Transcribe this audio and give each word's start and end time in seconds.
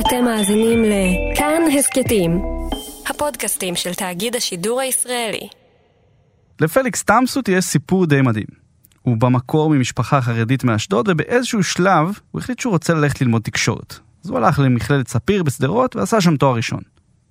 אתם 0.00 0.24
מאזינים 0.24 0.82
לכאן 0.84 1.62
הסכתים, 1.78 2.42
הפודקאסטים 3.06 3.76
של 3.76 3.94
תאגיד 3.94 4.36
השידור 4.36 4.80
הישראלי. 4.80 5.48
לפליקס 6.60 7.02
טמסוט 7.02 7.48
יש 7.48 7.64
סיפור 7.64 8.06
די 8.06 8.22
מדהים. 8.22 8.46
הוא 9.02 9.16
במקור 9.16 9.70
ממשפחה 9.70 10.20
חרדית 10.20 10.64
מאשדוד, 10.64 11.08
ובאיזשהו 11.08 11.62
שלב 11.62 12.18
הוא 12.30 12.40
החליט 12.40 12.58
שהוא 12.58 12.70
רוצה 12.70 12.94
ללכת 12.94 13.20
ללמוד 13.20 13.42
תקשורת. 13.42 13.98
אז 14.24 14.30
הוא 14.30 14.38
הלך 14.38 14.58
למכללת 14.58 15.08
ספיר 15.08 15.42
בשדרות 15.42 15.96
ועשה 15.96 16.20
שם 16.20 16.36
תואר 16.36 16.54
ראשון. 16.54 16.80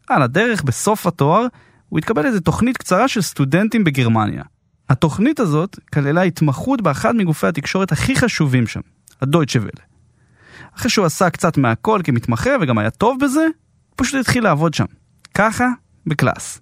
על 0.07 0.21
הדרך, 0.21 0.63
בסוף 0.63 1.07
התואר, 1.07 1.47
הוא 1.89 1.99
התקבל 1.99 2.23
לאיזה 2.23 2.41
תוכנית 2.41 2.77
קצרה 2.77 3.07
של 3.07 3.21
סטודנטים 3.21 3.83
בגרמניה. 3.83 4.43
התוכנית 4.89 5.39
הזאת 5.39 5.79
כללה 5.93 6.21
התמחות 6.21 6.81
באחד 6.81 7.15
מגופי 7.15 7.47
התקשורת 7.47 7.91
הכי 7.91 8.15
חשובים 8.15 8.67
שם, 8.67 8.81
הדויטשה 9.21 9.59
וולה. 9.59 9.94
אחרי 10.77 10.89
שהוא 10.89 11.05
עשה 11.05 11.29
קצת 11.29 11.57
מהכל 11.57 12.01
כמתמחה 12.03 12.49
וגם 12.61 12.77
היה 12.77 12.89
טוב 12.89 13.17
בזה, 13.23 13.47
פשוט 13.95 14.19
התחיל 14.19 14.43
לעבוד 14.43 14.73
שם. 14.73 14.85
ככה, 15.33 15.65
בקלאס. 16.07 16.61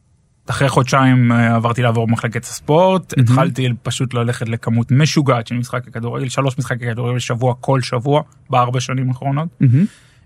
אחרי 0.50 0.70
חודשיים 0.70 1.32
אה, 1.32 1.56
עברתי 1.56 1.82
לעבור 1.82 2.08
במחלקת 2.08 2.44
הספורט, 2.44 3.18
מהמם. 3.18 3.32
התחלתי 3.32 3.70
פשוט 3.84 4.14
ללכת 4.14 4.50
לכמות 4.50 4.92
משוגעת 4.92 5.48
של 5.48 5.56
משחקי 5.56 5.92
כדורגל, 5.92 6.30
שלוש 6.30 6.58
משחקי 6.58 6.86
כדורגל 6.86 7.16
בשבוע 7.16 7.54
כל 7.60 7.82
שבוע 7.82 8.22
בארבע 8.50 8.80
שנים 8.80 9.10
האחרונות. 9.10 9.50
אה, 9.62 9.68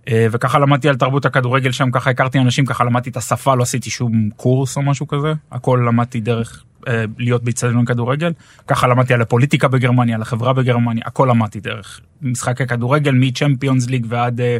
וככה 0.10 0.60
למדתי 0.60 0.90
על 0.90 0.96
תרבות 0.96 1.26
הכדורגל 1.26 1.72
שם, 1.72 1.92
ככה 1.92 2.10
הכרתי 2.10 2.40
אנשים, 2.40 2.66
ככה 2.66 2.84
למדתי 2.84 3.10
את 3.10 3.18
השפה, 3.18 3.56
לא 3.56 3.64
עשיתי 3.64 3.90
שום 3.90 4.30
קורס 4.36 4.78
או 4.78 4.82
משהו 4.82 5.08
כזה, 5.08 5.34
הכל 5.52 5.84
למדתי 5.88 6.20
דרך 6.20 6.64
אה, 6.88 7.06
להיות 7.18 7.44
באיצטדיון 7.44 7.86
כדורגל, 7.86 8.34
ככה 8.68 8.88
למדתי 8.88 9.14
על 9.14 9.22
הפוליטיקה 9.22 9.68
בגרמניה, 9.68 10.16
על 10.16 10.22
החברה 10.22 10.54
בגרמניה, 10.54 11.04
הכל 11.06 11.28
למדתי 11.32 11.60
דרך 11.60 12.02
משחקי 12.22 12.68
כדורגל, 12.68 13.12
מצ'מפיונס 13.12 13.88
ליג 13.88 14.06
ועד 14.10 14.42
אה, 14.42 14.58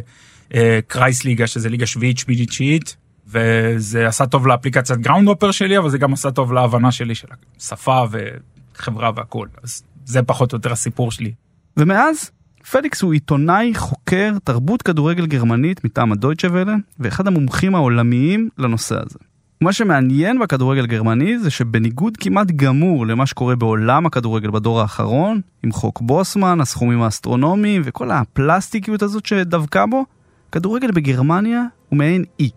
אה, 0.54 0.78
Kreisliga, 0.86 1.46
שזה 1.46 1.68
ליגה 1.68 1.86
שביעית, 1.86 2.18
שמינית, 2.18 2.48
תשיעית, 2.48 2.96
וזה 3.26 4.06
עשה 4.06 4.26
טוב 4.26 4.46
לאפליקציית 4.46 5.00
groundhopper 5.00 5.50
שלי, 5.50 5.78
אבל 5.78 5.90
זה 5.90 5.98
גם 5.98 6.12
עשה 6.12 6.30
טוב 6.30 6.52
להבנה 6.52 6.92
שלי 6.92 7.14
של 7.14 7.28
השפה 7.58 8.04
וחברה 8.10 9.10
והכל, 9.16 9.48
אז 9.62 9.82
זה 10.04 10.22
פחות 10.22 10.52
או 10.52 10.56
יותר 10.56 10.72
הסיפור 10.72 11.12
שלי. 11.12 11.32
ומאז, 11.76 12.30
פליקס 12.70 13.02
הוא 13.02 13.12
עיתונאי 13.12 13.74
חוקר 13.74 14.32
תרבות 14.44 14.82
כדורגל 14.82 15.26
גרמנית 15.26 15.84
מטעם 15.84 16.12
הדויטשה 16.12 16.48
וולה, 16.48 16.76
ואחד 16.98 17.26
המומחים 17.26 17.74
העולמיים 17.74 18.48
לנושא 18.58 18.96
הזה. 19.06 19.18
מה 19.60 19.72
שמעניין 19.72 20.38
בכדורגל 20.38 20.86
גרמני 20.86 21.38
זה 21.38 21.50
שבניגוד 21.50 22.16
כמעט 22.16 22.50
גמור 22.50 23.06
למה 23.06 23.26
שקורה 23.26 23.56
בעולם 23.56 24.06
הכדורגל 24.06 24.50
בדור 24.50 24.80
האחרון, 24.80 25.40
עם 25.62 25.72
חוק 25.72 26.00
בוסמן, 26.00 26.60
הסכומים 26.60 27.02
האסטרונומיים 27.02 27.82
וכל 27.84 28.10
הפלסטיקיות 28.10 29.02
הזאת 29.02 29.26
שדבקה 29.26 29.86
בו, 29.86 30.04
כדורגל 30.52 30.90
בגרמניה 30.90 31.62
הוא 31.88 31.98
מעין 31.98 32.24
אי. 32.40 32.50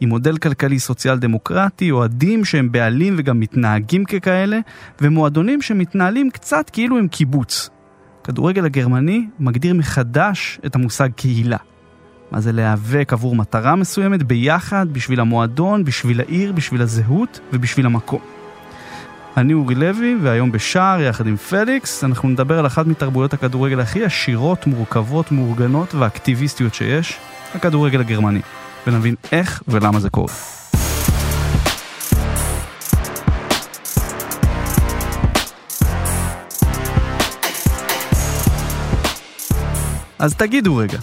עם 0.00 0.08
מודל 0.08 0.36
כלכלי 0.36 0.78
סוציאל 0.78 1.18
דמוקרטי, 1.18 1.90
אוהדים 1.90 2.44
שהם 2.44 2.72
בעלים 2.72 3.14
וגם 3.18 3.40
מתנהגים 3.40 4.04
ככאלה, 4.04 4.58
ומועדונים 5.00 5.62
שמתנהלים 5.62 6.30
קצת 6.30 6.70
כאילו 6.70 6.98
הם 6.98 7.08
קיבוץ. 7.08 7.70
הכדורגל 8.24 8.64
הגרמני 8.64 9.26
מגדיר 9.40 9.74
מחדש 9.74 10.60
את 10.66 10.74
המושג 10.74 11.08
קהילה. 11.16 11.56
מה 12.30 12.40
זה 12.40 12.52
להיאבק 12.52 13.12
עבור 13.12 13.36
מטרה 13.36 13.76
מסוימת 13.76 14.22
ביחד, 14.22 14.86
בשביל 14.92 15.20
המועדון, 15.20 15.84
בשביל 15.84 16.20
העיר, 16.20 16.52
בשביל 16.52 16.82
הזהות 16.82 17.40
ובשביל 17.52 17.86
המקום. 17.86 18.20
אני 19.36 19.52
אורי 19.52 19.74
לוי, 19.74 20.16
והיום 20.22 20.52
בשער, 20.52 21.00
יחד 21.00 21.26
עם 21.26 21.36
פליקס, 21.36 22.04
אנחנו 22.04 22.28
נדבר 22.28 22.58
על 22.58 22.66
אחת 22.66 22.86
מתרבויות 22.86 23.34
הכדורגל 23.34 23.80
הכי 23.80 24.04
עשירות, 24.04 24.66
מורכבות, 24.66 25.32
מאורגנות 25.32 25.94
ואקטיביסטיות 25.94 26.74
שיש, 26.74 27.18
הכדורגל 27.54 28.00
הגרמני, 28.00 28.40
ונבין 28.86 29.14
איך 29.32 29.62
ולמה 29.68 30.00
זה 30.00 30.10
קורה. 30.10 30.32
אז 40.18 40.34
תגידו 40.34 40.76
רגע, 40.76 40.98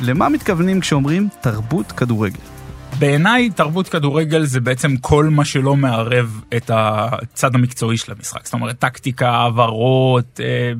למה 0.00 0.28
מתכוונים 0.28 0.80
כשאומרים 0.80 1.28
תרבות 1.40 1.92
כדורגל? 1.92 2.40
בעיניי 2.98 3.50
תרבות 3.50 3.88
כדורגל 3.88 4.44
זה 4.44 4.60
בעצם 4.60 4.96
כל 4.96 5.24
מה 5.24 5.44
שלא 5.44 5.76
מערב 5.76 6.42
את 6.56 6.70
הצד 6.74 7.54
המקצועי 7.54 7.96
של 7.96 8.12
המשחק. 8.12 8.44
זאת 8.44 8.54
אומרת, 8.54 8.78
טקטיקה, 8.78 9.30
העברות, 9.30 10.40
אה, 10.44 10.72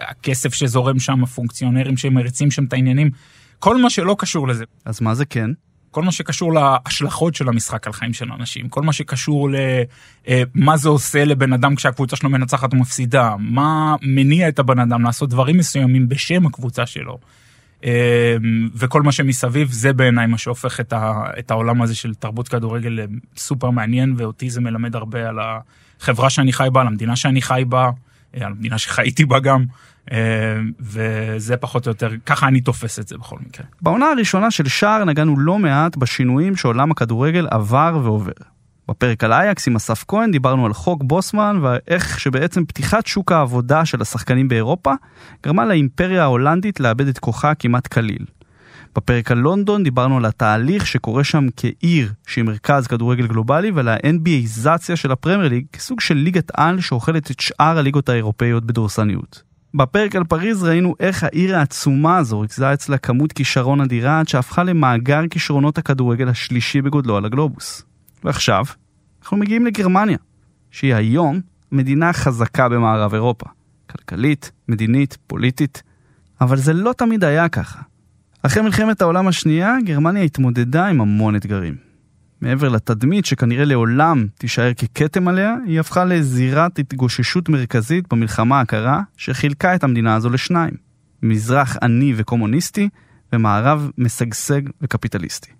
הכסף 0.00 0.54
שזורם 0.54 0.98
שם, 0.98 1.22
הפונקציונרים 1.22 1.96
שמריצים 1.96 2.50
שם 2.50 2.64
את 2.64 2.72
העניינים, 2.72 3.10
כל 3.58 3.82
מה 3.82 3.90
שלא 3.90 4.16
קשור 4.18 4.48
לזה. 4.48 4.64
אז 4.84 5.00
מה 5.00 5.14
זה 5.14 5.24
כן? 5.24 5.50
כל 5.90 6.02
מה 6.02 6.12
שקשור 6.12 6.52
להשלכות 6.52 7.34
של 7.34 7.48
המשחק 7.48 7.86
על 7.86 7.92
חיים 7.92 8.12
של 8.12 8.32
אנשים, 8.32 8.68
כל 8.68 8.82
מה 8.82 8.92
שקשור 8.92 9.48
למה 10.54 10.76
זה 10.76 10.88
עושה 10.88 11.24
לבן 11.24 11.52
אדם 11.52 11.74
כשהקבוצה 11.74 12.16
שלו 12.16 12.30
מנצחת 12.30 12.72
או 12.72 12.78
מפסידה, 12.78 13.34
מה 13.38 13.96
מניע 14.02 14.48
את 14.48 14.58
הבן 14.58 14.78
אדם 14.78 15.02
לעשות 15.02 15.30
דברים 15.30 15.56
מסוימים 15.56 16.08
בשם 16.08 16.46
הקבוצה 16.46 16.86
שלו. 16.86 17.18
אה, 17.84 18.36
וכל 18.74 19.02
מה 19.02 19.12
שמסביב 19.12 19.72
זה 19.72 19.92
בעיניי 19.92 20.26
מה 20.26 20.38
שהופך 20.38 20.80
את, 20.80 20.92
ה, 20.92 21.22
את 21.38 21.50
העולם 21.50 21.82
הזה 21.82 21.94
של 21.94 22.14
תרבות 22.14 22.48
כדורגל 22.48 23.06
סופר 23.36 23.70
מעניין 23.70 24.14
ואותי 24.16 24.50
זה 24.50 24.60
מלמד 24.60 24.96
הרבה 24.96 25.28
על 25.28 25.38
החברה 26.00 26.30
שאני 26.30 26.52
חי 26.52 26.68
בה, 26.72 26.80
על 26.80 26.86
המדינה 26.86 27.16
שאני 27.16 27.42
חי 27.42 27.62
בה, 27.68 27.90
אה, 28.36 28.46
על 28.46 28.52
המדינה 28.52 28.78
שחייתי 28.78 29.24
בה 29.24 29.40
גם, 29.40 29.60
אה, 29.60 29.66
וזה 30.80 31.56
פחות 31.56 31.86
או 31.86 31.90
יותר, 31.90 32.10
ככה 32.26 32.48
אני 32.48 32.60
תופס 32.60 32.98
את 32.98 33.08
זה 33.08 33.18
בכל 33.18 33.36
מקרה. 33.46 33.66
בעונה 33.82 34.06
הראשונה 34.06 34.50
של 34.50 34.68
שער 34.68 35.04
נגענו 35.04 35.38
לא 35.38 35.58
מעט 35.58 35.96
בשינויים 35.96 36.56
שעולם 36.56 36.90
הכדורגל 36.90 37.46
עבר 37.50 38.00
ועובר. 38.02 38.32
בפרק 38.88 39.24
על 39.24 39.32
אייקס 39.32 39.68
עם 39.68 39.76
אסף 39.76 40.04
כהן 40.08 40.30
דיברנו 40.30 40.66
על 40.66 40.72
חוק 40.72 41.02
בוסמן 41.04 41.58
ואיך 41.62 42.20
שבעצם 42.20 42.64
פתיחת 42.64 43.06
שוק 43.06 43.32
העבודה 43.32 43.84
של 43.84 44.02
השחקנים 44.02 44.48
באירופה 44.48 44.92
גרמה 45.44 45.66
לאימפריה 45.66 46.22
ההולנדית 46.22 46.80
לאבד 46.80 47.08
את 47.08 47.18
כוחה 47.18 47.54
כמעט 47.54 47.86
כליל. 47.86 48.24
בפרק 48.96 49.30
על 49.30 49.38
לונדון 49.38 49.82
דיברנו 49.82 50.16
על 50.16 50.24
התהליך 50.24 50.86
שקורה 50.86 51.24
שם 51.24 51.46
כעיר 51.56 52.12
שהיא 52.26 52.44
מרכז 52.44 52.86
כדורגל 52.86 53.26
גלובלי 53.26 53.70
ועל 53.70 53.88
ה-NBAיזציה 53.88 54.96
של 54.96 55.12
הפרמייר 55.12 55.48
ליג 55.48 55.64
כסוג 55.72 56.00
של 56.00 56.14
ליגת 56.14 56.50
על 56.54 56.80
שאוכלת 56.80 57.30
את 57.30 57.40
שאר 57.40 57.78
הליגות 57.78 58.08
האירופאיות 58.08 58.64
בדורסניות. 58.64 59.47
בפרק 59.74 60.16
על 60.16 60.24
פריז 60.24 60.64
ראינו 60.64 60.94
איך 61.00 61.24
העיר 61.24 61.56
העצומה 61.56 62.16
הזו 62.16 62.40
ריכזה 62.40 62.72
אצלה 62.72 62.98
כמות 62.98 63.32
כישרון 63.32 63.80
אדירה 63.80 64.20
עד 64.20 64.28
שהפכה 64.28 64.62
למאגר 64.62 65.20
כישרונות 65.30 65.78
הכדורגל 65.78 66.28
השלישי 66.28 66.82
בגודלו 66.82 67.16
על 67.16 67.24
הגלובוס. 67.24 67.82
ועכשיו, 68.24 68.64
אנחנו 69.22 69.36
מגיעים 69.36 69.66
לגרמניה, 69.66 70.18
שהיא 70.70 70.94
היום 70.94 71.40
מדינה 71.72 72.12
חזקה 72.12 72.68
במערב 72.68 73.14
אירופה. 73.14 73.46
כלכלית, 73.90 74.52
מדינית, 74.68 75.18
פוליטית. 75.26 75.82
אבל 76.40 76.56
זה 76.56 76.72
לא 76.72 76.92
תמיד 76.92 77.24
היה 77.24 77.48
ככה. 77.48 77.80
אחרי 78.42 78.62
מלחמת 78.62 79.02
העולם 79.02 79.28
השנייה, 79.28 79.76
גרמניה 79.84 80.22
התמודדה 80.22 80.86
עם 80.86 81.00
המון 81.00 81.36
אתגרים. 81.36 81.87
מעבר 82.40 82.68
לתדמית 82.68 83.24
שכנראה 83.24 83.64
לעולם 83.64 84.26
תישאר 84.38 84.72
ככתם 84.74 85.28
עליה, 85.28 85.54
היא 85.66 85.80
הפכה 85.80 86.04
לזירת 86.04 86.78
התגוששות 86.78 87.48
מרכזית 87.48 88.04
במלחמה 88.12 88.60
הקרה, 88.60 89.02
שחילקה 89.16 89.74
את 89.74 89.84
המדינה 89.84 90.14
הזו 90.14 90.30
לשניים. 90.30 90.74
מזרח 91.22 91.76
עני 91.82 92.12
וקומוניסטי, 92.16 92.88
ומערב 93.32 93.90
משגשג 93.98 94.60
וקפיטליסטי. 94.82 95.50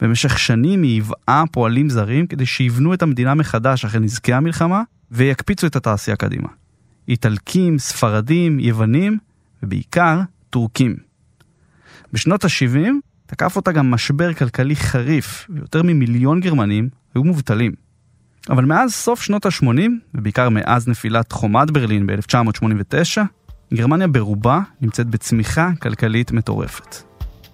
במשך 0.00 0.38
שנים 0.38 0.82
היא 0.82 0.94
היוועה 0.94 1.44
פועלים 1.52 1.90
זרים 1.90 2.26
כדי 2.26 2.46
שיבנו 2.46 2.94
את 2.94 3.02
המדינה 3.02 3.34
מחדש 3.34 3.84
אחרי 3.84 4.00
נזקי 4.00 4.32
המלחמה, 4.32 4.82
ויקפיצו 5.10 5.66
את 5.66 5.76
התעשייה 5.76 6.16
קדימה. 6.16 6.48
איטלקים, 7.08 7.78
ספרדים, 7.78 8.60
יוונים, 8.60 9.18
ובעיקר 9.62 10.20
טורקים. 10.50 10.96
בשנות 12.12 12.44
ה-70 12.44 12.88
תקף 13.26 13.56
אותה 13.56 13.72
גם 13.72 13.90
משבר 13.90 14.34
כלכלי 14.34 14.76
חריף, 14.76 15.46
ויותר 15.50 15.82
ממיליון 15.82 16.40
גרמנים 16.40 16.88
היו 17.14 17.24
מובטלים. 17.24 17.72
אבל 18.50 18.64
מאז 18.64 18.92
סוף 18.94 19.22
שנות 19.22 19.46
ה-80, 19.46 19.66
ובעיקר 20.14 20.48
מאז 20.48 20.88
נפילת 20.88 21.32
חומת 21.32 21.70
ברלין 21.70 22.06
ב-1989, 22.06 23.20
גרמניה 23.74 24.08
ברובה 24.08 24.60
נמצאת 24.80 25.06
בצמיחה 25.06 25.70
כלכלית 25.82 26.32
מטורפת. 26.32 26.96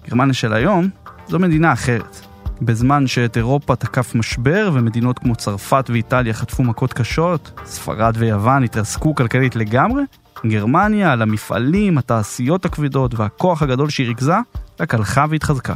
גרמניה 0.09 0.35
של 0.35 0.53
היום 0.53 0.89
זו 1.29 1.39
מדינה 1.39 1.73
אחרת. 1.73 2.27
בזמן 2.63 3.07
שאת 3.07 3.37
אירופה 3.37 3.77
תקף 3.77 4.15
משבר 4.15 4.71
ומדינות 4.73 5.19
כמו 5.19 5.37
צרפת 5.37 5.91
ואיטליה 5.93 6.33
חטפו 6.33 6.63
מכות 6.63 6.93
קשות, 6.93 7.61
ספרד 7.65 8.15
ויוון 8.19 8.65
התרסקו 8.65 9.15
כלכלית 9.15 9.57
לגמרי, 9.57 10.03
גרמניה, 10.47 11.13
על 11.13 11.23
המפעלים, 11.23 11.99
התעשיות 11.99 12.65
הכבדות 12.65 13.15
והכוח 13.15 13.63
הגדול 13.63 13.91
שהיא 13.91 14.07
ריכזה, 14.07 14.37
רק 14.83 14.95
הלכה 14.95 15.25
והתחזקה. 15.31 15.75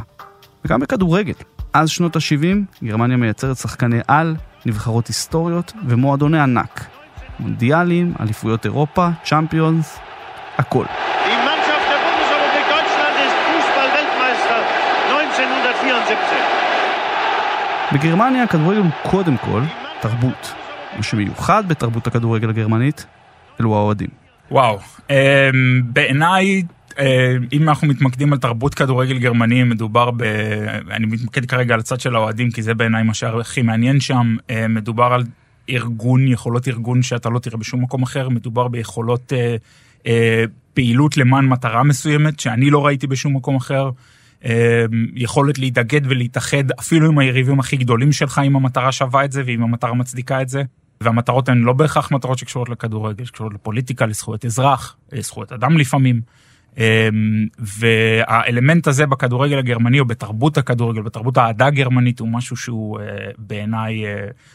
וגם 0.65 0.79
בכדורגל. 0.79 1.33
אז 1.73 1.89
שנות 1.89 2.15
ה-70, 2.15 2.85
גרמניה 2.85 3.17
מייצרת 3.17 3.57
שחקני 3.57 3.99
על, 4.07 4.35
נבחרות 4.65 5.07
היסטוריות 5.07 5.73
ומועדוני 5.87 6.39
ענק. 6.39 6.85
מונדיאלים, 7.39 8.13
אליפויות 8.19 8.65
אירופה, 8.65 9.09
צ'אמפיונס, 9.23 9.99
הכל. 10.57 10.85
בגרמניה 17.91 18.43
הכדורגל 18.43 18.79
הוא 18.79 18.89
קודם 19.03 19.37
כל 19.37 19.61
תרבות. 20.01 20.53
מה 20.97 21.03
שמיוחד 21.03 21.67
בתרבות 21.67 22.07
הכדורגל 22.07 22.49
הגרמנית 22.49 23.05
אלו 23.59 23.75
האוהדים. 23.75 24.09
וואו, 24.51 24.79
אה, 25.11 25.49
בעיניי, 25.83 26.63
אם 27.53 27.69
אנחנו 27.69 27.87
מתמקדים 27.87 28.33
על 28.33 28.39
תרבות 28.39 28.73
כדורגל 28.73 29.17
גרמני, 29.17 29.63
מדובר 29.63 30.11
ב... 30.11 30.23
אני 30.91 31.05
מתמקד 31.05 31.45
כרגע 31.45 31.73
על 31.73 31.79
הצד 31.79 31.99
של 31.99 32.15
האוהדים, 32.15 32.51
כי 32.51 32.61
זה 32.61 32.73
בעיניי 32.73 33.03
מה 33.03 33.13
שהכי 33.13 33.61
מעניין 33.61 33.99
שם. 33.99 34.35
אה, 34.49 34.67
מדובר 34.67 35.03
על 35.13 35.23
ארגון, 35.69 36.27
יכולות 36.27 36.67
ארגון 36.67 37.01
שאתה 37.01 37.29
לא 37.29 37.39
תראה 37.39 37.57
בשום 37.57 37.83
מקום 37.83 38.03
אחר, 38.03 38.29
מדובר 38.29 38.67
ביכולות 38.67 39.33
אה, 39.33 39.55
אה, 40.07 40.43
פעילות 40.73 41.17
למען 41.17 41.45
מטרה 41.45 41.83
מסוימת, 41.83 42.39
שאני 42.39 42.69
לא 42.69 42.85
ראיתי 42.85 43.07
בשום 43.07 43.35
מקום 43.35 43.55
אחר. 43.55 43.89
אה, 44.45 44.85
יכולת 45.15 45.59
להתאגד 45.59 46.01
ולהתאחד 46.03 46.71
אפילו 46.79 47.07
עם 47.07 47.19
היריבים 47.19 47.59
הכי 47.59 47.77
גדולים 47.77 48.11
שלך, 48.11 48.41
אם 48.45 48.55
המטרה 48.55 48.91
שווה 48.91 49.25
את 49.25 49.31
זה 49.31 49.43
ואם 49.45 49.63
המטרה 49.63 49.93
מצדיקה 49.93 50.41
את 50.41 50.49
זה. 50.49 50.63
והמטרות 51.01 51.49
הן 51.49 51.61
לא 51.61 51.73
בהכרח 51.73 52.11
מטרות 52.11 52.37
שקשורות 52.37 52.69
לכדורגל, 52.69 53.25
שקשורות 53.25 53.53
לפוליטיקה, 53.53 54.05
לזכויות 54.05 54.45
אזרח, 54.45 54.95
זכויות 55.19 55.51
אדם 55.51 55.77
לפעמים. 55.77 56.21
והאלמנט 57.59 58.87
הזה 58.87 59.05
בכדורגל 59.05 59.57
הגרמני 59.57 59.99
או 59.99 60.05
בתרבות 60.05 60.57
הכדורגל, 60.57 61.01
בתרבות 61.01 61.37
האהדה 61.37 61.65
הגרמנית 61.65 62.19
הוא 62.19 62.29
משהו 62.29 62.55
שהוא 62.55 62.99
בעיניי 63.37 64.03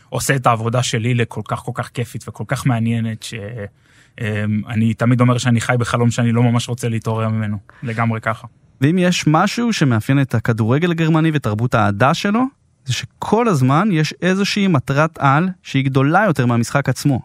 עושה 0.08 0.36
את 0.36 0.46
העבודה 0.46 0.82
שלי 0.82 1.14
לכל 1.14 1.40
כך 1.48 1.58
כל 1.58 1.72
כך 1.74 1.90
כיפית 1.94 2.28
וכל 2.28 2.44
כך 2.46 2.66
מעניינת 2.66 3.22
שאני 3.22 4.94
תמיד 4.94 5.20
אומר 5.20 5.38
שאני 5.38 5.60
חי 5.60 5.74
בחלום 5.78 6.10
שאני 6.10 6.32
לא 6.32 6.42
ממש 6.42 6.68
רוצה 6.68 6.88
להתעורר 6.88 7.28
ממנו, 7.28 7.56
לגמרי 7.82 8.20
ככה. 8.20 8.46
ואם 8.80 8.98
יש 8.98 9.24
משהו 9.26 9.72
שמאפיין 9.72 10.20
את 10.20 10.34
הכדורגל 10.34 10.90
הגרמני 10.90 11.30
ותרבות 11.34 11.74
האהדה 11.74 12.14
שלו, 12.14 12.44
זה 12.84 12.92
שכל 12.92 13.48
הזמן 13.48 13.88
יש 13.92 14.14
איזושהי 14.22 14.66
מטרת 14.66 15.18
על 15.18 15.48
שהיא 15.62 15.84
גדולה 15.84 16.24
יותר 16.26 16.46
מהמשחק 16.46 16.88
עצמו. 16.88 17.20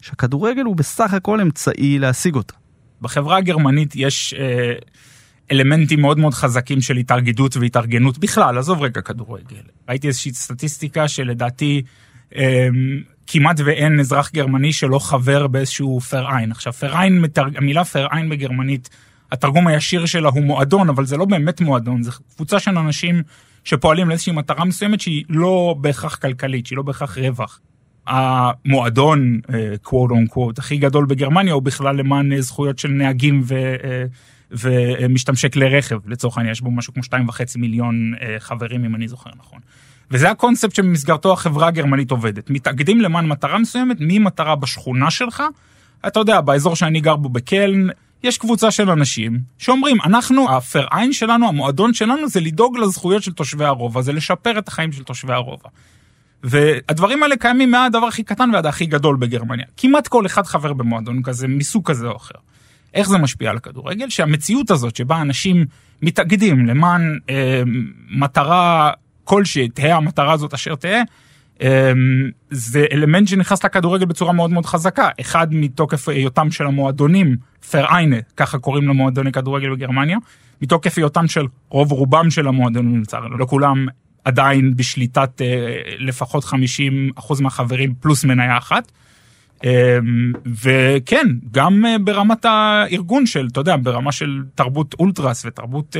שהכדורגל 0.00 0.62
הוא 0.62 0.76
בסך 0.76 1.14
הכל 1.14 1.40
אמצעי 1.40 1.98
להשיג 1.98 2.34
אותה. 2.34 2.59
בחברה 3.00 3.36
הגרמנית 3.36 3.92
יש 3.96 4.34
אה, 4.38 4.72
אלמנטים 5.52 6.00
מאוד 6.00 6.18
מאוד 6.18 6.34
חזקים 6.34 6.80
של 6.80 6.96
התאגדות 6.96 7.56
והתארגנות 7.56 8.18
בכלל, 8.18 8.58
עזוב 8.58 8.82
רגע 8.82 9.00
כדורגל. 9.00 9.62
ראיתי 9.88 10.08
איזושהי 10.08 10.32
סטטיסטיקה 10.34 11.08
שלדעתי 11.08 11.82
אה, 12.36 12.68
כמעט 13.26 13.60
ואין 13.64 14.00
אזרח 14.00 14.30
גרמני 14.34 14.72
שלא 14.72 14.98
חבר 14.98 15.46
באיזשהו 15.46 16.00
פר-עין. 16.00 16.50
עכשיו 16.50 16.72
פר-עין, 16.72 17.24
המילה 17.56 17.84
פר-עין 17.84 18.28
בגרמנית, 18.28 18.88
התרגום 19.32 19.66
הישיר 19.66 20.06
שלה 20.06 20.28
הוא 20.28 20.42
מועדון, 20.42 20.88
אבל 20.88 21.04
זה 21.04 21.16
לא 21.16 21.24
באמת 21.24 21.60
מועדון, 21.60 22.02
זה 22.02 22.10
קבוצה 22.36 22.58
של 22.58 22.78
אנשים 22.78 23.22
שפועלים 23.64 24.08
לאיזושהי 24.08 24.32
מטרה 24.32 24.64
מסוימת 24.64 25.00
שהיא 25.00 25.24
לא 25.28 25.74
בהכרח 25.80 26.14
כלכלית, 26.14 26.66
שהיא 26.66 26.76
לא 26.76 26.82
בהכרח 26.82 27.18
רווח. 27.18 27.60
המועדון, 28.06 29.40
קוואט 29.82 30.10
און 30.10 30.26
קוואט, 30.26 30.58
הכי 30.58 30.76
גדול 30.76 31.06
בגרמניה 31.06 31.52
הוא 31.52 31.62
בכלל 31.62 31.96
למען 31.96 32.32
אה, 32.32 32.40
זכויות 32.40 32.78
של 32.78 32.88
נהגים 32.88 33.42
ו, 33.44 33.54
אה, 33.54 34.04
ומשתמשי 34.50 35.50
כלי 35.50 35.78
רכב, 35.78 35.98
לצורך 36.06 36.36
העניין, 36.38 36.52
יש 36.52 36.60
בו 36.60 36.70
משהו 36.70 36.94
כמו 36.94 37.02
שתיים 37.02 37.28
וחצי 37.28 37.58
מיליון 37.58 38.14
אה, 38.20 38.36
חברים, 38.38 38.84
אם 38.84 38.94
אני 38.94 39.08
זוכר 39.08 39.30
נכון. 39.38 39.58
וזה 40.10 40.30
הקונספט 40.30 40.74
שבמסגרתו 40.74 41.32
החברה 41.32 41.66
הגרמנית 41.66 42.10
עובדת. 42.10 42.50
מתאגדים 42.50 43.00
למען 43.00 43.26
מטרה 43.26 43.58
מסוימת, 43.58 43.96
ממטרה 44.00 44.56
בשכונה 44.56 45.10
שלך. 45.10 45.42
אתה 46.06 46.20
יודע, 46.20 46.40
באזור 46.40 46.76
שאני 46.76 47.00
גר 47.00 47.16
בו 47.16 47.28
בקלן, 47.28 47.86
יש 48.22 48.38
קבוצה 48.38 48.70
של 48.70 48.90
אנשים 48.90 49.38
שאומרים, 49.58 49.96
אנחנו, 50.04 50.50
הפר-עין 50.56 51.12
שלנו, 51.12 51.48
המועדון 51.48 51.94
שלנו, 51.94 52.28
זה 52.28 52.40
לדאוג 52.40 52.78
לזכויות 52.78 53.22
של 53.22 53.32
תושבי 53.32 53.64
הרובע, 53.64 54.02
זה 54.02 54.12
לשפר 54.12 54.58
את 54.58 54.68
החיים 54.68 54.92
של 54.92 55.02
תושבי 55.02 55.32
הרובע. 55.32 55.68
והדברים 56.42 57.22
האלה 57.22 57.36
קיימים 57.36 57.70
מהדבר 57.70 58.06
הכי 58.06 58.22
קטן 58.22 58.50
ועד 58.54 58.66
הכי 58.66 58.86
גדול 58.86 59.16
בגרמניה. 59.16 59.66
כמעט 59.76 60.08
כל 60.08 60.26
אחד 60.26 60.46
חבר 60.46 60.72
במועדון 60.72 61.22
כזה, 61.22 61.48
מסוג 61.48 61.86
כזה 61.86 62.06
או 62.06 62.16
אחר. 62.16 62.34
איך 62.94 63.08
זה 63.08 63.18
משפיע 63.18 63.50
על 63.50 63.56
הכדורגל? 63.56 64.08
שהמציאות 64.08 64.70
הזאת 64.70 64.96
שבה 64.96 65.20
אנשים 65.20 65.64
מתאגדים 66.02 66.66
למען 66.66 67.18
אה, 67.30 67.62
מטרה 68.10 68.90
כלשהי, 69.24 69.68
תהא 69.68 69.96
המטרה 69.96 70.32
הזאת 70.32 70.54
אשר 70.54 70.74
תהא, 70.74 71.02
אה, 71.62 71.92
זה 72.50 72.84
אלמנט 72.92 73.28
שנכנס 73.28 73.64
לכדורגל 73.64 74.04
בצורה 74.04 74.32
מאוד 74.32 74.50
מאוד 74.50 74.66
חזקה. 74.66 75.08
אחד 75.20 75.46
מתוקף 75.50 76.08
היותם 76.08 76.50
של 76.50 76.66
המועדונים, 76.66 77.36
פר-איינה, 77.70 78.16
ככה 78.36 78.58
קוראים 78.58 78.88
למועדוני 78.88 79.32
כדורגל 79.32 79.74
בגרמניה, 79.74 80.18
מתוקף 80.62 80.98
היותם 80.98 81.28
של 81.28 81.46
רוב 81.68 81.92
רובם 81.92 82.30
של 82.30 82.48
המועדונים, 82.48 83.00
לצערנו, 83.00 83.38
לא 83.38 83.46
כולם 83.46 83.86
עדיין 84.24 84.76
בשליטת 84.76 85.42
אה, 85.42 85.76
לפחות 85.98 86.44
50 86.44 87.10
אחוז 87.14 87.40
מהחברים 87.40 87.94
פלוס 88.00 88.24
מניה 88.24 88.58
אחת. 88.58 88.92
אה, 89.64 89.98
וכן, 90.62 91.26
גם 91.50 91.86
אה, 91.86 91.98
ברמת 91.98 92.44
הארגון 92.44 93.26
של, 93.26 93.48
אתה 93.52 93.60
יודע, 93.60 93.76
ברמה 93.82 94.12
של 94.12 94.42
תרבות 94.54 94.94
אולטרס 94.98 95.44
ותרבות 95.44 95.96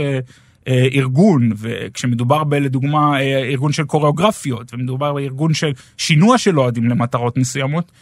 ארגון, 0.68 1.50
וכשמדובר 1.56 2.44
בלדוגמה 2.44 3.20
ארגון 3.20 3.72
של 3.72 3.84
קוריאוגרפיות, 3.84 4.74
ומדובר 4.74 5.12
בארגון 5.12 5.54
של 5.54 5.72
שינוע 5.96 6.38
של 6.38 6.60
אוהדים 6.60 6.88
למטרות 6.88 7.36
מסוימות, 7.36 7.92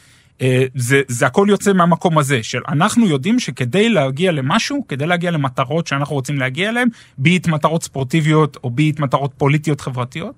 זה, 0.75 1.02
זה 1.08 1.26
הכל 1.26 1.46
יוצא 1.50 1.73
מהמקום 1.73 2.19
הזה 2.19 2.43
של 2.43 2.61
אנחנו 2.69 3.06
יודעים 3.06 3.38
שכדי 3.38 3.88
להגיע 3.88 4.32
למשהו, 4.32 4.85
כדי 4.88 5.06
להגיע 5.06 5.31
למטרות 5.31 5.87
שאנחנו 5.87 6.14
רוצים 6.14 6.38
להגיע 6.38 6.69
אליהן, 6.69 6.88
ביט 7.19 7.49
מטרות 7.49 7.82
ספורטיביות 7.82 8.56
או 8.64 8.70
ביט 8.70 9.00
מטרות 9.00 9.35
פוליטיות 9.37 9.81
חברתיות, 9.81 10.35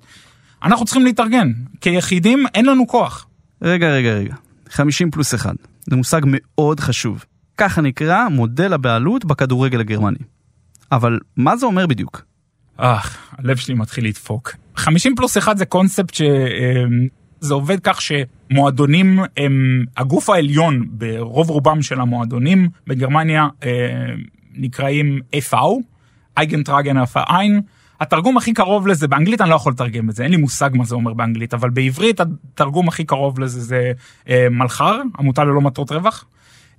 אנחנו 0.63 0.85
צריכים 0.85 1.05
להתארגן. 1.05 1.53
כיחידים 1.81 2.47
אין 2.55 2.67
לנו 2.67 2.87
כוח. 2.87 3.27
רגע, 3.63 3.91
רגע, 3.91 4.13
רגע. 4.13 4.35
50 4.69 5.11
פלוס 5.11 5.35
1. 5.35 5.55
זה 5.91 5.97
מושג 5.97 6.21
מאוד 6.27 6.81
חשוב. 6.81 7.25
ככה 7.57 7.81
נקרא 7.81 8.29
מודל 8.29 8.73
הבעלות 8.73 9.25
בכדורגל 9.25 9.81
הגרמני. 9.81 10.19
אבל 10.93 11.19
מה 11.37 11.57
זה 11.57 11.67
אומר 11.67 11.87
בדיוק? 11.87 12.23
אה, 12.81 12.99
הלב 13.33 13.57
שלי 13.57 13.75
מתחיל 13.75 14.07
לדפוק. 14.07 14.53
50 14.77 15.17
פלוס 15.17 15.39
1 15.39 15.57
זה 15.57 15.65
קונספט 15.65 16.15
ש... 16.15 16.23
אה, 17.43 17.47
זה 17.47 17.55
עובד 17.55 17.81
כך 17.83 18.01
שמועדונים 18.03 19.19
הם 19.37 19.85
הגוף 19.97 20.31
העליון 20.31 20.87
ברוב 20.91 21.51
רובם 21.51 21.83
של 21.83 22.01
המועדונים 22.01 22.69
בגרמניה 22.87 23.49
אה, 23.65 23.71
נקראים 24.55 25.21
FV, 25.37 25.57
אייגנטרגן 26.37 27.05
פאיין. 27.05 27.61
התרגום 28.01 28.37
הכי 28.37 28.53
קרוב 28.53 28.87
לזה, 28.87 29.09
באנגלית 29.09 29.41
אני 29.41 29.51
לא 29.51 29.55
יכול 29.55 29.73
לתרגם 29.73 30.11
את 30.11 30.15
זה, 30.15 30.23
אין 30.23 30.31
לי 30.31 30.37
מושג 30.37 30.71
מה 30.73 30.85
זה 30.85 30.95
אומר 30.95 31.15
באנגלית, 31.15 31.55
אבל 31.55 31.71
בעברית 31.71 32.21
התרגום 32.21 32.89
הכי 32.89 33.05
קרוב 33.05 33.41
לזה 33.41 33.61
זה 33.61 33.93
אה, 34.29 34.47
מלחר, 34.51 35.01
עמותה 35.19 35.45
ללא 35.45 35.61
מטרות 35.61 35.93
רווח. 35.93 36.25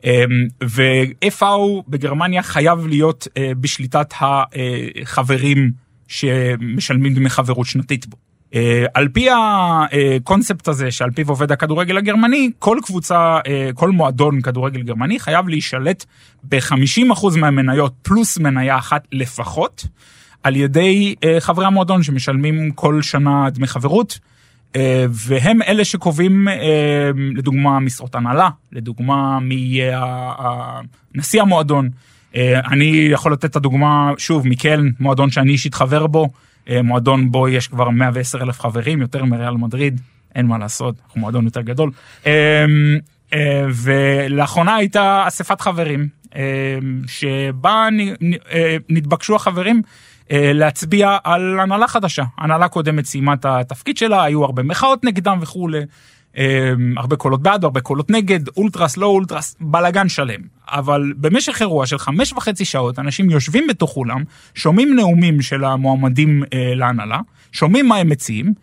אה, 0.05 0.23
ו-FV 0.63 1.45
בגרמניה 1.87 2.43
חייב 2.43 2.87
להיות 2.87 3.27
אה, 3.37 3.51
בשליטת 3.59 4.13
החברים 4.21 5.71
שמשלמים 6.07 7.13
דמי 7.13 7.29
חברות 7.29 7.65
שנתית 7.65 8.07
בו. 8.07 8.17
Uh, 8.51 8.57
על 8.93 9.07
פי 9.07 9.27
הקונספט 9.31 10.67
הזה 10.67 10.91
שעל 10.91 11.11
פיו 11.11 11.29
עובד 11.29 11.51
הכדורגל 11.51 11.97
הגרמני, 11.97 12.51
כל 12.59 12.77
קבוצה, 12.83 13.39
uh, 13.39 13.73
כל 13.73 13.89
מועדון 13.89 14.41
כדורגל 14.41 14.81
גרמני 14.81 15.19
חייב 15.19 15.47
להישלט 15.47 16.05
ב-50% 16.43 17.37
מהמניות 17.37 17.93
פלוס 18.01 18.37
מניה 18.37 18.77
אחת 18.77 19.07
לפחות, 19.11 19.85
על 20.43 20.55
ידי 20.55 21.15
uh, 21.15 21.39
חברי 21.39 21.65
המועדון 21.65 22.03
שמשלמים 22.03 22.71
כל 22.71 23.01
שנה 23.01 23.49
דמי 23.49 23.67
חברות, 23.67 24.19
uh, 24.73 24.77
והם 25.09 25.61
אלה 25.61 25.85
שקובעים 25.85 26.47
uh, 26.47 26.51
לדוגמה 27.35 27.79
משרות 27.79 28.15
הנהלה, 28.15 28.49
לדוגמה 28.71 29.39
מי 29.39 29.55
יהיה 29.55 30.05
נשיא 31.15 31.41
המועדון. 31.41 31.89
Uh, 32.33 32.37
אני 32.71 33.07
יכול 33.11 33.33
לתת 33.33 33.45
את 33.45 33.55
הדוגמה, 33.55 34.11
שוב, 34.17 34.47
מקלן, 34.47 34.89
מועדון 34.99 35.31
שאני 35.31 35.51
אישית 35.51 35.73
חבר 35.73 36.07
בו. 36.07 36.29
אה, 36.71 36.81
מועדון 36.81 37.31
בו 37.31 37.49
יש 37.49 37.67
כבר 37.67 37.89
110 37.89 38.43
אלף 38.43 38.59
חברים, 38.59 39.01
יותר 39.01 39.25
מריאל 39.25 39.53
מדריד, 39.53 40.01
אין 40.35 40.45
מה 40.45 40.57
לעשות, 40.57 40.95
אנחנו 41.05 41.21
מועדון 41.21 41.45
יותר 41.45 41.61
גדול. 41.61 41.91
אה, 42.25 42.65
אה, 43.33 43.65
ולאחרונה 43.83 44.75
הייתה 44.75 45.23
אספת 45.27 45.61
חברים, 45.61 46.21
שבה 47.07 47.87
נתבקשו 48.89 49.35
החברים 49.35 49.81
להצביע 50.29 51.17
על 51.23 51.59
הנהלה 51.59 51.87
חדשה. 51.87 52.23
הנהלה 52.37 52.67
קודמת 52.67 53.05
סיימה 53.05 53.33
את 53.33 53.45
התפקיד 53.45 53.97
שלה, 53.97 54.23
היו 54.23 54.43
הרבה 54.43 54.63
מחאות 54.63 55.03
נגדם 55.03 55.37
וכולי. 55.41 55.81
אמ, 56.37 56.97
הרבה 56.97 57.15
קולות 57.15 57.41
בעד, 57.41 57.63
הרבה 57.63 57.81
קולות 57.81 58.09
נגד, 58.09 58.39
אולטרס, 58.57 58.97
לא 58.97 59.05
אולטרס, 59.05 59.55
בלאגן 59.59 60.09
שלם. 60.09 60.41
אבל 60.67 61.13
במשך 61.17 61.61
אירוע 61.61 61.85
של 61.85 61.97
חמש 61.97 62.33
וחצי 62.33 62.65
שעות, 62.65 62.99
אנשים 62.99 63.29
יושבים 63.29 63.67
בתוך 63.67 63.97
אולם, 63.97 64.23
שומעים 64.55 64.95
נאומים 64.95 65.41
של 65.41 65.63
המועמדים 65.63 66.43
אה, 66.53 66.75
להנהלה, 66.75 67.19
שומעים 67.51 67.87
מה 67.87 67.95
הם 67.95 68.09
מציעים, 68.09 68.53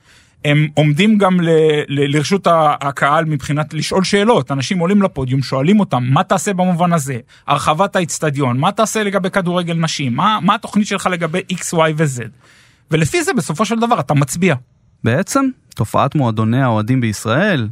הם 0.44 0.68
עומדים 0.74 1.18
גם 1.18 1.40
ל, 1.40 1.48
ל, 1.88 2.16
לרשות 2.16 2.46
הקהל 2.80 3.24
מבחינת 3.24 3.74
לשאול 3.74 4.04
שאלות, 4.04 4.50
אנשים 4.50 4.78
עולים 4.78 5.02
לפודיום, 5.02 5.42
שואלים 5.42 5.80
אותם, 5.80 6.04
מה 6.10 6.22
תעשה 6.22 6.52
במובן 6.52 6.92
הזה? 6.92 7.18
הרחבת 7.46 7.96
האיצטדיון, 7.96 8.58
מה 8.58 8.72
תעשה 8.72 9.02
לגבי 9.02 9.30
כדורגל 9.30 9.74
נשים? 9.74 10.16
מה, 10.16 10.38
מה 10.42 10.54
התוכנית 10.54 10.86
שלך 10.86 11.08
לגבי 11.12 11.40
X, 11.52 11.74
Y 11.74 11.92
ו-Z? 11.96 12.22
ולפי 12.90 13.22
זה 13.22 13.32
בסופו 13.32 13.64
של 13.64 13.78
דבר 13.78 14.00
אתה 14.00 14.14
מצביע. 14.14 14.54
בעצם, 15.04 15.48
תופעת 15.78 16.14
מועדוני 16.14 16.62
האוהדים 16.62 17.00
בישראל, 17.00 17.68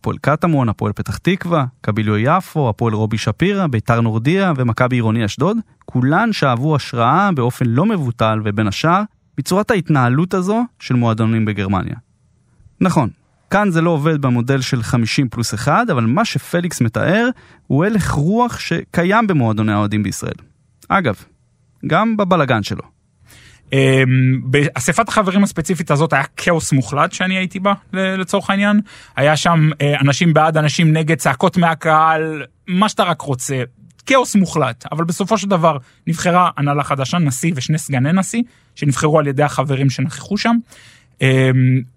הפועל 0.00 0.16
קטמון, 0.20 0.68
הפועל 0.68 0.92
פתח 0.92 1.18
תקווה, 1.18 1.64
קביליו 1.80 2.18
יפו, 2.18 2.68
הפועל 2.68 2.94
רובי 2.94 3.18
שפירא, 3.18 3.66
ביתר 3.66 4.00
נורדיה 4.00 4.52
ומכבי 4.56 4.96
עירוני 4.96 5.24
אשדוד, 5.24 5.56
כולן 5.84 6.32
שאבו 6.32 6.76
השראה 6.76 7.32
באופן 7.32 7.66
לא 7.66 7.86
מבוטל 7.86 8.40
ובין 8.44 8.66
השאר, 8.66 9.02
מצורת 9.38 9.70
ההתנהלות 9.70 10.34
הזו 10.34 10.64
של 10.78 10.94
מועדונים 10.94 11.44
בגרמניה. 11.44 11.94
נכון, 12.80 13.08
כאן 13.50 13.70
זה 13.70 13.80
לא 13.80 13.90
עובד 13.90 14.22
במודל 14.22 14.60
של 14.60 14.82
50 14.82 15.28
פלוס 15.28 15.54
1, 15.54 15.90
אבל 15.90 16.04
מה 16.04 16.24
שפליקס 16.24 16.80
מתאר 16.80 17.28
הוא 17.66 17.84
הלך 17.84 18.10
רוח 18.10 18.58
שקיים 18.58 19.26
במועדוני 19.26 19.72
האוהדים 19.72 20.02
בישראל. 20.02 20.40
אגב, 20.88 21.14
גם 21.86 22.16
בבלגן 22.16 22.62
שלו. 22.62 22.99
אמ, 23.72 24.40
באספת 24.44 25.08
החברים 25.08 25.42
הספציפית 25.42 25.90
הזאת 25.90 26.12
היה 26.12 26.24
כאוס 26.36 26.72
מוחלט 26.72 27.12
שאני 27.12 27.36
הייתי 27.36 27.60
בה 27.60 27.72
לצורך 27.92 28.50
העניין. 28.50 28.80
היה 29.16 29.36
שם 29.36 29.70
אה, 29.80 30.00
אנשים 30.00 30.34
בעד, 30.34 30.56
אנשים 30.56 30.92
נגד, 30.92 31.18
צעקות 31.18 31.56
מהקהל, 31.56 32.44
מה 32.66 32.88
שאתה 32.88 33.02
רק 33.02 33.20
רוצה. 33.20 33.62
כאוס 34.06 34.34
מוחלט, 34.34 34.84
אבל 34.92 35.04
בסופו 35.04 35.38
של 35.38 35.48
דבר 35.48 35.76
נבחרה 36.06 36.50
הנהלה 36.56 36.84
חדשה, 36.84 37.18
נשיא 37.18 37.52
ושני 37.54 37.78
סגני 37.78 38.12
נשיא, 38.12 38.42
שנבחרו 38.74 39.18
על 39.18 39.26
ידי 39.26 39.42
החברים 39.42 39.90
שנכחו 39.90 40.38
שם. 40.38 40.56
אמ, 41.20 41.26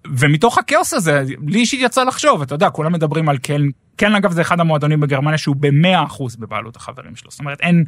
ומתוך 0.05 0.57
הכאוס 0.57 0.93
הזה, 0.93 1.23
לי 1.47 1.59
אישית 1.59 1.79
יצא 1.83 2.03
לחשוב, 2.03 2.41
אתה 2.41 2.55
יודע, 2.55 2.69
כולם 2.69 2.93
מדברים 2.93 3.29
על 3.29 3.37
קלן, 3.37 3.69
קלן 3.95 4.15
אגב 4.15 4.31
זה 4.31 4.41
אחד 4.41 4.59
המועדונים 4.59 4.99
בגרמניה 4.99 5.37
שהוא 5.37 5.55
ב-100% 5.59 6.23
בבעלות 6.39 6.75
החברים 6.75 7.15
שלו, 7.15 7.31
זאת 7.31 7.39
אומרת 7.39 7.61
אין 7.61 7.83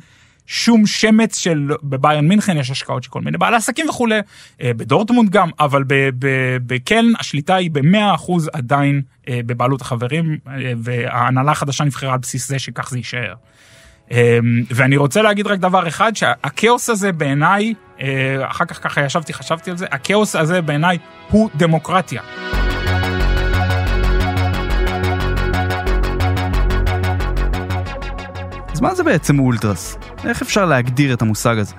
שום 0.48 0.86
שמץ 0.86 1.38
של, 1.38 1.72
בביירן 1.84 2.28
מינכן 2.28 2.58
יש 2.58 2.72
השקעות 2.72 3.04
של 3.04 3.10
כל 3.10 3.22
מיני 3.22 3.38
בעלי 3.38 3.56
עסקים 3.56 3.90
וכולי, 3.90 4.20
אה, 4.62 4.72
בדורטמונד 4.74 5.30
גם, 5.30 5.50
אבל 5.60 5.84
בקלן 6.66 7.12
השליטה 7.20 7.56
היא 7.56 7.72
ב-100% 7.72 8.32
עדיין 8.54 9.02
אה, 9.30 9.40
בבעלות 9.46 9.82
החברים, 9.82 10.38
אה, 10.48 10.74
וההנהלה 10.78 11.52
החדשה 11.52 11.84
נבחרה 11.84 12.14
על 12.14 12.20
בסיס 12.20 12.48
זה 12.48 12.60
שכך 12.60 12.90
זה 12.90 12.98
יישאר. 12.98 13.34
ואני 14.72 14.98
רוצה 14.98 15.22
להגיד 15.22 15.48
רק 15.48 15.60
דבר 15.60 15.88
אחד, 15.88 16.16
שהכאוס 16.16 16.90
הזה 16.90 17.12
בעיניי, 17.12 17.74
אחר 18.42 18.66
כך 18.66 18.84
ככה 18.84 19.06
ישבתי, 19.06 19.34
חשבתי 19.34 19.72
על 19.72 19.78
זה, 19.78 19.86
הכאוס 19.92 20.36
הזה 20.36 20.62
בעיניי 20.62 20.98
הוא 21.30 21.50
דמוקרטיה. 21.56 22.22
מה 28.86 28.96
זה 28.96 29.04
בעצם 29.04 29.40
אולטרס? 29.40 29.98
איך 30.24 30.42
אפשר 30.42 30.66
להגדיר 30.66 31.14
את 31.14 31.22
המושג 31.22 31.58
הזה? 31.58 31.76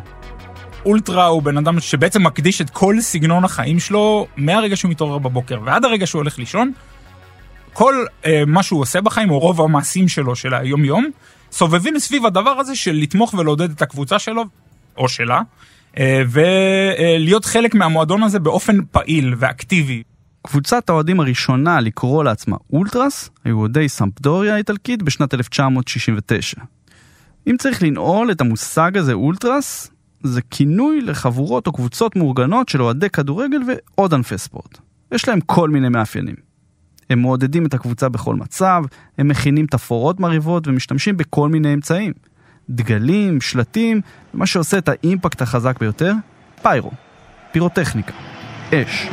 אולטרה 0.87 1.27
הוא 1.27 1.43
בן 1.43 1.57
אדם 1.57 1.81
שבעצם 1.81 2.23
מקדיש 2.23 2.61
את 2.61 2.71
כל 2.71 3.01
סגנון 3.01 3.45
החיים 3.45 3.81
שלו 3.81 4.27
מהרגע 4.37 4.77
שהוא 4.77 4.91
מתעורר 4.91 5.19
בבוקר 5.19 5.61
ועד 5.65 5.85
הרגע 5.85 6.07
שהוא 6.07 6.21
הולך 6.21 6.39
לישון. 6.39 6.73
כל 7.73 8.05
אה, 8.27 8.43
מה 8.47 8.63
שהוא 8.63 8.81
עושה 8.81 9.01
בחיים, 9.01 9.31
או 9.31 9.39
רוב 9.39 9.61
המעשים 9.61 10.09
שלו 10.09 10.37
של 10.37 10.55
היום-יום, 10.55 11.07
סובבים 11.53 11.99
סביב 11.99 12.27
הדבר 12.27 12.51
הזה 12.51 12.77
של 12.77 12.93
לתמוך 12.93 13.35
ולעודד 13.35 13.71
את 13.71 13.83
הקבוצה 13.83 14.19
שלו, 14.19 14.45
או 14.97 15.09
שלה, 15.09 15.41
אה, 15.99 16.23
ולהיות 16.29 17.45
חלק 17.45 17.75
מהמועדון 17.75 18.23
הזה 18.23 18.39
באופן 18.39 18.79
פעיל 18.91 19.35
ואקטיבי. 19.39 20.03
קבוצת 20.47 20.91
האוהדים 20.91 21.21
הראשונה 21.21 21.81
לקרוא 21.81 22.25
לעצמה 22.25 22.57
אולטרס 22.73 23.31
היו 23.45 23.59
אוהדי 23.59 23.89
סמפדוריה 23.89 24.55
האיטלקית 24.55 25.03
בשנת 25.03 25.35
1969. 25.35 26.61
אם 27.47 27.57
צריך 27.59 27.83
לנעול 27.83 28.31
את 28.31 28.41
המושג 28.41 28.97
הזה 28.97 29.13
אולטרס, 29.13 29.91
זה 30.23 30.41
כינוי 30.51 31.01
לחבורות 31.01 31.67
או 31.67 31.73
קבוצות 31.73 32.17
מאורגנות 32.17 32.69
של 32.69 32.83
אוהדי 32.83 33.11
כדורגל 33.11 33.59
ועוד 33.67 34.15
ענפי 34.15 34.39
ספורט. 34.39 34.79
יש 35.13 35.29
להם 35.29 35.41
כל 35.41 35.71
מיני 35.71 35.89
מאפיינים. 35.89 36.35
הם 37.11 37.19
מעודדים 37.19 37.67
את 37.67 37.75
הקבוצה 37.75 38.09
בכל 38.09 38.35
מצב, 38.35 38.83
הם 39.19 39.29
מכינים 39.29 39.67
תפאורות 39.67 40.21
מרהיבות 40.21 40.69
ומשתמשים 40.69 41.17
בכל 41.17 41.49
מיני 41.49 41.75
אמצעים. 41.75 42.13
דגלים, 42.71 43.41
שלטים, 43.41 44.01
ומה 44.35 44.47
שעושה 44.47 44.79
את 44.79 44.89
האימפקט 44.89 45.43
החזק 45.43 45.79
ביותר, 45.81 46.13
פיירו, 46.63 46.91
פירוטכניקה, 47.53 48.13
אש. 48.75 49.09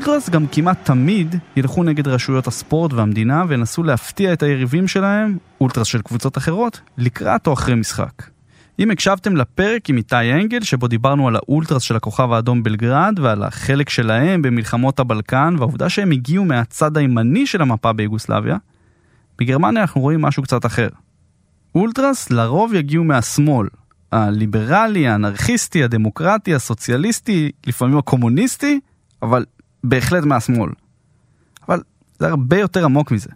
אולטרס 0.00 0.30
גם 0.30 0.46
כמעט 0.46 0.78
תמיד 0.84 1.34
ילכו 1.56 1.82
נגד 1.82 2.08
רשויות 2.08 2.46
הספורט 2.46 2.92
והמדינה 2.92 3.44
וינסו 3.48 3.82
להפתיע 3.82 4.32
את 4.32 4.42
היריבים 4.42 4.88
שלהם, 4.88 5.38
אולטרס 5.60 5.86
של 5.86 6.02
קבוצות 6.02 6.38
אחרות, 6.38 6.80
לקראת 6.98 7.46
או 7.46 7.52
אחרי 7.52 7.74
משחק. 7.74 8.22
אם 8.78 8.90
הקשבתם 8.90 9.36
לפרק 9.36 9.90
עם 9.90 9.96
איתי 9.96 10.32
אנגל, 10.32 10.60
שבו 10.60 10.88
דיברנו 10.88 11.28
על 11.28 11.36
האולטרס 11.36 11.82
של 11.82 11.96
הכוכב 11.96 12.32
האדום 12.32 12.62
בלגרד 12.62 13.18
ועל 13.22 13.42
החלק 13.42 13.88
שלהם 13.88 14.42
במלחמות 14.42 15.00
הבלקן 15.00 15.54
והעובדה 15.58 15.88
שהם 15.88 16.10
הגיעו 16.10 16.44
מהצד 16.44 16.96
הימני 16.96 17.46
של 17.46 17.62
המפה 17.62 17.92
ביוגוסלביה, 17.92 18.56
בגרמניה 19.38 19.82
אנחנו 19.82 20.00
רואים 20.00 20.22
משהו 20.22 20.42
קצת 20.42 20.66
אחר. 20.66 20.88
אולטרס 21.74 22.30
לרוב 22.30 22.74
יגיעו 22.74 23.04
מהשמאל, 23.04 23.68
הליברלי, 24.12 25.08
האנרכיסטי, 25.08 25.84
הדמוקרטי, 25.84 26.54
הסוציאליסטי, 26.54 27.50
לפעמים 27.66 27.98
הקומוניסטי, 27.98 28.80
אבל 29.22 29.44
בהחלט 29.84 30.24
מהשמאל. 30.24 30.70
אבל 31.68 31.80
זה 32.18 32.28
הרבה 32.28 32.58
יותר 32.58 32.84
עמוק 32.84 33.10
מזה. 33.10 33.30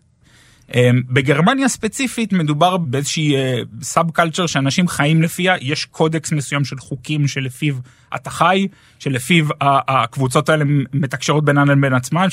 אמ, 0.75 1.03
בגרמניה 1.09 1.69
ספציפית 1.69 2.33
מדובר 2.33 2.77
באיזושהי 2.77 3.35
סאב 3.83 4.11
קלצ'ר 4.11 4.47
שאנשים 4.47 4.89
חיים 4.89 5.23
לפיה, 5.23 5.55
יש 5.61 5.85
קודקס 5.85 6.33
מסוים 6.33 6.65
של 6.65 6.79
חוקים 6.79 7.29
שלפיו 7.29 7.75
אתה 8.15 8.31
חי, 8.31 8.69
שלפיו 8.99 9.47
הקבוצות 9.61 10.49
האלה 10.49 10.65
מתקשרות 10.93 11.45
בינן 11.45 11.69
לבין 11.69 11.95
עצמן, 11.95 12.29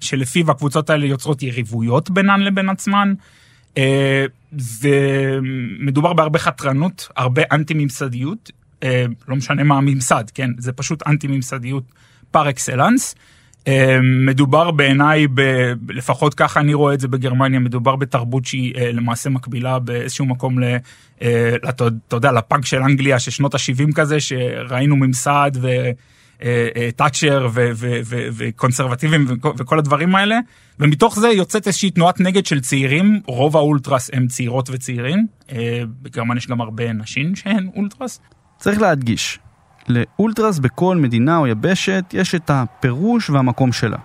שלפיו 0.00 0.50
הקבוצות 0.50 0.90
האלה 0.90 1.06
יוצרות 1.06 1.42
יריבויות 1.42 2.10
בינן 2.10 2.40
לבין 2.40 2.68
עצמן. 2.68 3.14
אה, 3.78 4.24
זה 4.58 4.98
מדובר 5.80 6.12
בהרבה 6.12 6.38
חתרנות, 6.38 7.08
הרבה 7.16 7.42
אנטי 7.52 7.74
ממסדיות, 7.74 8.50
אה, 8.82 9.04
לא 9.28 9.36
משנה 9.36 9.64
מה 9.64 9.76
הממסד, 9.76 10.24
כן, 10.34 10.50
זה 10.58 10.72
פשוט 10.72 11.06
אנטי 11.06 11.26
ממסדיות 11.26 11.84
פר 12.30 12.50
אקסלנס. 12.50 13.14
אמ, 13.66 14.26
מדובר 14.26 14.70
בעיניי, 14.70 15.26
ב, 15.34 15.40
לפחות 15.88 16.34
ככה 16.34 16.60
אני 16.60 16.74
רואה 16.74 16.94
את 16.94 17.00
זה 17.00 17.08
בגרמניה, 17.08 17.60
מדובר 17.60 17.96
בתרבות 17.96 18.44
שהיא 18.44 18.74
אה, 18.76 18.92
למעשה 18.92 19.30
מקבילה 19.30 19.78
באיזשהו 19.78 20.26
מקום, 20.26 20.58
ל, 20.58 20.64
אה, 21.22 21.54
אתה 21.68 21.84
יודע, 22.12 22.32
לפאנק 22.32 22.64
של 22.66 22.82
אנגליה 22.82 23.18
של 23.18 23.30
שנות 23.30 23.54
ה-70 23.54 23.92
כזה, 23.94 24.20
שראינו 24.20 24.96
ממסד 24.96 25.50
וטאצ'ר 26.42 27.48
אה, 27.58 27.70
וקונסרבטיבים 28.36 29.26
וכל 29.58 29.78
הדברים 29.78 30.14
האלה, 30.14 30.38
ומתוך 30.80 31.18
זה 31.18 31.28
יוצאת 31.28 31.66
איזושהי 31.66 31.90
תנועת 31.90 32.20
נגד 32.20 32.46
של 32.46 32.60
צעירים, 32.60 33.20
רוב 33.26 33.56
האולטרס 33.56 34.10
הם 34.12 34.26
צעירות 34.26 34.70
וצעירים, 34.72 35.26
בגרמניה 36.02 36.38
יש 36.38 36.48
גם 36.48 36.60
הרבה 36.60 36.92
נשים 36.92 37.36
שהן 37.36 37.68
אולטרס. 37.76 38.20
צריך 38.58 38.80
להדגיש, 38.80 39.38
לאולטרס 39.88 40.58
בכל 40.58 40.96
מדינה 40.96 41.36
או 41.36 41.46
יבשת 41.46 42.04
יש 42.12 42.34
את 42.34 42.50
הפירוש 42.50 43.30
והמקום 43.30 43.72
שלה. 43.72 43.96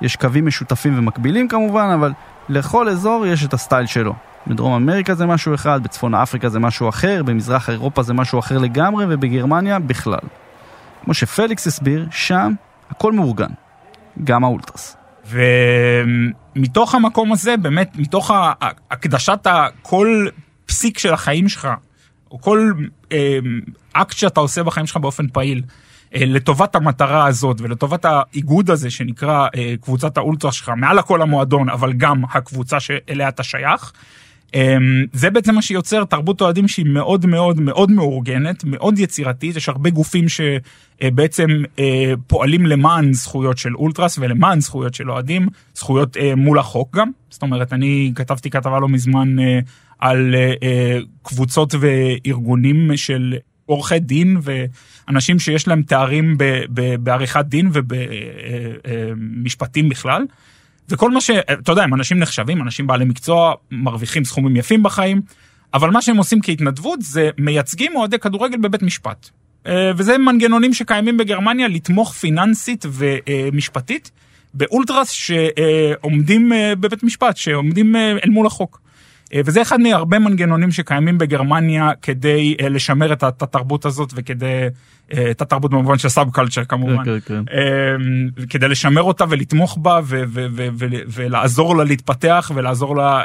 יש 0.00 0.16
קווים 0.16 0.46
משותפים 0.46 0.98
ומקבילים 0.98 1.48
כמובן, 1.48 1.90
אבל 1.94 2.12
לכל 2.48 2.88
אזור 2.88 3.26
יש 3.26 3.44
את 3.44 3.54
הסטייל 3.54 3.86
שלו. 3.86 4.14
בדרום 4.46 4.72
אמריקה 4.72 5.14
זה 5.14 5.26
משהו 5.26 5.54
אחד, 5.54 5.82
בצפון 5.82 6.14
אפריקה 6.14 6.48
זה 6.48 6.58
משהו 6.58 6.88
אחר, 6.88 7.22
במזרח 7.22 7.70
אירופה 7.70 8.02
זה 8.02 8.14
משהו 8.14 8.38
אחר 8.38 8.58
לגמרי, 8.58 9.06
ובגרמניה 9.08 9.78
בכלל. 9.78 10.18
כמו 11.04 11.14
שפליקס 11.14 11.66
הסביר, 11.66 12.06
שם 12.10 12.52
הכל 12.90 13.12
מאורגן. 13.12 13.50
גם 14.24 14.44
האולטרס. 14.44 14.96
ומתוך 15.26 16.94
המקום 16.94 17.32
הזה, 17.32 17.56
באמת, 17.56 17.92
מתוך 17.98 18.30
הקדשת 18.90 19.46
כל 19.82 20.26
פסיק 20.66 20.98
של 20.98 21.14
החיים 21.14 21.48
שלך 21.48 21.68
או 22.30 22.40
כל 22.40 22.72
אה, 23.12 23.38
אקט 23.92 24.16
שאתה 24.16 24.40
עושה 24.40 24.62
בחיים 24.62 24.86
שלך 24.86 24.96
באופן 24.96 25.28
פעיל, 25.28 25.62
אה, 26.14 26.22
לטובת 26.24 26.74
המטרה 26.74 27.26
הזאת 27.26 27.60
ולטובת 27.60 28.04
האיגוד 28.04 28.70
הזה 28.70 28.90
שנקרא 28.90 29.48
אה, 29.56 29.74
קבוצת 29.80 30.16
האולטרה 30.16 30.52
שלך, 30.52 30.72
מעל 30.76 30.98
הכל 30.98 31.22
המועדון, 31.22 31.68
אבל 31.68 31.92
גם 31.92 32.24
הקבוצה 32.24 32.80
שאליה 32.80 33.28
אתה 33.28 33.42
שייך. 33.42 33.92
אה, 34.54 34.76
זה 35.12 35.30
בעצם 35.30 35.54
מה 35.54 35.62
שיוצר 35.62 36.04
תרבות 36.04 36.40
אוהדים 36.40 36.68
שהיא 36.68 36.86
מאוד 36.86 37.26
מאוד 37.26 37.60
מאוד 37.60 37.90
מאורגנת, 37.90 38.64
מאוד 38.64 38.98
יצירתית, 38.98 39.56
יש 39.56 39.68
הרבה 39.68 39.90
גופים 39.90 40.24
שבעצם 40.28 41.48
אה, 41.78 42.12
פועלים 42.26 42.66
למען 42.66 43.12
זכויות 43.12 43.58
של 43.58 43.76
אולטרס 43.76 44.18
ולמען 44.18 44.60
זכויות 44.60 44.94
של 44.94 45.10
אוהדים, 45.10 45.48
זכויות 45.74 46.16
אה, 46.16 46.34
מול 46.34 46.58
החוק 46.58 46.96
גם. 46.96 47.10
זאת 47.30 47.42
אומרת, 47.42 47.72
אני 47.72 48.12
כתבתי 48.14 48.50
כתבה 48.50 48.80
לא 48.80 48.88
מזמן 48.88 49.38
אה, 49.38 49.58
על 49.98 50.34
אה, 50.34 50.52
אה, 50.62 50.98
קבוצות 51.22 51.74
וארגונים 51.80 52.96
של 52.96 53.34
עורכי 53.66 53.98
דין 53.98 54.36
ואנשים 54.42 55.38
שיש 55.38 55.68
להם 55.68 55.82
תארים 55.82 56.36
בעריכת 57.00 57.44
דין 57.44 57.70
ובמשפטים 58.84 59.88
בכלל. 59.88 60.22
וכל 60.88 61.10
מה 61.10 61.20
ש... 61.20 61.30
אתה 61.30 61.72
יודע, 61.72 61.82
הם 61.82 61.94
אנשים 61.94 62.18
נחשבים, 62.18 62.62
אנשים 62.62 62.86
בעלי 62.86 63.04
מקצוע, 63.04 63.54
מרוויחים 63.70 64.24
סכומים 64.24 64.56
יפים 64.56 64.82
בחיים, 64.82 65.22
אבל 65.74 65.90
מה 65.90 66.02
שהם 66.02 66.16
עושים 66.16 66.40
כהתנדבות 66.42 67.02
זה 67.02 67.30
מייצגים 67.38 67.96
אוהדי 67.96 68.18
כדורגל 68.18 68.58
בבית 68.58 68.82
משפט. 68.82 69.28
אה, 69.66 69.90
וזה 69.96 70.18
מנגנונים 70.18 70.74
שקיימים 70.74 71.16
בגרמניה 71.16 71.68
לתמוך 71.68 72.12
פיננסית 72.12 72.84
ומשפטית 72.88 74.10
באולטרס 74.54 75.10
שעומדים 75.10 76.52
אה, 76.52 76.74
בבית 76.74 77.02
משפט, 77.02 77.36
שעומדים 77.36 77.96
אה, 77.96 78.12
אל 78.24 78.30
מול 78.30 78.46
החוק. 78.46 78.80
וזה 79.34 79.62
אחד 79.62 79.80
מהרבה 79.80 80.18
מנגנונים 80.18 80.72
שקיימים 80.72 81.18
בגרמניה 81.18 81.90
כדי 82.02 82.56
לשמר 82.70 83.12
את 83.12 83.22
התרבות 83.22 83.84
הזאת 83.84 84.12
וכדי, 84.16 84.66
את 85.30 85.42
התרבות 85.42 85.70
במובן 85.70 85.98
של 85.98 86.08
סאב 86.08 86.30
קלצ'ר 86.30 86.64
כמובן, 86.64 87.04
כן, 87.04 87.18
כן. 87.20 87.42
כדי 88.50 88.68
לשמר 88.68 89.02
אותה 89.02 89.24
ולתמוך 89.28 89.78
בה 89.82 90.00
ו- 90.04 90.22
ו- 90.28 90.46
ו- 90.52 90.68
ו- 90.72 90.86
ולעזור 91.08 91.76
לה 91.76 91.84
להתפתח 91.84 92.50
ולעזור, 92.54 92.96
לה, 92.96 93.22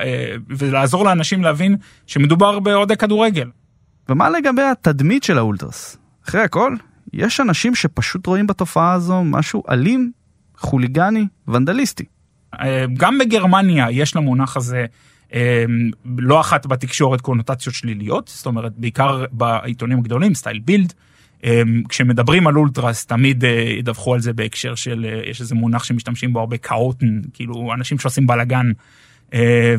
ולעזור 0.49 1.05
לאנשים 1.05 1.43
להבין 1.43 1.75
שמדובר 2.07 2.59
באוהדי 2.59 2.97
כדורגל. 2.97 3.49
ומה 4.09 4.29
לגבי 4.29 4.61
התדמית 4.61 5.23
של 5.23 5.37
האולטרס? 5.37 5.97
אחרי 6.29 6.41
הכל, 6.41 6.75
יש 7.13 7.39
אנשים 7.39 7.75
שפשוט 7.75 8.27
רואים 8.27 8.47
בתופעה 8.47 8.93
הזו 8.93 9.23
משהו 9.23 9.63
אלים, 9.69 10.11
חוליגני, 10.57 11.27
ונדליסטי. 11.47 12.05
אה, 12.61 12.85
גם 12.97 13.17
בגרמניה 13.17 13.91
יש 13.91 14.15
למונח 14.15 14.57
הזה 14.57 14.77
אה, 14.77 14.85
לא 16.17 16.39
אחת 16.39 16.65
בתקשורת 16.65 17.21
קונוטציות 17.21 17.75
שליליות, 17.75 18.27
זאת 18.27 18.45
אומרת 18.45 18.71
בעיקר 18.77 19.25
בעיתונים 19.31 19.99
הגדולים, 19.99 20.35
סטייל 20.35 20.59
בילד. 20.59 20.93
אה, 21.45 21.61
כשמדברים 21.89 22.47
על 22.47 22.57
אולטרס 22.57 23.05
תמיד 23.05 23.43
ידווחו 23.79 24.13
על 24.13 24.19
זה 24.19 24.33
בהקשר 24.33 24.75
של 24.75 25.05
יש 25.25 25.41
איזה 25.41 25.55
מונח 25.55 25.83
שמשתמשים 25.83 26.33
בו 26.33 26.39
הרבה 26.39 26.57
כאוטן 26.57 27.21
כאילו 27.33 27.73
אנשים 27.73 27.99
שעושים 27.99 28.27
בלאגן 28.27 28.65
אה, 28.67 28.73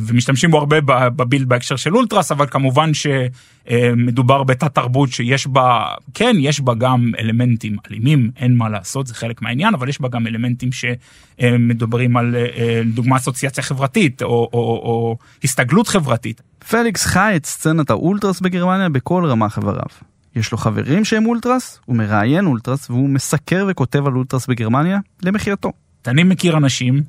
ומשתמשים 0.01 0.51
בו 0.51 0.59
הרבה 0.59 0.77
בבילד 1.09 1.49
בהקשר 1.49 1.77
של 1.77 1.97
אולטרס, 1.97 2.33
אבל 2.33 2.47
כמובן 2.47 2.91
שמדובר 2.95 4.43
בתת 4.43 4.75
תרבות 4.75 5.13
שיש 5.13 5.47
בה, 5.47 5.95
כן, 6.15 6.37
יש 6.39 6.61
בה 6.61 6.75
גם 6.75 7.13
אלמנטים 7.19 7.77
אלימים, 7.91 8.31
אין 8.37 8.57
מה 8.57 8.69
לעשות, 8.69 9.07
זה 9.07 9.15
חלק 9.15 9.43
מהעניין, 9.43 9.75
אבל 9.75 9.89
יש 9.89 10.01
בה 10.01 10.09
גם 10.09 10.27
אלמנטים 10.27 10.71
שמדברים 10.73 12.17
על 12.17 12.37
אה, 12.37 12.83
דוגמה 12.95 13.17
אסוציאציה 13.17 13.63
חברתית 13.63 14.23
או, 14.23 14.29
או, 14.29 14.49
או 14.59 15.17
הסתגלות 15.45 15.89
חברתית. 15.89 16.43
פליקס 16.71 17.07
חי 17.07 17.33
את 17.37 17.47
סצנת 17.47 17.91
האולטרס 17.91 18.41
בגרמניה 18.41 18.89
בכל 18.89 19.25
רמה 19.27 19.49
חבריו. 19.49 20.13
יש 20.37 20.53
לו 20.53 20.59
חברים 20.59 21.05
שהם 21.05 21.27
אולטרס, 21.27 21.81
הוא 21.85 21.97
מראיין 21.97 22.47
אולטרס 22.47 22.91
והוא 22.91 23.09
מסקר 23.09 23.67
וכותב 23.69 24.07
על 24.07 24.17
אולטרס 24.17 24.47
בגרמניה 24.47 24.99
למחייתו. 25.23 25.73
אני 26.07 26.23
מכיר 26.23 26.57
אנשים 26.57 26.95
אה, 26.97 27.03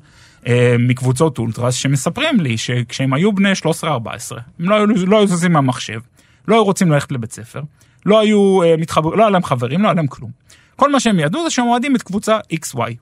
מקבוצות 0.78 1.38
אולטרס 1.38 1.74
שמספרים 1.74 2.40
לי 2.40 2.58
שכשהם 2.58 3.14
היו 3.14 3.32
בני 3.32 3.52
13-14 3.82 3.86
הם 4.58 4.68
לא, 4.68 4.88
לא 4.88 5.18
היו 5.18 5.26
זזים 5.26 5.52
מהמחשב, 5.52 6.00
לא 6.48 6.54
היו 6.54 6.64
רוצים 6.64 6.90
ללכת 6.90 7.12
לבית 7.12 7.32
ספר, 7.32 7.62
לא 8.06 8.20
היו 8.20 8.62
אה, 8.62 8.76
מתחברים, 8.76 9.18
לא 9.18 9.22
היה 9.22 9.30
להם 9.30 9.44
חברים, 9.44 9.82
לא 9.82 9.86
היה 9.88 9.94
להם 9.94 10.06
כלום. 10.06 10.30
כל 10.76 10.92
מה 10.92 11.00
שהם 11.00 11.18
ידעו 11.18 11.44
זה 11.44 11.50
שהם 11.50 11.66
אוהדים 11.66 11.96
את 11.96 12.02
קבוצה 12.02 12.38
XY. 12.52 12.94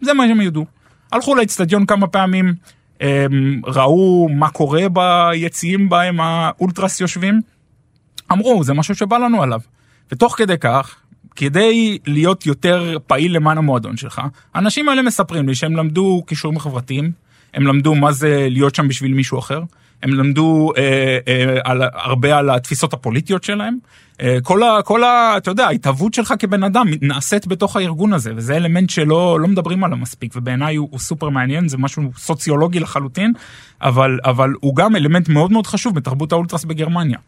זה 0.00 0.14
מה 0.14 0.28
שהם 0.28 0.40
ידעו. 0.40 0.66
הלכו 1.12 1.34
לאצטדיון 1.34 1.86
כמה 1.86 2.06
פעמים, 2.06 2.54
הם 3.00 3.60
ראו 3.66 4.28
מה 4.28 4.50
קורה 4.50 4.82
ביציעים 4.88 5.88
בהם 5.88 6.20
האולטרס 6.20 7.00
יושבים, 7.00 7.40
אמרו 8.32 8.64
זה 8.64 8.74
משהו 8.74 8.94
שבא 8.94 9.18
לנו 9.18 9.42
עליו. 9.42 9.60
ותוך 10.12 10.34
כדי 10.38 10.58
כך 10.60 10.96
כדי 11.36 11.98
להיות 12.06 12.46
יותר 12.46 12.96
פעיל 13.06 13.36
למען 13.36 13.58
המועדון 13.58 13.96
שלך, 13.96 14.22
האנשים 14.54 14.88
האלה 14.88 15.02
מספרים 15.02 15.48
לי 15.48 15.54
שהם 15.54 15.76
למדו 15.76 16.22
כישורים 16.26 16.58
חברתיים, 16.58 17.12
הם 17.54 17.66
למדו 17.66 17.94
מה 17.94 18.12
זה 18.12 18.46
להיות 18.50 18.74
שם 18.74 18.88
בשביל 18.88 19.14
מישהו 19.14 19.38
אחר, 19.38 19.62
הם 20.02 20.14
למדו 20.14 20.72
אה, 20.76 21.18
אה, 21.28 21.58
על, 21.64 21.82
הרבה 21.92 22.38
על 22.38 22.50
התפיסות 22.50 22.92
הפוליטיות 22.92 23.44
שלהם. 23.44 23.78
אה, 24.22 24.38
כל, 24.42 24.62
ה, 24.62 24.82
כל 24.84 25.04
ה... 25.04 25.34
אתה 25.36 25.50
יודע, 25.50 25.66
ההתהוות 25.66 26.14
שלך 26.14 26.34
כבן 26.38 26.62
אדם 26.62 26.86
נעשית 27.02 27.46
בתוך 27.46 27.76
הארגון 27.76 28.12
הזה, 28.12 28.32
וזה 28.36 28.56
אלמנט 28.56 28.90
שלא 28.90 29.40
לא 29.40 29.48
מדברים 29.48 29.84
עליו 29.84 29.96
מספיק, 29.96 30.32
ובעיניי 30.36 30.76
הוא, 30.76 30.88
הוא 30.90 31.00
סופר 31.00 31.28
מעניין, 31.28 31.68
זה 31.68 31.78
משהו 31.78 32.02
סוציולוגי 32.16 32.80
לחלוטין, 32.80 33.32
אבל, 33.82 34.18
אבל 34.24 34.52
הוא 34.60 34.76
גם 34.76 34.96
אלמנט 34.96 35.28
מאוד 35.28 35.52
מאוד 35.52 35.66
חשוב 35.66 35.94
בתרבות 35.94 36.32
האולטרס 36.32 36.64
בגרמניה. 36.64 37.18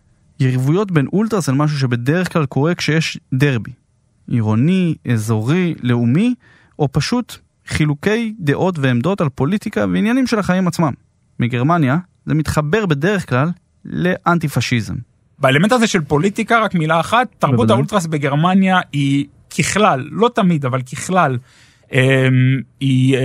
יריבויות 0.40 0.90
בין 0.90 1.06
אולטרס 1.12 1.48
הן 1.48 1.54
משהו 1.54 1.78
שבדרך 1.78 2.32
כלל 2.32 2.46
קורה 2.46 2.74
כשיש 2.74 3.18
דרבי. 3.34 3.85
עירוני, 4.28 4.94
אזורי, 5.12 5.74
לאומי, 5.82 6.34
או 6.78 6.88
פשוט 6.92 7.38
חילוקי 7.66 8.34
דעות 8.38 8.78
ועמדות 8.78 9.20
על 9.20 9.28
פוליטיקה 9.28 9.80
ועניינים 9.92 10.26
של 10.26 10.38
החיים 10.38 10.68
עצמם. 10.68 10.92
מגרמניה 11.40 11.96
זה 12.26 12.34
מתחבר 12.34 12.86
בדרך 12.86 13.28
כלל 13.28 13.48
לאנטי 13.84 14.48
פשיזם. 14.48 14.94
באלמנט 15.38 15.72
הזה 15.72 15.86
של 15.86 16.00
פוליטיקה 16.00 16.60
רק 16.60 16.74
מילה 16.74 17.00
אחת, 17.00 17.28
תרבות 17.38 17.56
בוודאי. 17.56 17.74
האולטרס 17.74 18.06
בגרמניה 18.06 18.80
היא 18.92 19.26
ככלל, 19.58 20.08
לא 20.10 20.30
תמיד 20.34 20.64
אבל 20.64 20.82
ככלל, 20.82 21.38
אמ, 21.92 21.98
היא, 22.80 23.16
אה, 23.16 23.22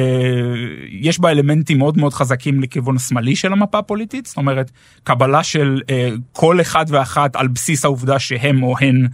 יש 0.89 1.19
בה 1.19 1.31
אלמנטים 1.31 1.77
מאוד 1.77 1.97
מאוד 1.97 2.13
חזקים 2.13 2.61
לכיוון 2.61 2.95
השמאלי 2.95 3.35
של 3.35 3.53
המפה 3.53 3.79
הפוליטית, 3.79 4.25
זאת 4.25 4.37
אומרת 4.37 4.71
קבלה 5.03 5.43
של 5.43 5.81
אה, 5.89 6.09
כל 6.31 6.61
אחד 6.61 6.85
ואחת 6.87 7.35
על 7.35 7.47
בסיס 7.47 7.85
העובדה 7.85 8.19
שהם 8.19 8.63
או 8.63 8.75
הן 8.79 9.07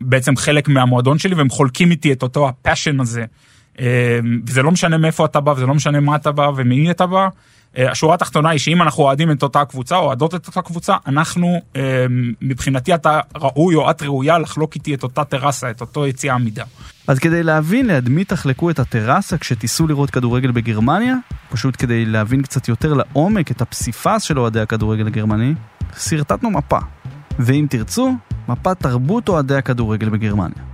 בעצם 0.00 0.36
חלק 0.36 0.68
מהמועדון 0.68 1.18
שלי 1.18 1.34
והם 1.34 1.48
חולקים 1.48 1.90
איתי 1.90 2.12
את 2.12 2.22
אותו 2.22 2.48
הפאשן 2.48 3.00
הזה. 3.00 3.24
אמ, 3.78 3.84
וזה 4.46 4.62
לא 4.62 4.70
משנה 4.70 4.98
מאיפה 4.98 5.24
אתה 5.24 5.40
בא 5.40 5.50
וזה 5.50 5.66
לא 5.66 5.74
משנה 5.74 6.00
מה 6.00 6.16
אתה 6.16 6.32
בא 6.32 6.50
ומי 6.56 6.90
אתה 6.90 7.06
בא. 7.06 7.28
אה, 7.78 7.90
השורה 7.90 8.14
התחתונה 8.14 8.50
היא 8.50 8.58
שאם 8.58 8.82
אנחנו 8.82 9.02
אוהדים 9.02 9.30
את 9.30 9.42
אותה 9.42 9.64
קבוצה 9.64 9.96
או 9.96 10.04
אוהדות 10.04 10.34
את 10.34 10.46
אותה 10.46 10.62
קבוצה 10.62 10.96
אנחנו 11.06 11.60
אמ, 11.76 11.80
מבחינתי 12.42 12.94
אתה 12.94 13.20
ראוי 13.36 13.74
או 13.74 13.90
את 13.90 14.02
ראויה 14.02 14.38
לחלוק 14.38 14.74
איתי 14.74 14.94
את 14.94 15.02
אותה 15.02 15.24
טרסה 15.24 15.70
את 15.70 15.80
אותו 15.80 16.06
יציאה 16.06 16.34
עמידה. 16.34 16.64
אז 17.08 17.18
כדי 17.18 17.42
להבין 17.42 17.86
ליד 17.86 18.08
מי 18.08 18.24
תחלקו 18.24 18.70
את 18.70 18.78
הטרסה 18.78 19.38
כשתיסעו 19.38 19.86
לראות 19.86 20.10
כדורגל 20.10 20.50
בגרמניה 20.50 21.16
פשוט 21.50 21.76
כדי 21.78 22.04
להבין 22.04 22.42
קצת 22.42 22.68
יותר 22.68 22.94
לעומק 22.94 23.50
את 23.50 23.60
הפסיפס 23.60 24.22
של 24.22 24.38
אוהדי 24.38 24.60
הכדורגל 24.60 25.06
הגרמני 25.06 25.54
שרטטנו 25.98 26.50
מפה 26.50 26.78
ואם 27.38 27.66
תרצו 27.70 28.16
מפת 28.48 28.80
תרבות 28.80 29.28
אוהדי 29.28 29.54
הכדורגל 29.54 30.08
בגרמניה. 30.08 30.72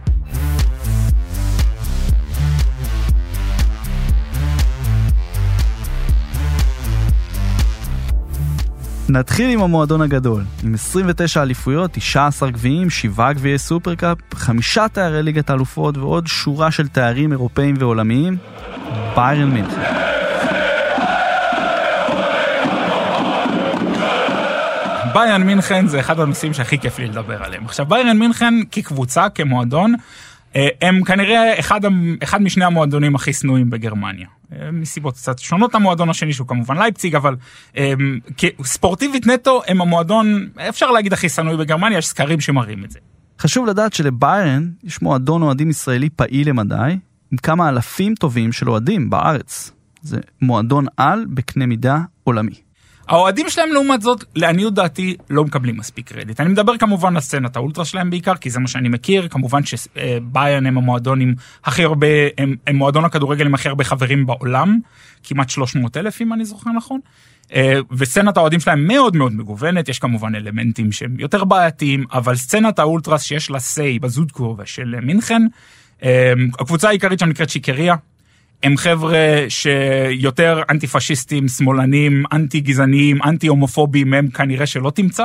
נתחיל 9.10 9.50
עם 9.50 9.62
המועדון 9.62 10.00
הגדול, 10.00 10.42
עם 10.64 10.74
29 10.74 11.42
אליפויות, 11.42 11.90
19 11.92 12.50
גביעים, 12.50 12.90
7 12.90 13.32
גביעי 13.32 13.58
סופרקאפ, 13.58 14.18
5 14.34 14.78
תארי 14.92 15.22
ליגת 15.22 15.50
האלופות 15.50 15.96
ועוד 15.96 16.26
שורה 16.26 16.70
של 16.70 16.88
תארים 16.88 17.32
אירופאים 17.32 17.74
ועולמיים, 17.78 18.36
ביירן 19.16 19.50
מינכן. 19.50 20.17
ביירן 25.18 25.42
מינכן 25.42 25.86
זה 25.86 26.00
אחד 26.00 26.20
הנושאים 26.20 26.54
שהכי 26.54 26.78
כיף 26.78 26.98
לי 26.98 27.06
לדבר 27.06 27.42
עליהם. 27.42 27.64
עכשיו 27.64 27.86
ביירן 27.86 28.18
מינכן 28.18 28.54
כקבוצה, 28.70 29.28
כמועדון, 29.28 29.94
אה, 30.56 30.68
הם 30.82 31.04
כנראה 31.04 31.58
אחד, 31.58 31.80
אחד 32.22 32.42
משני 32.42 32.64
המועדונים 32.64 33.14
הכי 33.14 33.32
שנואים 33.32 33.70
בגרמניה. 33.70 34.26
אה, 34.52 34.70
מסיבות 34.72 35.14
קצת 35.14 35.38
שונות 35.38 35.74
המועדון 35.74 36.10
השני 36.10 36.32
שהוא 36.32 36.48
כמובן 36.48 36.76
לייפציג 36.78 37.14
אבל 37.14 37.36
הם, 37.76 38.18
אה, 38.44 38.48
ספורטיבית 38.64 39.26
נטו 39.26 39.62
הם 39.68 39.80
המועדון 39.80 40.48
אפשר 40.68 40.90
להגיד 40.90 41.12
הכי 41.12 41.28
שנואי 41.28 41.56
בגרמניה 41.56 41.98
יש 41.98 42.06
סקרים 42.06 42.40
שמראים 42.40 42.84
את 42.84 42.90
זה. 42.90 42.98
חשוב 43.40 43.66
לדעת 43.66 43.92
שלביירן 43.92 44.68
יש 44.84 45.02
מועדון 45.02 45.42
אוהדים 45.42 45.70
ישראלי 45.70 46.08
פעיל 46.10 46.48
למדי 46.48 46.96
עם 47.32 47.38
כמה 47.42 47.68
אלפים 47.68 48.14
טובים 48.14 48.52
של 48.52 48.70
אוהדים 48.70 49.10
בארץ. 49.10 49.72
זה 50.02 50.18
מועדון 50.42 50.86
על 50.96 51.26
בקנה 51.28 51.66
מידה 51.66 51.98
עולמי. 52.24 52.67
האוהדים 53.08 53.48
שלהם 53.48 53.72
לעומת 53.72 54.02
זאת, 54.02 54.24
לעניות 54.34 54.74
דעתי, 54.74 55.16
לא 55.30 55.44
מקבלים 55.44 55.76
מספיק 55.76 56.12
קרדיט. 56.12 56.40
אני 56.40 56.48
מדבר 56.48 56.78
כמובן 56.78 57.16
על 57.16 57.20
סצנת 57.20 57.56
האולטרה 57.56 57.84
שלהם 57.84 58.10
בעיקר, 58.10 58.34
כי 58.34 58.50
זה 58.50 58.60
מה 58.60 58.68
שאני 58.68 58.88
מכיר, 58.88 59.28
כמובן 59.28 59.60
שביירן 59.64 60.66
הם 60.66 60.78
המועדון 60.78 61.20
עם 61.20 61.34
הכי 61.64 61.84
הרבה, 61.84 62.06
הם, 62.38 62.56
הם 62.66 62.76
מועדון 62.76 63.04
הכדורגל 63.04 63.46
עם 63.46 63.54
הכי 63.54 63.68
הרבה 63.68 63.84
חברים 63.84 64.26
בעולם, 64.26 64.78
כמעט 65.22 65.50
300 65.50 65.96
אלף 65.96 66.22
אם 66.22 66.32
אני 66.32 66.44
זוכר 66.44 66.70
נכון. 66.70 67.00
אה, 67.54 67.78
וסצנת 67.92 68.36
האוהדים 68.36 68.60
שלהם 68.60 68.86
מאוד 68.86 69.16
מאוד 69.16 69.32
מגוונת, 69.32 69.88
יש 69.88 69.98
כמובן 69.98 70.34
אלמנטים 70.34 70.92
שהם 70.92 71.16
יותר 71.18 71.44
בעייתיים, 71.44 72.04
אבל 72.12 72.34
סצנת 72.36 72.78
האולטרס 72.78 73.22
שיש 73.22 73.50
לה 73.50 73.58
סיי 73.58 73.98
בזודקורבה 73.98 74.66
של 74.66 74.94
מינכן, 75.02 75.42
אה, 76.02 76.32
הקבוצה 76.60 76.88
העיקרית 76.88 77.18
שם 77.18 77.28
נקראת 77.28 77.50
שיקריה, 77.50 77.94
הם 78.62 78.76
חבר'ה 78.76 79.44
שיותר 79.48 80.62
אנטי 80.70 80.86
פשיסטים, 80.86 81.48
שמאלנים, 81.48 82.24
אנטי 82.32 82.60
גזעניים, 82.60 83.22
אנטי 83.22 83.46
הומופובים, 83.46 84.14
הם 84.14 84.28
כנראה 84.28 84.66
שלא 84.66 84.90
תמצא. 84.90 85.24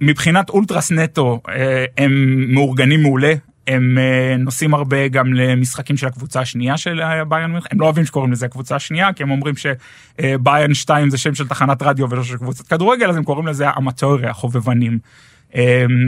מבחינת 0.00 0.50
אולטרס 0.50 0.92
נטו, 0.92 1.40
אה, 1.48 1.84
הם 1.98 2.44
מאורגנים 2.54 3.02
מעולה, 3.02 3.32
הם 3.66 3.98
אה, 3.98 4.36
נוסעים 4.36 4.74
הרבה 4.74 5.08
גם 5.08 5.34
למשחקים 5.34 5.96
של 5.96 6.06
הקבוצה 6.06 6.40
השנייה 6.40 6.76
של 6.76 7.00
ביירן 7.28 7.52
מינכן, 7.52 7.68
הם 7.72 7.80
לא 7.80 7.84
אוהבים 7.84 8.04
שקוראים 8.04 8.32
לזה 8.32 8.46
הקבוצה 8.46 8.76
השנייה, 8.76 9.12
כי 9.12 9.22
הם 9.22 9.30
אומרים 9.30 9.54
שביירן 9.56 10.74
2 10.74 11.10
זה 11.10 11.18
שם 11.18 11.34
של 11.34 11.48
תחנת 11.48 11.82
רדיו 11.82 12.10
ולא 12.10 12.22
של 12.24 12.36
קבוצת 12.36 12.66
כדורגל, 12.66 13.08
אז 13.08 13.16
הם 13.16 13.24
קוראים 13.24 13.46
לזה 13.46 13.68
המטוריה, 13.68 14.32
חובבנים. 14.32 14.98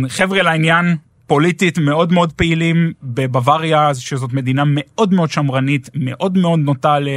חבר'ה 0.08 0.42
לעניין, 0.42 0.96
פוליטית 1.28 1.78
מאוד 1.78 2.12
מאוד 2.12 2.32
פעילים 2.32 2.92
בבוואריה, 3.02 3.94
שזאת 3.94 4.32
מדינה 4.32 4.62
מאוד 4.66 5.14
מאוד 5.14 5.30
שמרנית, 5.30 5.90
מאוד 5.94 6.38
מאוד 6.38 6.58
נוטה 6.58 6.98
ל... 6.98 7.08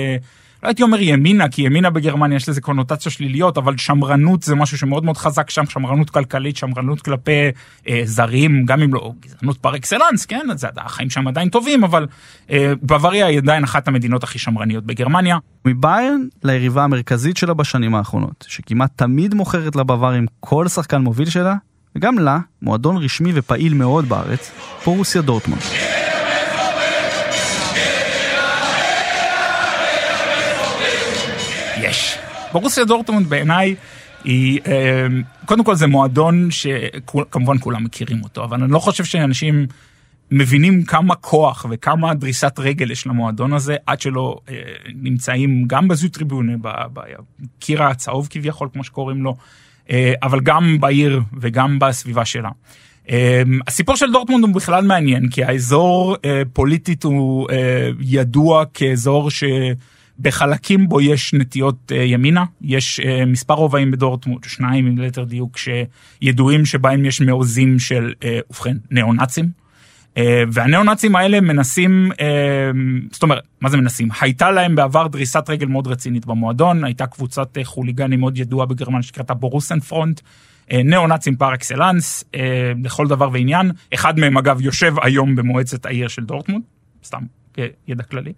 לא 0.63 0.67
הייתי 0.67 0.83
אומר 0.83 1.01
ימינה, 1.01 1.49
כי 1.49 1.61
ימינה 1.61 1.89
בגרמניה 1.89 2.35
יש 2.35 2.49
לזה 2.49 2.61
קונוטציות 2.61 3.13
שליליות, 3.13 3.57
אבל 3.57 3.77
שמרנות 3.77 4.43
זה 4.43 4.55
משהו 4.55 4.77
שמאוד 4.77 5.05
מאוד 5.05 5.17
חזק 5.17 5.49
שם, 5.49 5.65
שמרנות 5.65 6.09
כלכלית, 6.09 6.57
שמרנות 6.57 7.01
כלפי 7.01 7.49
אה, 7.89 8.01
זרים, 8.03 8.65
גם 8.65 8.81
אם 8.81 8.93
לא 8.93 9.11
גזענות 9.19 9.57
פר 9.57 9.75
אקסלנס, 9.75 10.25
כן, 10.25 10.47
זה, 10.55 10.67
החיים 10.77 11.09
שם 11.09 11.27
עדיין 11.27 11.49
טובים, 11.49 11.83
אבל 11.83 12.07
אה, 12.51 12.73
בוואריה 12.81 13.25
היא 13.25 13.37
עדיין 13.37 13.63
אחת 13.63 13.87
המדינות 13.87 14.23
הכי 14.23 14.39
שמרניות 14.39 14.85
בגרמניה. 14.85 15.37
מביירן 15.65 16.21
ליריבה 16.43 16.83
המרכזית 16.83 17.37
שלה 17.37 17.53
בשנים 17.53 17.95
האחרונות, 17.95 18.45
שכמעט 18.47 18.91
תמיד 18.95 19.33
מוכרת 19.33 19.75
לבווארים 19.75 20.25
כל 20.39 20.67
שחקן 20.67 21.01
מוביל 21.01 21.29
שלה, 21.29 21.55
וגם 21.95 22.19
לה, 22.19 22.39
מועדון 22.61 22.97
רשמי 22.97 23.31
ופעיל 23.35 23.73
מאוד 23.73 24.09
בארץ, 24.09 24.51
פורוסיה 24.83 25.21
דורטמונד. 25.21 25.61
יש. 31.81 32.17
בורוסיה 32.51 32.85
דורטמונד 32.85 33.27
בעיניי 33.29 33.75
היא, 34.23 34.59
אה, 34.67 35.07
קודם 35.45 35.63
כל 35.63 35.75
זה 35.75 35.87
מועדון 35.87 36.51
שכמובן 36.51 37.57
כולם 37.59 37.83
מכירים 37.83 38.23
אותו, 38.23 38.43
אבל 38.43 38.63
אני 38.63 38.71
לא 38.71 38.79
חושב 38.79 39.03
שאנשים 39.03 39.67
מבינים 40.31 40.83
כמה 40.83 41.15
כוח 41.15 41.65
וכמה 41.69 42.13
דריסת 42.13 42.59
רגל 42.59 42.91
יש 42.91 43.07
למועדון 43.07 43.53
הזה, 43.53 43.75
עד 43.85 44.01
שלא 44.01 44.37
אה, 44.49 44.55
נמצאים 44.95 45.63
גם 45.67 45.87
בזו 45.87 46.09
טריבונה, 46.09 46.53
בקיר 46.93 47.83
הצהוב 47.83 48.27
כביכול, 48.29 48.69
כמו 48.73 48.83
שקוראים 48.83 49.23
לו, 49.23 49.37
אבל 50.23 50.39
גם 50.39 50.77
בעיר 50.79 51.21
וגם 51.39 51.79
בסביבה 51.79 52.25
שלה. 52.25 52.49
הסיפור 53.67 53.95
של 53.95 54.11
דורטמונד 54.11 54.43
הוא 54.43 54.53
בכלל 54.53 54.85
מעניין, 54.85 55.29
כי 55.29 55.43
האזור 55.43 56.17
פוליטית 56.53 57.03
הוא 57.03 57.47
ידוע 57.99 58.63
כאזור 58.73 59.31
ש... 59.31 59.43
בחלקים 60.19 60.89
בו 60.89 61.01
יש 61.01 61.33
נטיות 61.33 61.91
ימינה, 62.05 62.43
יש 62.61 62.99
מספר 63.27 63.53
רובעים 63.53 63.91
בדורטמונד, 63.91 64.43
שניים 64.43 64.85
עם 64.85 64.97
ליתר 64.97 65.23
דיוק, 65.23 65.57
שידועים 65.57 66.65
שבהם 66.65 67.05
יש 67.05 67.21
מעוזים 67.21 67.79
של, 67.79 68.13
ובכן, 68.49 68.77
ניאו-נאצים. 68.91 69.60
Uh, 70.15 70.21
והניאו-נאצים 70.51 71.15
האלה 71.15 71.41
מנסים, 71.41 72.11
uh, 72.11 72.15
זאת 73.11 73.23
אומרת, 73.23 73.43
מה 73.61 73.69
זה 73.69 73.77
מנסים? 73.77 74.09
הייתה 74.21 74.51
להם 74.51 74.75
בעבר 74.75 75.07
דריסת 75.07 75.49
רגל 75.49 75.67
מאוד 75.67 75.87
רצינית 75.87 76.25
במועדון, 76.25 76.83
הייתה 76.83 77.07
קבוצת 77.07 77.57
uh, 77.57 77.63
חוליגנים 77.63 78.19
מאוד 78.19 78.37
ידועה 78.37 78.65
בגרמניה 78.65 79.03
שקראתה 79.03 79.33
בורוסן 79.33 79.79
פרונט. 79.79 80.21
ניאו-נאצים 80.73 81.35
פר 81.35 81.53
אקסלנס, 81.53 82.23
לכל 82.83 83.07
דבר 83.07 83.29
ועניין. 83.33 83.71
אחד 83.93 84.19
מהם 84.19 84.37
אגב 84.37 84.61
יושב 84.61 84.93
היום 85.01 85.35
במועצת 85.35 85.85
העיר 85.85 86.07
של 86.07 86.23
דורטמונד, 86.23 86.63
סתם 87.03 87.19
ידע 87.87 88.03
כללי. 88.03 88.33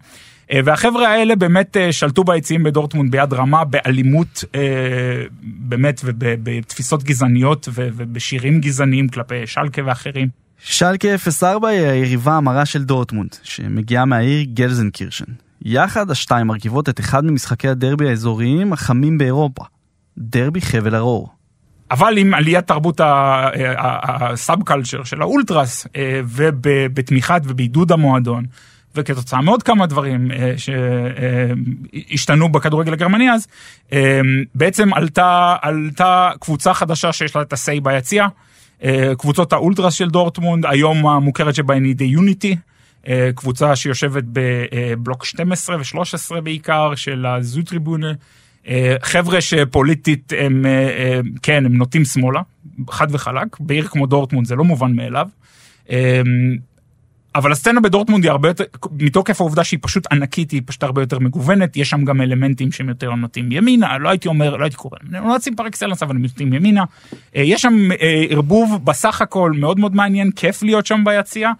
אה, 0.52 0.60
והחבר'ה 0.64 1.08
האלה 1.08 1.36
באמת 1.36 1.76
אה, 1.76 1.92
שלטו 1.92 2.24
ביציעים 2.24 2.62
בדורטמונד 2.62 3.10
ביד 3.10 3.32
רמה, 3.32 3.64
באלימות 3.64 4.44
אה, 4.54 5.22
באמת 5.42 6.00
ובתפיסות 6.04 7.04
גזעניות 7.04 7.68
ובשירים 7.74 8.60
גזעניים 8.60 9.08
כלפי 9.08 9.46
שלקה 9.46 9.82
ואחרים. 9.86 10.43
שלקה 10.64 11.08
04 11.40 11.68
היא 11.68 11.86
היריבה 11.86 12.32
המרה 12.32 12.66
של 12.66 12.84
דורטמונד, 12.84 13.36
שמגיעה 13.42 14.04
מהעיר 14.04 14.46
גלזנקירשן. 14.54 15.24
יחד 15.62 16.10
השתיים 16.10 16.46
מרכיבות 16.46 16.88
את 16.88 17.00
אחד 17.00 17.24
ממשחקי 17.24 17.68
הדרבי 17.68 18.08
האזוריים 18.08 18.72
החמים 18.72 19.18
באירופה, 19.18 19.64
דרבי 20.18 20.60
חבל 20.60 20.94
הרור. 20.94 21.28
אבל 21.90 22.18
עם 22.18 22.34
עליית 22.34 22.66
תרבות 22.66 23.00
הסאב 23.04 24.62
קלצ'ר 24.62 25.04
של 25.04 25.22
האולטרס 25.22 25.86
ובתמיכת 26.24 27.40
ובעידוד 27.44 27.92
המועדון 27.92 28.44
וכתוצאה 28.94 29.40
מעוד 29.40 29.62
כמה 29.62 29.86
דברים 29.86 30.30
אה, 30.30 30.54
שהשתנו 30.56 32.52
בכדורגל 32.52 32.92
הגרמני 32.92 33.30
אז, 33.30 33.46
אה, 33.92 34.20
בעצם 34.54 34.94
עלתה, 34.94 35.56
עלתה 35.62 36.30
קבוצה 36.40 36.74
חדשה 36.74 37.12
שיש 37.12 37.36
לה 37.36 37.42
את 37.42 37.52
ה-say 37.52 37.80
ביציע, 37.82 38.22
אה, 38.24 38.28
קבוצות 39.18 39.52
האולטרס 39.52 39.94
של 39.94 40.08
דורטמונד, 40.08 40.66
היום 40.66 41.06
המוכרת 41.06 41.54
שבהן 41.54 41.84
היא 41.84 41.96
די 41.96 42.04
יוניטי, 42.04 42.56
קבוצה 43.34 43.76
שיושבת 43.76 44.24
בבלוק 44.32 45.24
12 45.24 45.76
ו-13 45.76 46.40
בעיקר 46.40 46.94
של 46.94 47.26
הזו 47.26 47.62
טריבונה. 47.62 48.12
חבר'ה 49.02 49.40
שפוליטית 49.40 50.32
הם, 50.38 50.66
כן, 51.42 51.66
הם 51.66 51.76
נוטים 51.76 52.04
שמאלה, 52.04 52.40
חד 52.90 53.06
וחלק, 53.10 53.60
בעיר 53.60 53.84
כמו 53.84 54.06
דורטמונד 54.06 54.46
זה 54.46 54.54
לא 54.54 54.64
מובן 54.64 54.92
מאליו. 54.92 55.28
אבל 57.34 57.52
הסצנה 57.52 57.80
בדורטמונד 57.80 58.24
היא 58.24 58.30
הרבה 58.30 58.48
יותר, 58.48 58.64
מתוקף 59.00 59.40
העובדה 59.40 59.64
שהיא 59.64 59.78
פשוט 59.82 60.12
ענקית, 60.12 60.50
היא 60.50 60.62
פשוט 60.66 60.82
הרבה 60.82 61.02
יותר 61.02 61.18
מגוונת, 61.18 61.76
יש 61.76 61.90
שם 61.90 62.04
גם 62.04 62.20
אלמנטים 62.20 62.72
שהם 62.72 62.88
יותר 62.88 63.14
נוטים 63.14 63.52
ימינה, 63.52 63.98
לא 63.98 64.08
הייתי 64.08 64.28
אומר, 64.28 64.56
לא 64.56 64.64
הייתי 64.64 64.76
קורא 64.76 64.98
להם 65.10 65.28
נאצים 65.28 65.56
פר 65.56 65.66
אקסלנס, 65.66 66.02
אבל 66.02 66.16
הם 66.16 66.22
נוטים 66.22 66.52
ימינה. 66.52 66.84
אה, 67.36 67.42
יש 67.42 67.62
שם 67.62 67.88
אה, 68.00 68.24
ערבוב 68.30 68.84
בסך 68.84 69.22
הכל 69.22 69.52
מאוד 69.56 69.78
מאוד 69.78 69.96
מעניין, 69.96 70.30
כיף 70.30 70.62
להיות 70.62 70.86
שם 70.86 71.04
ביציע. 71.04 71.50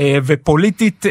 אה, 0.00 0.18
ופוליטית 0.24 1.06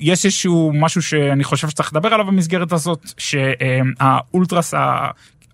יש 0.00 0.24
איזשהו 0.24 0.72
משהו 0.74 1.02
שאני 1.02 1.44
חושב 1.44 1.68
שצריך 1.68 1.92
לדבר 1.92 2.14
עליו 2.14 2.26
במסגרת 2.26 2.72
הזאת, 2.72 3.12
שהאולטרס 3.18 4.74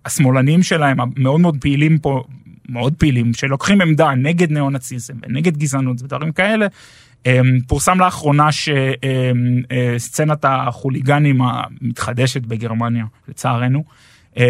השמאלניים 0.05 0.63
שלהם, 0.63 1.01
המאוד 1.01 1.41
מאוד 1.41 1.57
פעילים 1.61 1.99
פה, 1.99 2.23
מאוד 2.69 2.95
פעילים, 2.99 3.35
שלוקחים 3.35 3.81
עמדה 3.81 4.11
נגד 4.15 4.51
ניאו-נאציזם 4.53 5.15
ונגד 5.23 5.57
גזענות 5.57 6.03
ודברים 6.03 6.33
כאלה, 6.33 6.67
פורסם 7.67 8.01
לאחרונה 8.01 8.49
שסצנת 8.53 10.45
אמ, 10.45 10.51
אה, 10.51 10.69
החוליגנים 10.69 11.41
המתחדשת 11.43 12.43
בגרמניה, 12.43 13.05
לצערנו, 13.29 13.85
אמ, 14.37 14.43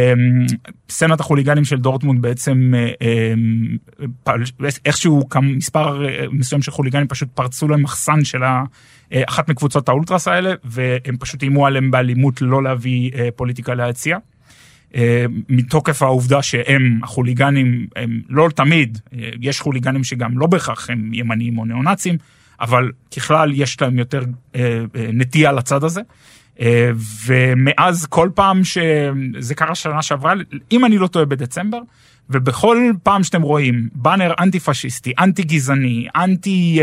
סצנת 0.90 1.20
החוליגנים 1.20 1.64
של 1.64 1.76
דורטמונד 1.76 2.22
בעצם 2.22 2.72
איכשהו 4.84 5.28
מספר 5.42 6.08
אה, 6.08 6.24
מסוים 6.30 6.62
של 6.62 6.70
חוליגנים 6.70 7.08
פשוט 7.08 7.28
פרצו 7.34 7.68
למחסן 7.68 8.24
של 8.24 8.44
אה, 8.44 8.62
אחת 9.12 9.48
מקבוצות 9.48 9.88
האולטרס 9.88 10.28
האלה 10.28 10.54
והם 10.64 11.16
פשוט 11.20 11.42
איימו 11.42 11.66
עליהם 11.66 11.90
באלימות 11.90 12.42
לא 12.42 12.62
להביא 12.62 13.10
פוליטיקה 13.36 13.74
ליציע. 13.74 14.18
מתוקף 15.48 16.02
העובדה 16.02 16.42
שהם 16.42 17.00
החוליגנים 17.02 17.86
הם 17.96 18.20
לא 18.28 18.48
תמיד 18.54 18.98
יש 19.40 19.60
חוליגנים 19.60 20.04
שגם 20.04 20.38
לא 20.38 20.46
בהכרח 20.46 20.90
הם 20.90 21.14
ימניים 21.14 21.58
או 21.58 21.64
ניאו 21.64 21.82
נאצים 21.82 22.16
אבל 22.60 22.90
ככלל 23.16 23.52
יש 23.54 23.80
להם 23.80 23.98
יותר 23.98 24.22
אה, 24.54 24.60
אה, 24.96 25.06
נטייה 25.12 25.52
לצד 25.52 25.84
הזה. 25.84 26.00
אה, 26.60 26.90
ומאז 27.26 28.06
כל 28.06 28.28
פעם 28.34 28.64
שזה 28.64 29.54
קרה 29.54 29.74
שנה 29.74 30.02
שעברה, 30.02 30.34
אם 30.72 30.84
אני 30.84 30.98
לא 30.98 31.06
טועה 31.06 31.24
בדצמבר, 31.24 31.78
ובכל 32.30 32.92
פעם 33.02 33.22
שאתם 33.22 33.42
רואים 33.42 33.88
באנר 33.94 34.32
אנטי 34.40 34.60
פשיסטי, 34.60 35.12
אנטי 35.18 35.42
גזעני, 35.42 36.06
אנטי, 36.16 36.80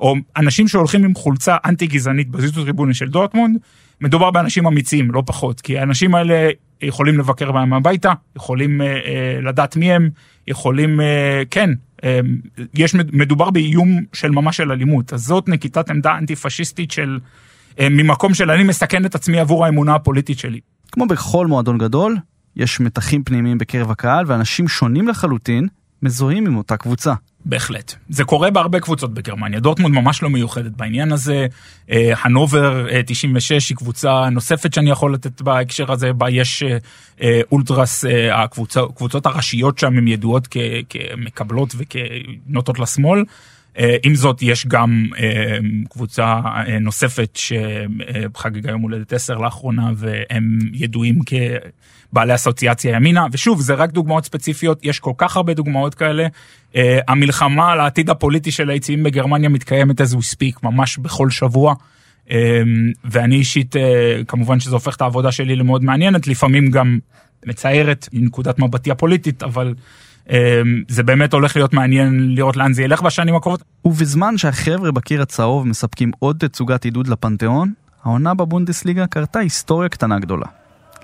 או 0.00 0.14
אנשים 0.36 0.68
שהולכים 0.68 1.04
עם 1.04 1.14
חולצה 1.14 1.56
אנטי 1.64 1.86
גזענית 1.86 2.28
בזיטו 2.28 2.62
טריבוני 2.62 2.94
של 2.94 3.08
דורטמונד, 3.08 3.58
מדובר 4.00 4.30
באנשים 4.30 4.66
אמיצים, 4.66 5.10
לא 5.10 5.22
פחות, 5.26 5.60
כי 5.60 5.78
האנשים 5.78 6.14
האלה 6.14 6.50
יכולים 6.82 7.18
לבקר 7.18 7.52
בהם 7.52 7.72
הביתה, 7.72 8.12
יכולים 8.36 8.80
אה, 8.82 9.38
לדעת 9.42 9.76
מי 9.76 9.92
הם, 9.92 10.10
יכולים, 10.46 11.00
אה, 11.00 11.42
כן, 11.50 11.70
יש 12.74 12.94
מדובר 12.94 13.50
באיום 13.50 14.00
של 14.12 14.30
ממש 14.30 14.56
של 14.56 14.72
אלימות 14.72 15.12
אז 15.12 15.24
זאת 15.24 15.48
נקיטת 15.48 15.90
עמדה 15.90 16.18
אנטי 16.18 16.36
פשיסטית 16.36 16.90
של 16.90 17.18
אה, 17.80 17.88
ממקום 17.90 18.34
של 18.34 18.50
אני 18.50 18.62
מסכן 18.62 19.06
את 19.06 19.14
עצמי 19.14 19.38
עבור 19.38 19.64
האמונה 19.64 19.94
הפוליטית 19.94 20.38
שלי. 20.38 20.60
כמו 20.92 21.06
בכל 21.06 21.46
מועדון 21.46 21.78
גדול 21.78 22.16
יש 22.56 22.80
מתחים 22.80 23.24
פנימיים 23.24 23.58
בקרב 23.58 23.90
הקהל 23.90 24.24
ואנשים 24.28 24.68
שונים 24.68 25.08
לחלוטין 25.08 25.68
מזוהים 26.02 26.46
עם 26.46 26.56
אותה 26.56 26.76
קבוצה. 26.76 27.14
בהחלט. 27.44 27.94
זה 28.08 28.24
קורה 28.24 28.50
בהרבה 28.50 28.80
קבוצות 28.80 29.14
בגרמניה. 29.14 29.60
דורטמונד 29.60 29.94
ממש 29.94 30.22
לא 30.22 30.30
מיוחדת 30.30 30.72
בעניין 30.76 31.12
הזה. 31.12 31.46
אה, 31.90 32.12
הנובר 32.22 32.86
96 33.06 33.52
אה, 33.52 33.58
היא 33.68 33.76
קבוצה 33.76 34.28
נוספת 34.30 34.74
שאני 34.74 34.90
יכול 34.90 35.14
לתת 35.14 35.42
בהקשר 35.42 35.92
הזה, 35.92 36.12
בה 36.12 36.30
יש 36.30 36.62
אה, 37.22 37.40
אולטרס, 37.52 38.04
הקבוצות 38.32 39.26
הראשיות 39.26 39.78
שם 39.78 39.98
הן 39.98 40.08
ידועות 40.08 40.48
כמקבלות 40.90 41.74
וכנוטות 41.78 42.78
לשמאל. 42.78 43.24
אה, 43.78 43.96
עם 44.02 44.14
זאת, 44.14 44.42
יש 44.42 44.66
גם 44.66 45.06
אה, 45.18 45.58
קבוצה 45.90 46.40
אה, 46.46 46.78
נוספת 46.78 47.38
שחגגה 48.34 48.70
יום 48.70 48.82
הולדת 48.82 49.12
10 49.12 49.34
לאחרונה, 49.34 49.90
והם 49.96 50.58
ידועים 50.72 51.18
כבעלי 52.12 52.34
אסוציאציה 52.34 52.96
ימינה, 52.96 53.26
ושוב, 53.32 53.60
זה 53.60 53.74
רק 53.74 53.90
דוגמאות 53.90 54.24
ספציפיות, 54.24 54.80
יש 54.82 55.00
כל 55.00 55.12
כך 55.16 55.36
הרבה 55.36 55.54
דוגמאות 55.54 55.94
כאלה. 55.94 56.26
המלחמה 57.08 57.72
על 57.72 57.80
העתיד 57.80 58.10
הפוליטי 58.10 58.50
של 58.50 58.70
היציאים 58.70 59.02
בגרמניה 59.02 59.48
מתקיימת 59.48 60.00
as 60.00 60.14
we 60.14 60.34
speak, 60.34 60.58
ממש 60.62 60.98
בכל 60.98 61.30
שבוע. 61.30 61.74
ואני 63.04 63.36
אישית, 63.36 63.74
כמובן 64.28 64.60
שזה 64.60 64.74
הופך 64.74 64.96
את 64.96 65.00
העבודה 65.00 65.32
שלי 65.32 65.56
למאוד 65.56 65.84
מעניינת, 65.84 66.26
לפעמים 66.26 66.70
גם 66.70 66.98
מצערת, 67.46 68.08
מנקודת 68.12 68.58
מבטי 68.58 68.90
הפוליטית, 68.90 69.42
אבל... 69.42 69.74
אמ, 70.30 70.36
זה 70.88 71.02
באמת 71.02 71.32
הולך 71.32 71.56
להיות 71.56 71.72
מעניין 71.72 72.34
לראות 72.34 72.56
לאן 72.56 72.72
זה 72.72 72.82
ילך 72.82 73.02
בשנים 73.02 73.34
הקרובות. 73.34 73.62
ובזמן 73.84 74.38
שהחבר'ה 74.38 74.92
בקיר 74.92 75.22
הצהוב 75.22 75.66
מספקים 75.66 76.10
עוד 76.18 76.36
תצוגת 76.38 76.84
עידוד 76.84 77.08
לפנתיאון, 77.08 77.72
העונה 78.04 78.34
בבונדסליגה 78.34 79.06
קרתה 79.06 79.38
היסטוריה 79.38 79.88
קטנה 79.88 80.18
גדולה. 80.18 80.46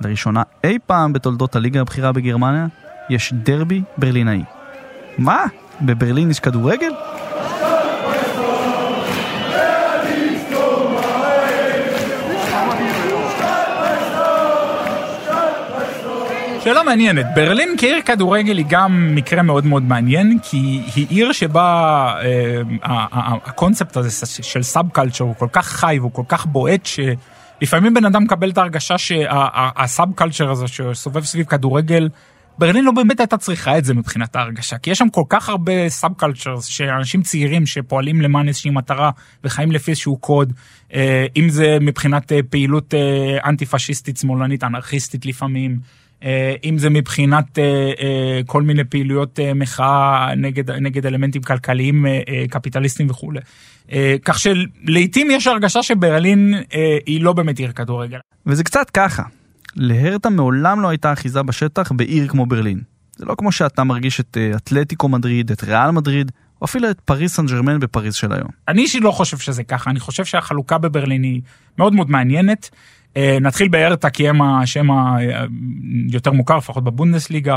לראשונה 0.01 0.43
אי 0.65 0.79
פעם 0.87 1.13
בתולדות 1.13 1.57
הליגה 1.57 1.81
הבכירה 1.81 2.13
בגרמניה, 2.13 2.67
יש 3.11 3.33
דרבי 3.33 3.83
ברלינאי. 3.99 4.43
מה? 5.19 5.45
בברלין 5.81 6.31
יש 6.31 6.41
כדורגל? 6.41 6.93
שאלה 16.65 16.83
מעניינת, 16.83 17.27
ברלין 17.35 17.75
כעיר 17.79 18.01
כדורגל 18.01 18.59
היא 18.59 18.67
גם 18.69 19.15
מקרה 19.15 19.43
מאוד 19.43 19.67
מאוד 19.67 19.83
מעניין, 19.83 20.39
כי 20.43 20.83
היא 20.95 21.07
עיר 21.09 21.33
שבה 21.33 22.15
אה, 22.23 22.61
הקונספט 23.45 23.97
הזה 23.97 24.27
של 24.43 24.63
סאב 24.63 24.89
קלצ'ר 24.89 25.25
הוא 25.25 25.35
כל 25.35 25.49
כך 25.53 25.67
חי 25.67 25.97
והוא 26.01 26.13
כל 26.13 26.23
כך 26.29 26.47
בועט, 26.47 26.87
שלפעמים 26.87 27.95
בן 27.95 28.05
אדם 28.05 28.23
מקבל 28.23 28.51
את 28.51 28.59
ההרגשה 28.59 28.99
שהסאב 28.99 30.09
קלצ'ר 30.15 30.51
הזה 30.51 30.69
שסובב 30.69 31.25
סביב 31.25 31.47
כדורגל, 31.47 32.09
ברלין 32.59 32.85
לא 32.85 32.93
באמת 32.93 33.21
הייתה 33.21 33.37
צריכה 33.37 33.79
את 33.79 33.85
זה 33.85 33.95
מבחינת 33.95 34.37
ההרגשה, 34.37 34.79
כי 34.79 34.91
יש 34.91 34.99
שם 34.99 35.09
כל 35.09 35.25
כך 35.29 35.49
הרבה 35.49 35.89
סאב 35.89 36.13
קלצ'רס, 36.17 36.65
שאנשים 36.65 37.23
צעירים 37.23 37.67
שפועלים 37.67 38.21
למען 38.21 38.49
איזושהי 38.49 38.71
מטרה 38.71 39.11
וחיים 39.45 39.73
לפי 39.73 39.91
איזשהו 39.91 40.17
קוד, 40.17 40.53
אה, 40.95 41.27
אם 41.37 41.49
זה 41.49 41.79
מבחינת 41.81 42.33
אה, 42.33 42.41
פעילות 42.51 42.95
אנטי 43.45 43.67
פשיסטית 43.67 44.17
שמאלנית 44.17 44.65
אנרכיסטית 44.65 45.27
לפעמים. 45.27 45.79
אה, 46.25 46.55
אם 46.65 46.79
זה 46.79 46.91
מבחינת 46.91 47.59
אה, 47.59 47.65
אה, 48.01 48.41
כל 48.47 48.63
מיני 48.63 48.85
פעילויות 48.85 49.39
מחאה 49.55 50.35
נגד, 50.37 50.71
נגד 50.71 51.07
אלמנטים 51.07 51.43
כלכליים 51.43 52.07
קפיטליסטיים 52.51 53.11
וכולי. 53.11 53.41
כך 54.25 54.39
שלעיתים 54.39 55.31
יש 55.31 55.47
הרגשה 55.47 55.83
שברלין 55.83 56.55
היא 57.07 57.21
לא 57.21 57.33
באמת 57.33 57.59
עיר 57.59 57.73
כדורגל. 57.73 58.19
וזה 58.47 58.65
קצת 58.65 58.91
ככה, 58.91 59.23
להרטה 59.77 60.31
מעולם 60.31 60.81
לא 60.81 60.89
הייתה 60.89 61.13
אחיזה 61.13 61.43
בשטח 61.43 61.93
בעיר 61.93 62.29
כמו 62.29 62.47
ברלין. 62.47 62.81
זה 63.17 63.25
לא 63.25 63.35
כמו 63.39 63.53
שאתה 63.53 63.85
מרגיש 63.85 64.21
את 64.21 64.37
אתלטיקו 64.57 65.09
מדריד, 65.09 65.51
את 65.51 65.65
ריאל 65.65 65.91
מדריד, 65.91 66.33
או 66.61 66.65
אפילו 66.65 66.91
את 66.91 67.01
פריס 67.01 67.35
סן 67.35 67.47
ג'רמן 67.47 67.81
בפריז 67.81 68.15
של 68.15 68.33
היום. 68.33 68.49
אני 68.69 68.83
אישית 68.83 69.03
לא 69.03 69.11
חושב 69.11 69.39
שזה 69.39 69.65
ככה, 69.65 69.91
אני 69.91 70.01
חושב 70.01 70.25
שהחלוקה 70.25 70.79
בברלין 70.79 71.23
היא 71.23 71.41
מאוד 71.79 71.95
מאוד 71.95 72.11
מעניינת. 72.11 72.71
אה, 73.19 73.39
נתחיל 73.41 73.69
בארטה 73.69 74.11
כי 74.11 74.29
הם 74.29 74.43
השם 74.43 74.89
היותר 76.11 76.33
מוכר, 76.33 76.57
לפחות 76.57 76.85
בבונדסליגה. 76.85 77.57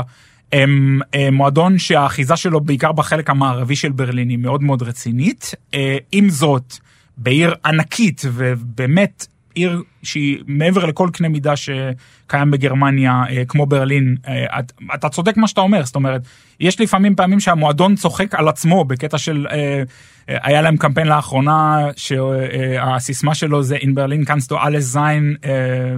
הם 0.52 1.00
אה, 1.14 1.30
מועדון 1.30 1.78
שהאחיזה 1.78 2.36
שלו 2.36 2.60
בעיקר 2.60 2.92
בחלק 2.92 3.30
המערבי 3.30 3.76
של 3.76 3.92
ברלין 3.92 4.28
היא 4.28 4.38
מאוד 4.38 4.62
מאוד 4.62 4.82
רצינית. 4.82 5.54
אה, 5.74 5.96
עם 6.12 6.28
זאת, 6.28 6.74
בעיר 7.16 7.54
ענקית 7.64 8.22
ובאמת 8.32 9.26
עיר 9.54 9.82
שהיא 10.02 10.38
מעבר 10.46 10.84
לכל 10.86 11.08
קנה 11.12 11.28
מידה 11.28 11.54
שקיים 11.56 12.50
בגרמניה, 12.50 13.22
כמו 13.48 13.66
ברלין, 13.66 14.16
אתה 14.94 15.08
צודק 15.08 15.36
מה 15.36 15.48
שאתה 15.48 15.60
אומר, 15.60 15.84
זאת 15.84 15.94
אומרת, 15.94 16.22
יש 16.62 16.80
לפעמים 16.80 17.14
פעמים 17.14 17.40
שהמועדון 17.40 17.94
צוחק 17.94 18.34
על 18.34 18.48
עצמו 18.48 18.84
בקטע 18.84 19.18
של 19.18 19.46
היה 20.28 20.62
להם 20.62 20.76
קמפיין 20.76 21.06
לאחרונה 21.06 21.78
שהסיסמה 21.96 23.34
שלו 23.34 23.62
זה 23.62 23.76
In 23.76 23.80
Berlin 23.96 24.28
kannst 24.28 24.52
du 24.52 24.54
alles 24.54 24.94
sein. 24.94 25.36
אה, 25.44 25.94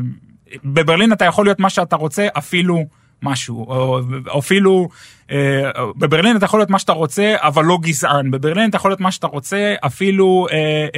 בברלין 0.65 1.13
אתה 1.13 1.25
יכול 1.25 1.47
להיות 1.47 1.61
מה 1.61 1.71
שאתה 1.71 1.97
רוצה 1.97 2.27
אפילו 2.39 2.85
משהו 3.23 3.65
או 3.65 4.01
אפילו 4.39 4.89
אה, 5.31 5.71
בברלין 5.97 6.37
אתה 6.37 6.45
יכול 6.45 6.61
להיות 6.61 6.71
מה 6.71 6.79
שאתה 6.79 6.93
רוצה 6.93 7.35
אבל 7.39 7.65
לא 7.65 7.79
גזען 7.83 8.31
בברלין 8.31 8.71
אתה 8.71 8.77
יכול 8.77 8.91
להיות 8.91 9.01
מה 9.01 9.11
שאתה 9.11 9.27
רוצה 9.27 9.75
אפילו 9.87 10.47
אה, 10.53 10.89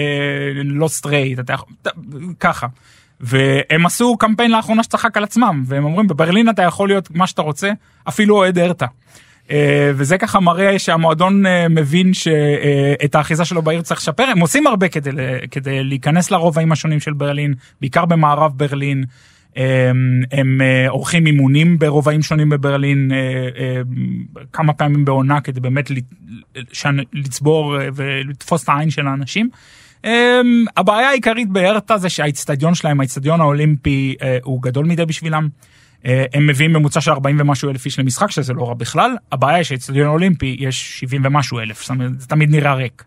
לא 0.64 0.88
סטרייט 0.88 1.38
אתה 1.38 1.52
יכול 1.52 1.68
ככה. 2.40 2.66
והם 3.20 3.86
עשו 3.86 4.16
קמפיין 4.16 4.50
לאחרונה 4.50 4.82
שצחק 4.82 5.16
על 5.16 5.24
עצמם 5.24 5.62
והם 5.66 5.84
אומרים 5.84 6.06
בברלין 6.06 6.48
אתה 6.48 6.62
יכול 6.62 6.88
להיות 6.88 7.10
מה 7.10 7.26
שאתה 7.26 7.42
רוצה 7.42 7.70
אפילו 8.08 8.36
אוהד 8.36 8.58
הרטה. 8.58 8.86
אה, 9.50 9.90
וזה 9.94 10.18
ככה 10.18 10.40
מראה 10.40 10.78
שהמועדון 10.78 11.46
אה, 11.46 11.68
מבין 11.68 12.14
שאת 12.14 13.14
האחיזה 13.14 13.44
שלו 13.44 13.62
בעיר 13.62 13.82
צריך 13.82 14.00
לשפר 14.00 14.22
הם 14.22 14.40
עושים 14.40 14.66
הרבה 14.66 14.88
כדי, 14.88 15.10
כדי 15.50 15.84
להיכנס 15.84 16.30
לרובעים 16.30 16.72
השונים 16.72 17.00
של 17.00 17.12
ברלין 17.12 17.54
בעיקר 17.80 18.04
במערב 18.04 18.52
ברלין. 18.56 19.04
הם, 19.56 20.22
הם 20.32 20.60
אה, 20.60 20.88
עורכים 20.88 21.26
אימונים 21.26 21.78
ברובעים 21.78 22.22
שונים 22.22 22.48
בברלין 22.48 23.10
כמה 24.52 24.72
פעמים 24.72 25.04
בעונה 25.04 25.40
כדי 25.40 25.60
באמת 25.60 25.90
לצבור 27.12 27.76
ולתפוס 27.94 28.64
את 28.64 28.68
העין 28.68 28.90
של 28.90 29.06
האנשים. 29.06 29.48
הבעיה 30.76 31.08
העיקרית 31.08 31.48
בהרטה 31.48 31.98
זה 31.98 32.08
שהאיצטדיון 32.08 32.74
שלהם 32.74 33.00
האיצטדיון 33.00 33.40
האולימפי 33.40 34.14
הוא 34.42 34.62
גדול 34.62 34.86
מדי 34.86 35.06
בשבילם. 35.06 35.48
אה, 36.04 36.24
הם 36.34 36.46
מביאים 36.46 36.72
ממוצע 36.72 37.00
של 37.00 37.10
40 37.10 37.36
ומשהו 37.40 37.70
אלף 37.70 37.84
איש 37.84 37.98
למשחק, 37.98 38.30
שזה 38.30 38.52
לא 38.52 38.68
רע 38.68 38.74
בכלל. 38.74 39.16
הבעיה 39.32 39.56
היא 39.56 39.64
שאצטדיון 39.64 40.08
אולימפי 40.08 40.56
יש 40.58 41.00
70 41.00 41.22
ומשהו 41.24 41.58
אלף, 41.58 41.88
זה 42.18 42.26
תמיד 42.26 42.50
נראה 42.50 42.74
ריק. 42.74 43.04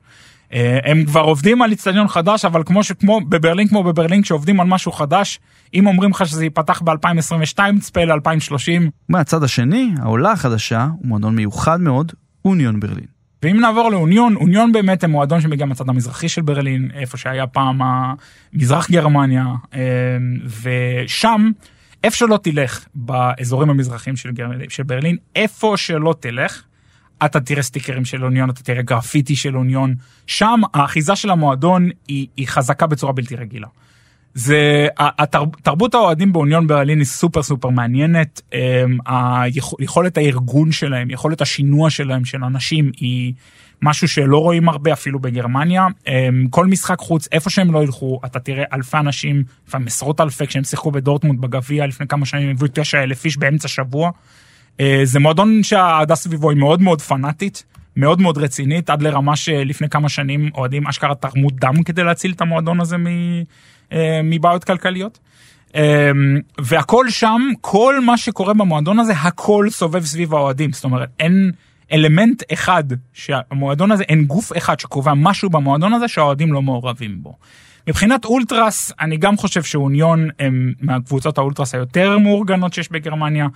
אה, 0.54 0.80
הם 0.84 1.06
כבר 1.06 1.22
עובדים 1.22 1.62
על 1.62 1.74
אצטדיון 1.74 2.08
חדש, 2.08 2.46
אבל 2.46 2.64
כמו 2.66 2.84
שכמו 2.84 3.22
בברלין 3.22 3.68
כמו 3.68 3.84
בברלין, 3.84 4.22
כשעובדים 4.22 4.60
על 4.60 4.68
משהו 4.68 4.92
חדש, 4.92 5.40
אם 5.74 5.88
אומרים 5.88 6.12
לך 6.12 6.26
שזה 6.26 6.44
ייפתח 6.44 6.82
ב-2022, 6.82 7.60
צפה 7.80 8.06
ל-2030. 8.06 8.90
מהצד 9.10 9.44
השני, 9.44 9.92
העולה 10.02 10.32
החדשה 10.32 10.88
הוא 10.98 11.08
מועדון 11.08 11.36
מיוחד 11.36 11.82
מאוד, 11.82 12.12
אוניון 12.46 12.80
ברלין. 12.80 13.06
ואם 13.44 13.60
נעבור 13.60 13.90
לאוניון, 13.90 14.36
אוניון 14.36 14.72
באמת 14.72 15.04
הם 15.04 15.12
מועדון 15.12 15.42
שמגיע 15.42 15.66
מהצד 15.66 15.90
המזרחי 15.90 16.30
של 16.30 16.42
ברלין, 16.42 16.90
איפה 16.94 17.18
שהיה 17.18 17.48
פעם 17.48 17.80
מזרח 18.54 18.92
גרמניה, 18.92 19.46
אה, 19.74 19.80
ושם 20.64 21.52
איפה 22.04 22.18
שלא 22.18 22.40
תלך 22.44 22.86
באזורים 22.96 23.70
המזרחיים 23.70 24.16
של, 24.16 24.32
גר... 24.32 24.48
של 24.70 24.84
ברלין, 24.84 25.18
איפה 25.36 25.74
שלא 25.78 26.16
תלך, 26.20 26.64
אתה 27.26 27.40
תראה 27.40 27.62
סטיקרים 27.62 28.06
של 28.06 28.24
אוניון, 28.24 28.50
אתה 28.50 28.64
תראה 28.64 28.82
גרפיטי 28.82 29.36
של 29.36 29.58
אוניון, 29.58 29.96
שם 30.28 30.62
האחיזה 30.74 31.16
של 31.16 31.30
המועדון 31.30 31.90
היא, 32.08 32.28
היא 32.38 32.48
חזקה 32.48 32.88
בצורה 32.88 33.14
בלתי 33.14 33.36
רגילה. 33.36 33.68
זה, 34.34 34.88
תרבות 35.62 35.94
האוהדים 35.94 36.34
באוניון 36.34 36.68
ברלין 36.68 36.98
היא 37.00 37.06
סופר 37.06 37.44
סופר 37.44 37.70
מעניינת, 37.70 38.42
אמ, 38.54 38.98
היכולת 39.06 40.18
הארגון 40.18 40.72
שלהם, 40.72 41.10
יכולת 41.10 41.42
השינוע 41.42 41.90
שלהם 41.90 42.26
של 42.26 42.44
אנשים 42.44 42.92
היא 42.98 43.34
משהו 43.82 44.08
שלא 44.08 44.38
רואים 44.38 44.70
הרבה 44.70 44.94
אפילו 44.94 45.20
בגרמניה. 45.20 45.88
אמ, 46.08 46.48
כל 46.50 46.66
משחק 46.66 47.00
חוץ, 47.00 47.28
איפה 47.32 47.50
שהם 47.50 47.74
לא 47.74 47.84
ילכו, 47.84 48.20
אתה 48.26 48.40
תראה 48.40 48.64
אלפי 48.74 48.98
אנשים, 48.98 49.44
לפעמים 49.68 49.88
עשרות 49.88 50.22
אלפי, 50.22 50.48
כשהם 50.48 50.64
שיחקו 50.64 50.92
בדורטמונד 50.92 51.42
בגביע 51.42 51.88
לפני 51.88 52.08
כמה 52.08 52.26
שנים, 52.26 52.50
הביאו 52.50 52.72
תשע 52.74 53.04
אלף 53.04 53.26
איש 53.26 53.38
באמצע 53.38 53.68
שבוע. 53.68 54.12
אה, 54.80 55.02
זה 55.04 55.20
מועדון 55.20 55.64
שהאהדה 55.64 56.16
סביבו 56.16 56.50
היא 56.50 56.58
מאוד 56.58 56.82
מאוד 56.82 57.02
פנאטית. 57.02 57.64
מאוד 57.96 58.22
מאוד 58.22 58.38
רצינית, 58.38 58.90
עד 58.90 59.02
לרמה 59.02 59.36
שלפני 59.36 59.90
כמה 59.90 60.10
שנים 60.10 60.50
אוהדים 60.56 60.88
אשכרה 60.88 61.16
תרמו 61.16 61.50
דם 61.52 61.84
כדי 61.84 62.04
להציל 62.04 62.32
את 62.32 62.42
המועדון 62.42 62.80
הזה 62.80 62.96
אה, 63.94 64.22
מבעיות 64.24 64.64
כלכליות. 64.64 65.20
אה, 65.76 66.12
והכל 66.60 67.10
שם, 67.10 67.42
כל 67.62 68.00
מה 68.00 68.18
שקורה 68.18 68.54
במועדון 68.54 69.00
הזה, 69.00 69.14
הכל 69.14 69.68
סובב 69.70 70.06
סביב 70.06 70.34
האוהדים. 70.34 70.74
זאת 70.74 70.84
אומרת, 70.84 71.10
אין 71.20 71.52
אלמנט 71.92 72.44
אחד 72.54 72.84
שהמועדון 73.14 73.92
הזה, 73.92 74.04
אין 74.04 74.26
גוף 74.26 74.58
אחד 74.58 74.80
שקובע 74.80 75.14
משהו 75.16 75.50
במועדון 75.50 75.94
הזה 75.94 76.08
שהאוהדים 76.08 76.54
לא 76.54 76.62
מעורבים 76.62 77.24
בו. 77.24 77.36
מבחינת 77.88 78.26
אולטרס, 78.26 78.92
אני 79.00 79.18
גם 79.18 79.38
חושב 79.38 79.64
שאוניון 79.64 80.30
הם 80.40 80.74
מהקבוצות 80.82 81.38
האולטרס 81.38 81.76
היותר 81.76 82.18
מאורגנות 82.18 82.74
שיש 82.74 82.92
בגרמניה. 82.92 83.48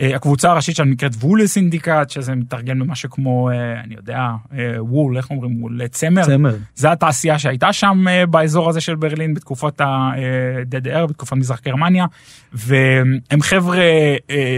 אה, 0.00 0.16
הקבוצה 0.16 0.50
הראשית 0.50 0.76
שלנו 0.76 0.90
נקראת 0.90 1.14
וול 1.14 1.46
סינדיקט, 1.46 2.10
שזה 2.10 2.34
מתרגם 2.34 2.74
במשהו 2.74 3.10
כמו, 3.10 3.50
אה, 3.50 3.80
אני 3.84 3.94
יודע, 3.94 4.28
אה, 4.52 4.84
וול, 4.84 5.16
איך 5.16 5.30
אומרים 5.30 5.62
וול? 5.62 5.86
צמר. 5.86 6.24
צמר. 6.24 6.56
זה 6.74 6.92
התעשייה 6.92 7.38
שהייתה 7.38 7.72
שם 7.72 8.04
באזור 8.30 8.68
הזה 8.68 8.80
של 8.80 8.94
ברלין 8.94 9.34
בתקופות 9.34 9.80
ה-DDR, 9.80 11.06
בתקופת 11.06 11.32
מזרח 11.32 11.60
גרמניה, 11.64 12.06
והם 12.52 13.42
חבר'ה 13.42 13.78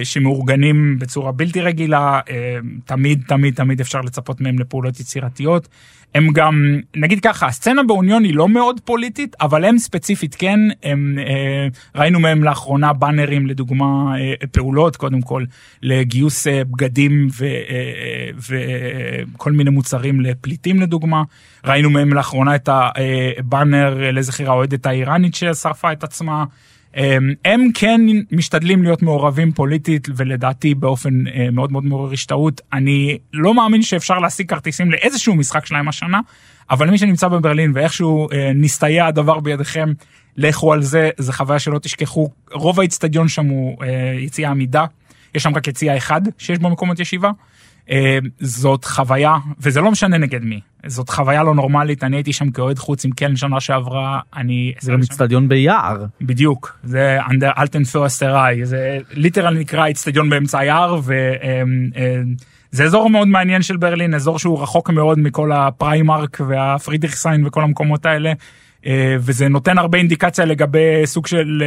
שמאורגנים 0.05 0.99
בצורה 0.99 1.33
בלתי 1.33 1.61
רגילה, 1.61 2.21
תמיד 2.85 3.23
תמיד 3.27 3.55
תמיד 3.55 3.81
אפשר 3.81 4.01
לצפות 4.01 4.41
מהם 4.41 4.59
לפעולות 4.59 5.01
יצירתיות. 5.01 5.69
הם 6.15 6.29
גם 6.33 6.81
נגיד 6.97 7.21
ככה 7.21 7.47
הסצנה 7.47 7.83
באוניון 7.83 8.25
היא 8.25 8.35
לא 8.35 8.49
מאוד 8.49 8.81
פוליטית 8.85 9.37
אבל 9.41 9.65
הם 9.65 9.79
ספציפית 9.79 10.35
כן 10.35 10.61
הם 10.83 11.19
אה, 11.19 11.69
ראינו 11.95 12.21
מהם 12.21 12.45
לאחרונה 12.45 12.93
באנרים 12.93 13.47
לדוגמה 13.47 14.15
אה, 14.19 14.35
פעולות 14.53 14.97
קודם 14.97 15.21
כל 15.21 15.45
לגיוס 15.83 16.47
אה, 16.47 16.65
בגדים 16.65 17.29
וכל 18.37 18.55
אה, 18.55 19.47
אה, 19.47 19.53
מיני 19.53 19.71
מוצרים 19.71 20.21
לפליטים 20.21 20.81
לדוגמה 20.81 21.23
ראינו 21.65 21.91
מהם 21.91 22.13
לאחרונה 22.13 22.55
את 22.55 22.69
הבאנר 22.73 24.03
אה, 24.03 24.13
לזכר 24.13 24.51
האוהדת 24.51 24.87
האיראנית 24.87 25.35
ששרפה 25.35 25.93
את 25.93 26.05
עצמה. 26.05 26.45
אמ, 26.97 27.35
הם 27.45 27.69
כן 27.75 28.01
משתדלים 28.33 28.83
להיות 28.83 29.03
מעורבים 29.03 29.53
פוליטית 29.53 30.09
ולדעתי 30.17 30.75
באופן 30.75 31.27
אה, 31.27 31.49
מאוד 31.53 31.73
מאוד 31.73 31.85
מעורר 31.85 32.13
השתאות. 32.13 32.61
אני 32.73 33.19
לא 33.33 33.55
מאמין 33.55 33.83
שאפשר 33.83 34.19
להשיג 34.19 34.49
כרטיסים 34.49 34.91
לאיזשהו 34.91 35.35
משחק 35.35 35.67
שלהם 35.67 35.89
השנה, 35.89 36.21
אבל 36.71 36.91
מי 36.91 36.99
שנמצא 36.99 37.29
בברלין 37.29 37.73
ואיכשהו 37.75 38.29
אה, 38.33 38.51
נסתייע 38.55 39.07
הדבר 39.07 39.41
בידיכם, 39.41 39.93
לכו 40.37 40.73
על 40.73 40.83
זה, 40.83 41.11
זה 41.19 41.33
חוויה 41.33 41.59
שלא 41.59 41.79
תשכחו. 41.79 42.29
רוב 42.53 42.81
האיצטדיון 42.81 43.29
שם 43.29 43.47
הוא 43.47 43.77
אה, 43.83 44.15
יציאה 44.19 44.51
עמידה, 44.51 44.85
יש 45.35 45.43
שם 45.43 45.55
רק 45.55 45.69
יציאה 45.69 45.97
אחד 45.97 46.21
שיש 46.39 46.59
בו 46.59 46.71
מקומות 46.71 47.01
ישיבה. 47.01 47.31
אה, 47.91 48.19
זאת 48.41 48.85
חוויה, 48.85 49.37
וזה 49.61 49.81
לא 49.81 49.91
משנה 49.91 50.19
נגד 50.19 50.45
מי, 50.45 50.61
זאת 50.87 51.09
חוויה 51.09 51.43
לא 51.43 51.55
נורמלית, 51.55 52.05
אני 52.05 52.17
הייתי 52.17 52.33
שם 52.33 52.51
כאוהד 52.51 52.79
חוץ 52.79 53.05
עם 53.05 53.11
קלן 53.11 53.37
שנה 53.37 53.61
שעברה, 53.61 54.21
אני... 54.37 54.73
זה 54.81 54.93
גם 54.93 55.01
איצטדיון 55.01 55.49
ביער. 55.49 56.05
בדיוק, 56.21 56.79
זה 56.85 57.19
אן 57.31 57.41
דר 57.41 57.51
אלטן 57.59 57.85
פרסטריי, 57.85 58.65
זה 58.65 58.99
literally 59.11 59.59
נקרא 59.59 59.87
איצטדיון 59.87 60.31
באמצע 60.31 60.59
היער, 60.59 61.01
וזה 61.03 62.83
אה, 62.83 62.87
אזור 62.87 63.11
מאוד 63.11 63.29
מעניין 63.29 63.63
של 63.63 63.77
ברלין, 63.77 64.15
אזור 64.15 64.39
שהוא 64.39 64.63
רחוק 64.63 64.91
מאוד 64.91 65.19
מכל 65.19 65.53
הפריימרק 65.53 66.41
והפרידריכסהיין 66.49 67.47
וכל 67.47 67.63
המקומות 67.63 68.07
האלה. 68.07 68.33
אה, 68.87 69.17
וזה 69.19 69.49
נותן 69.49 69.79
הרבה 69.79 69.99
אינדיקציה 69.99 70.45
לגבי 70.45 71.03
סוג 71.05 71.27
של 71.27 71.63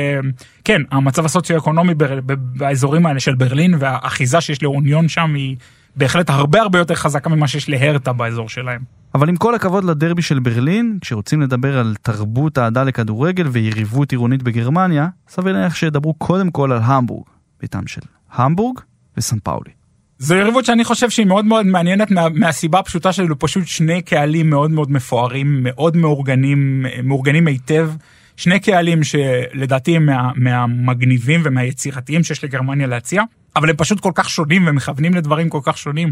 כן 0.63 0.81
המצב 0.91 1.25
הסוציו-אקונומי 1.25 1.93
באזורים 2.25 3.05
האלה 3.05 3.19
של 3.19 3.35
ברלין 3.35 3.75
והאחיזה 3.79 4.41
שיש 4.41 4.63
לאוניון 4.63 5.07
שם 5.07 5.33
היא 5.35 5.55
בהחלט 5.95 6.29
הרבה 6.29 6.61
הרבה 6.61 6.79
יותר 6.79 6.95
חזקה 6.95 7.29
ממה 7.29 7.47
שיש 7.47 7.69
להרטה 7.69 8.13
באזור 8.13 8.49
שלהם. 8.49 8.81
אבל 9.15 9.29
עם 9.29 9.35
כל 9.35 9.55
הכבוד 9.55 9.83
לדרבי 9.83 10.21
של 10.21 10.39
ברלין, 10.39 10.97
כשרוצים 11.01 11.41
לדבר 11.41 11.77
על 11.77 11.95
תרבות 12.01 12.57
האהדה 12.57 12.83
לכדורגל 12.83 13.47
ויריבות 13.47 14.11
עירונית 14.11 14.43
בגרמניה, 14.43 15.07
סביר 15.29 15.53
להניח 15.53 15.75
שידברו 15.75 16.13
קודם 16.13 16.51
כל 16.51 16.71
על 16.71 16.79
המבורג, 16.83 17.25
ביתם 17.61 17.87
של 17.87 18.01
המבורג 18.33 18.79
וסן 19.17 19.39
פאולי. 19.39 19.71
זו 20.19 20.35
יריבות 20.35 20.65
שאני 20.65 20.83
חושב 20.83 21.09
שהיא 21.09 21.25
מאוד 21.25 21.45
מאוד 21.45 21.65
מעניינת 21.65 22.11
מה, 22.11 22.29
מהסיבה 22.29 22.79
הפשוטה 22.79 23.13
שלו 23.13 23.39
פשוט 23.39 23.67
שני 23.67 24.01
קהלים 24.01 24.49
מאוד 24.49 24.71
מאוד 24.71 24.91
מפוארים, 24.91 25.59
מאוד 25.63 25.97
מאורגנים, 25.97 26.85
מאורגנים 27.03 27.47
היטב. 27.47 27.89
שני 28.37 28.59
קהלים 28.59 29.03
שלדעתי 29.03 29.95
הם 29.95 30.05
מה, 30.05 30.31
מהמגניבים 30.35 31.41
ומהיצירתיים 31.43 32.23
שיש 32.23 32.43
לגרמניה 32.43 32.87
להציע. 32.87 33.23
אבל 33.55 33.69
הם 33.69 33.75
פשוט 33.75 33.99
כל 33.99 34.11
כך 34.15 34.29
שונים 34.29 34.67
ומכוונים 34.67 35.13
לדברים 35.13 35.49
כל 35.49 35.59
כך 35.63 35.77
שונים. 35.77 36.11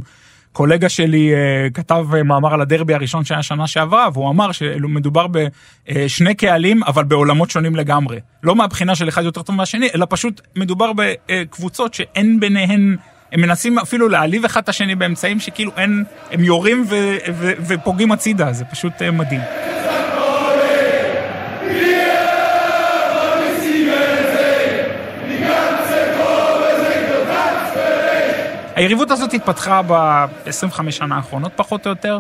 קולגה 0.54 0.90
שלי 0.90 1.32
uh, 1.34 1.74
כתב 1.74 2.06
uh, 2.12 2.24
מאמר 2.24 2.54
על 2.54 2.62
הדרבי 2.62 2.94
הראשון 2.94 3.26
שהיה 3.26 3.44
שנה 3.44 3.68
שעברה 3.68 4.10
והוא 4.14 4.30
אמר 4.30 4.52
שמדובר 4.52 5.26
בשני 5.28 6.36
קהלים 6.36 6.84
אבל 6.84 7.04
בעולמות 7.04 7.52
שונים 7.52 7.76
לגמרי 7.76 8.20
לא 8.44 8.56
מהבחינה 8.56 8.96
של 8.96 9.10
אחד 9.10 9.24
יותר 9.24 9.42
טוב 9.42 9.56
מהשני 9.56 9.88
אלא 9.96 10.06
פשוט 10.10 10.42
מדובר 10.56 10.92
בקבוצות 10.96 11.94
שאין 11.94 12.40
ביניהן 12.40 12.96
הם 13.32 13.42
מנסים 13.42 13.80
אפילו 13.80 14.10
להעליב 14.10 14.46
אחד 14.46 14.62
את 14.62 14.70
השני 14.70 14.96
באמצעים 14.96 15.40
שכאילו 15.40 15.72
אין 15.78 16.04
הם 16.32 16.44
יורים 16.44 16.86
ו, 16.90 17.18
ו, 17.34 17.52
ופוגעים 17.68 18.12
הצידה 18.12 18.54
זה 18.54 18.66
פשוט 18.66 19.02
מדהים. 19.02 19.42
היריבות 28.82 29.12
הזאת 29.12 29.34
התפתחה 29.34 29.82
ב-25 29.82 30.92
שנה 30.92 31.16
האחרונות 31.16 31.52
פחות 31.56 31.86
או 31.86 31.90
יותר. 31.90 32.20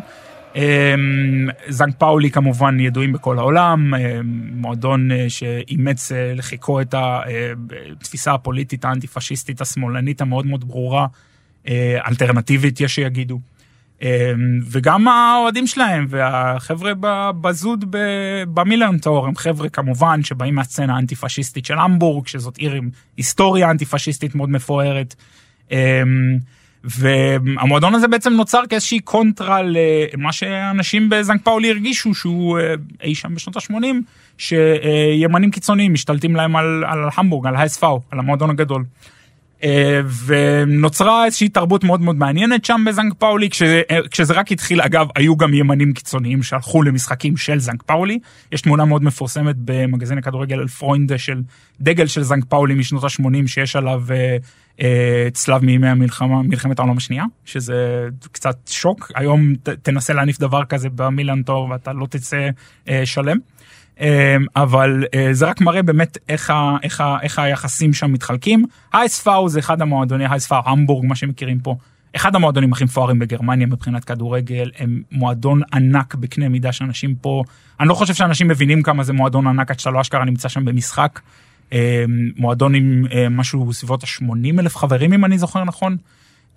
אמ, 0.56 0.62
זנק 1.68 1.96
פאולי 1.98 2.32
כמובן 2.32 2.80
ידועים 2.80 3.14
בכל 3.14 3.40
העולם, 3.40 3.94
אמ, 3.94 4.22
מועדון 4.56 5.12
אה, 5.12 5.26
שאימץ 5.30 6.12
אה, 6.12 6.34
לחיקו 6.36 6.82
את 6.82 6.96
התפיסה 6.98 8.34
הפוליטית 8.34 8.86
האנטי-פשיסטית 8.86 9.62
השמאלנית 9.62 10.22
המאוד 10.22 10.46
מאוד 10.46 10.68
ברורה, 10.68 11.08
אה, 11.68 11.98
אלטרנטיבית 12.08 12.82
יש 12.82 12.96
שיגידו. 12.96 13.40
אמ, 14.02 14.08
וגם 14.72 15.08
האוהדים 15.08 15.68
שלהם 15.68 16.06
והחבר'ה 16.10 16.92
בזוד 17.42 17.86
במילנטור 18.54 19.28
הם 19.28 19.36
חבר'ה 19.36 19.70
כמובן 19.70 20.24
שבאים 20.24 20.56
מהסצנה 20.56 20.96
האנטי-פשיסטית 20.96 21.66
של 21.66 21.78
המבורג, 21.78 22.28
שזאת 22.28 22.58
עיר 22.58 22.72
עם 22.72 22.90
היסטוריה 23.18 23.72
אנטי-פשיסטית 23.72 24.36
מאוד 24.36 24.50
מפוארת. 24.50 25.16
אמ, 25.72 26.38
והמועדון 26.84 27.96
הזה 27.96 28.08
בעצם 28.08 28.34
נוצר 28.34 28.62
כאיזושהי 28.70 29.00
קונטרה 29.00 29.60
למה 29.62 30.32
שאנשים 30.32 31.10
בזנק 31.10 31.42
פאולי 31.44 31.70
הרגישו 31.70 32.14
שהוא 32.14 32.60
אה, 32.60 32.74
אי 33.04 33.16
שם 33.16 33.36
בשנות 33.36 33.58
ה-80 33.58 33.76
שימנים 34.38 35.52
קיצוניים 35.52 35.94
משתלטים 35.94 36.36
להם 36.36 36.56
על, 36.56 36.84
על 36.88 37.00
המבורג 37.16 37.48
על 37.48 37.56
האספאו 37.56 38.02
על 38.12 38.20
המועדון 38.20 38.50
הגדול. 38.50 38.84
אה, 39.64 40.02
ונוצרה 40.26 41.26
איזושהי 41.26 41.50
תרבות 41.50 41.84
מאוד 41.84 42.02
מאוד 42.02 42.16
מעניינת 42.16 42.66
שם 42.66 42.84
בזנק 42.88 43.14
פאולי 43.14 43.50
כשזה, 43.50 43.82
כשזה 44.12 44.34
רק 44.34 44.52
התחיל 44.52 44.82
אגב 44.82 45.08
היו 45.16 45.38
גם 45.38 45.54
ימנים 45.54 45.94
קיצוניים 45.94 46.44
שהלכו 46.44 46.84
למשחקים 46.84 47.38
של 47.38 47.60
זנק 47.60 47.84
פאולי 47.84 48.20
יש 48.52 48.62
תמונה 48.62 48.86
מאוד 48.86 49.04
מפורסמת 49.04 49.56
במגזין 49.66 50.18
הכדורגל 50.18 50.60
על 50.60 50.68
פרוינדה 50.68 51.18
של 51.18 51.42
דגל 51.82 52.08
של 52.08 52.24
זנק 52.24 52.46
פאולי 52.46 52.74
משנות 52.74 53.04
ה-80 53.04 53.48
שיש 53.48 53.76
עליו 53.76 54.04
אה, 54.12 54.38
צלב 55.34 55.66
מימי 55.66 55.88
המלחמה, 55.88 56.42
מלחמת 56.42 56.80
העולם 56.80 56.98
השנייה, 56.98 57.24
שזה 57.46 58.08
קצת 58.32 58.58
שוק, 58.70 59.12
היום 59.16 59.56
ת, 59.64 59.70
תנסה 59.70 60.14
להניף 60.14 60.40
דבר 60.40 60.66
כזה 60.66 60.90
במילנטור 60.96 61.70
ואתה 61.70 61.94
לא 61.94 62.06
תצא 62.06 62.50
אה, 62.90 63.06
שלם. 63.06 63.38
אה, 64.02 64.36
אבל 64.56 65.04
זה 65.32 65.46
רק 65.46 65.62
מראה 65.62 65.82
באמת 65.82 66.18
איך, 66.30 66.50
ה, 66.50 66.78
איך, 66.84 67.02
ה, 67.02 67.18
איך 67.22 67.40
היחסים 67.40 67.94
שם 67.94 68.14
מתחלקים. 68.14 68.66
האספאו 68.94 69.50
זה 69.50 69.60
אחד 69.60 69.82
המועדוני, 69.82 70.26
האספאו 70.26 70.62
המבורג, 70.66 71.06
מה 71.06 71.16
שמכירים 71.16 71.60
פה, 71.60 71.76
אחד 72.16 72.36
המועדונים 72.36 72.74
הכי 72.74 72.84
מפוארים 72.84 73.20
בגרמניה 73.20 73.68
מבחינת 73.68 74.06
כדורגל, 74.06 74.72
הם 74.78 75.02
מועדון 75.12 75.62
ענק 75.74 76.16
בקנה 76.16 76.50
מידה 76.50 76.72
שאנשים 76.72 77.16
פה, 77.16 77.44
אני 77.80 77.90
לא 77.90 77.94
חושב 77.94 78.14
שאנשים 78.14 78.48
מבינים 78.48 78.84
כמה 78.84 79.04
זה 79.04 79.14
מועדון 79.14 79.48
ענק 79.48 79.72
עד 79.72 79.80
שאתה 79.80 79.92
לא 79.92 80.02
אשכרה 80.02 80.26
נמצא 80.26 80.50
שם 80.50 80.66
במשחק. 80.66 81.20
אה, 81.74 82.06
מועדון 82.38 82.76
עם 82.76 83.06
אה, 83.12 83.30
משהו 83.30 83.74
סביבות 83.74 84.04
ה-80 84.04 84.60
אלף 84.60 84.78
חברים 84.78 85.14
אם 85.14 85.26
אני 85.26 85.38
זוכר 85.38 85.64
נכון. 85.64 85.98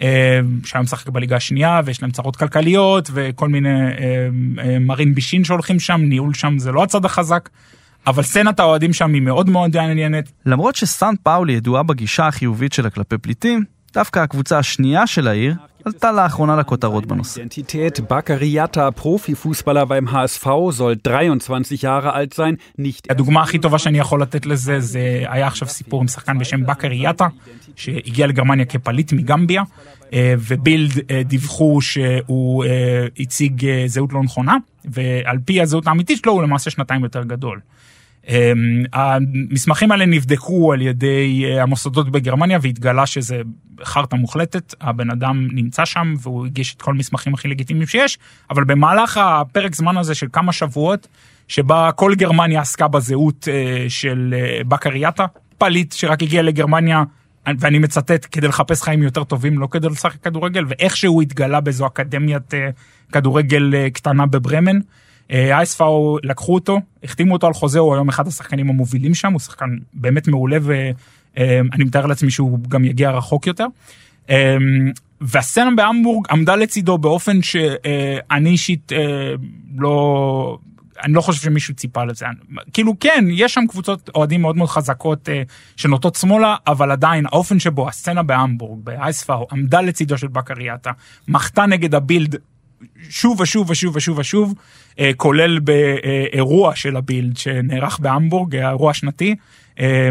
אה, 0.03 0.41
שהיה 0.65 0.83
משחק 0.83 1.09
בליגה 1.09 1.37
השנייה 1.37 1.81
ויש 1.85 2.03
להם 2.03 2.11
צרות 2.11 2.37
כלכליות 2.37 3.11
וכל 3.13 3.49
מיני 3.49 3.69
מרין 4.81 5.15
בישין 5.15 5.45
שהולכים 5.45 5.81
שם 5.81 6.01
ניהול 6.01 6.35
שם 6.35 6.59
זה 6.59 6.73
לא 6.73 6.83
הצד 6.83 7.05
החזק. 7.05 7.49
אבל 8.07 8.23
סצנת 8.23 8.61
האוהדים 8.61 8.93
שם 8.93 9.15
היא 9.15 9.23
מאוד 9.23 9.51
מאוד 9.51 9.77
מעניינת. 9.77 10.33
למרות 10.47 10.75
שסן 10.75 11.15
פאולי 11.23 11.53
ידועה 11.53 11.83
בגישה 11.83 12.27
החיובית 12.27 12.73
שלה 12.73 12.91
כלפי 12.91 13.19
פליטים, 13.19 13.65
דווקא 13.95 14.19
הקבוצה 14.19 14.59
השנייה 14.59 15.07
של 15.07 15.29
העיר 15.29 15.55
עלתה 15.85 16.13
לאחרונה 16.13 16.57
לכותרות 16.57 17.07
בנושא. 17.07 17.43
בקריאטה, 18.11 18.91
פרופיפוסבלר 18.91 19.83
beim 19.83 20.09
HSV, 20.09 20.47
soll 20.79 21.09
23 21.09 21.85
Jahre 21.85 22.15
alt 22.15 22.35
sein, 22.35 22.81
nicht... 22.81 23.07
הדוגמה 23.11 23.43
הכי 23.43 23.59
טובה 23.59 23.79
שאני 23.79 23.99
יכול 23.99 24.23
לתת 24.23 24.47
לזה, 24.47 24.81
זה 24.81 25.23
היה 25.29 25.47
עכשיו 25.47 25.69
סיפור 25.69 26.01
עם 26.01 26.09
שחקן 26.09 26.39
בשם 26.39 26.67
בקריאטה, 26.67 27.27
שהגיע 27.77 28.27
לגרמניה 28.27 28.65
כפליט 28.65 29.13
מגמביה, 29.13 29.63
אה, 30.13 30.35
ובילד 30.39 30.93
אה, 31.11 31.23
דיווחו 31.23 31.81
שהוא 31.81 32.65
אה, 32.65 33.07
הציג 33.19 33.67
זהות 33.87 34.13
לא 34.13 34.23
נכונה, 34.23 34.57
ועל 34.85 35.39
פי 35.45 35.61
הזהות 35.61 35.87
האמיתית 35.87 36.19
שלו 36.19 36.33
הוא 36.33 36.43
למעשה 36.43 36.71
שנתיים 36.71 37.05
יותר 37.05 37.23
גדול. 37.23 37.61
אמ, 38.29 38.85
המסמכים 38.93 39.93
האלה 39.93 40.07
נבדקו 40.07 40.73
על 40.73 40.83
ידי 40.83 41.45
אה, 41.45 41.63
המוסדות 41.63 42.11
בגרמניה 42.11 42.59
והתגלה 42.63 43.07
שזה 43.07 43.41
חרטא 43.85 44.17
מוחלטת, 44.17 44.75
הבן 44.81 45.11
אדם 45.11 45.49
נמצא 45.53 45.85
שם 45.85 46.15
והוא 46.23 46.47
הגיש 46.47 46.75
את 46.75 46.83
כל 46.83 46.91
המסמכים 46.91 47.35
הכי 47.35 47.49
לגיטימיים 47.49 47.87
שיש, 47.87 48.19
אבל 48.51 48.65
במהלך 48.65 49.17
הפרק 49.23 49.75
זמן 49.75 49.97
הזה 49.97 50.15
של 50.15 50.27
כמה 50.33 50.53
שבועות, 50.53 51.09
שבה 51.49 51.91
כל 51.93 52.15
גרמניה 52.15 52.61
עסקה 52.61 52.89
בזהות 52.89 53.49
אה, 53.49 53.87
של 53.89 54.35
אה, 54.37 54.65
בקרייתה, 54.69 55.27
פליט 55.59 55.93
שרק 55.93 56.23
הגיע 56.23 56.43
לגרמניה 56.43 57.03
ואני 57.59 57.79
מצטט, 57.79 58.27
כדי 58.33 58.49
לחפש 58.49 58.83
חיים 58.83 59.03
יותר 59.03 59.25
טובים, 59.25 59.59
לא 59.59 59.69
כדי 59.71 59.89
לשחק 59.89 60.23
כדורגל, 60.23 60.65
ואיכשהו 60.69 61.21
התגלה 61.21 61.61
באיזו 61.61 61.87
אקדמיית 61.87 62.55
כדורגל 63.13 63.89
קטנה 63.93 64.27
בברמן. 64.27 64.79
אייספאו 65.31 66.19
לקחו 66.23 66.55
אותו, 66.55 66.81
החתימו 67.05 67.33
אותו 67.33 67.47
על 67.47 67.53
חוזה, 67.53 67.79
הוא 67.79 67.95
היום 67.95 68.09
אחד 68.09 68.27
השחקנים 68.29 68.71
המובילים 68.71 69.15
שם, 69.15 69.33
הוא 69.33 69.41
שחקן 69.41 69.77
באמת 69.95 70.29
מעולה 70.29 70.57
ואני 70.63 71.85
מתאר 71.85 72.07
לעצמי 72.07 72.31
שהוא 72.31 72.59
גם 72.69 72.85
יגיע 72.85 73.11
רחוק 73.11 73.47
יותר. 73.47 73.67
והסצנה 75.21 75.71
בהמבורג 75.77 76.27
עמדה 76.31 76.57
לצידו 76.57 76.99
באופן 76.99 77.43
שאני 77.43 78.51
אישית 78.51 78.93
לא 79.77 80.59
אני 81.05 81.13
לא 81.13 81.21
חושב 81.21 81.43
שמישהו 81.43 81.75
ציפה 81.75 82.05
לזה. 82.05 82.27
כאילו 82.73 82.99
כן, 83.01 83.25
יש 83.31 83.55
שם 83.55 83.67
קבוצות 83.69 84.11
אוהדים 84.15 84.43
מאוד 84.43 84.57
מאוד 84.57 84.69
חזקות 84.69 85.29
אה, 85.29 85.43
שנוטות 85.77 86.15
שמאלה, 86.15 86.57
אבל 86.67 86.91
עדיין 86.91 87.27
האופן 87.27 87.59
שבו 87.59 87.89
הסצנה 87.89 88.23
בהמבורג, 88.23 88.81
באייספאו, 88.85 89.47
עמדה 89.53 89.81
לצידו 89.81 90.19
של 90.19 90.29
בקרייתה, 90.29 90.91
מחתה 91.29 91.67
נגד 91.67 91.95
הבילד 91.95 92.37
שוב 93.09 93.41
ושוב 93.41 93.71
ושוב 93.71 93.97
ושוב 93.97 94.19
ושוב, 94.19 94.55
אה, 94.99 95.11
כולל 95.17 95.59
באירוע 95.59 96.77
של 96.77 96.97
הבילד 96.97 97.37
שנערך 97.37 97.99
בהמבורג, 97.99 98.57
האירוע 98.57 98.91
השנתי. 98.91 99.35
אה, 99.81 100.09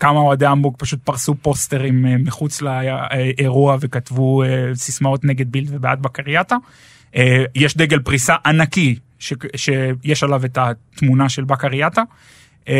כמה 0.00 0.20
אוהדי 0.20 0.46
המבורג 0.46 0.74
פשוט 0.78 1.00
פרסו 1.04 1.34
פוסטרים 1.34 2.06
אה, 2.06 2.16
מחוץ 2.18 2.62
לאירוע 2.62 3.76
וכתבו 3.80 4.42
אה, 4.42 4.48
סיסמאות 4.74 5.24
נגד 5.24 5.52
בילד 5.52 5.68
ובעד 5.70 6.02
בקרייתה. 6.02 6.56
אה, 7.16 7.44
יש 7.54 7.76
דגל 7.76 7.98
פריסה 7.98 8.34
ענקי 8.46 8.98
ש, 9.18 9.32
שיש 9.56 10.22
עליו 10.22 10.44
את 10.44 10.58
התמונה 10.58 11.28
של 11.28 11.44
בקרייתה. 11.44 12.02
אמ, 12.68 12.74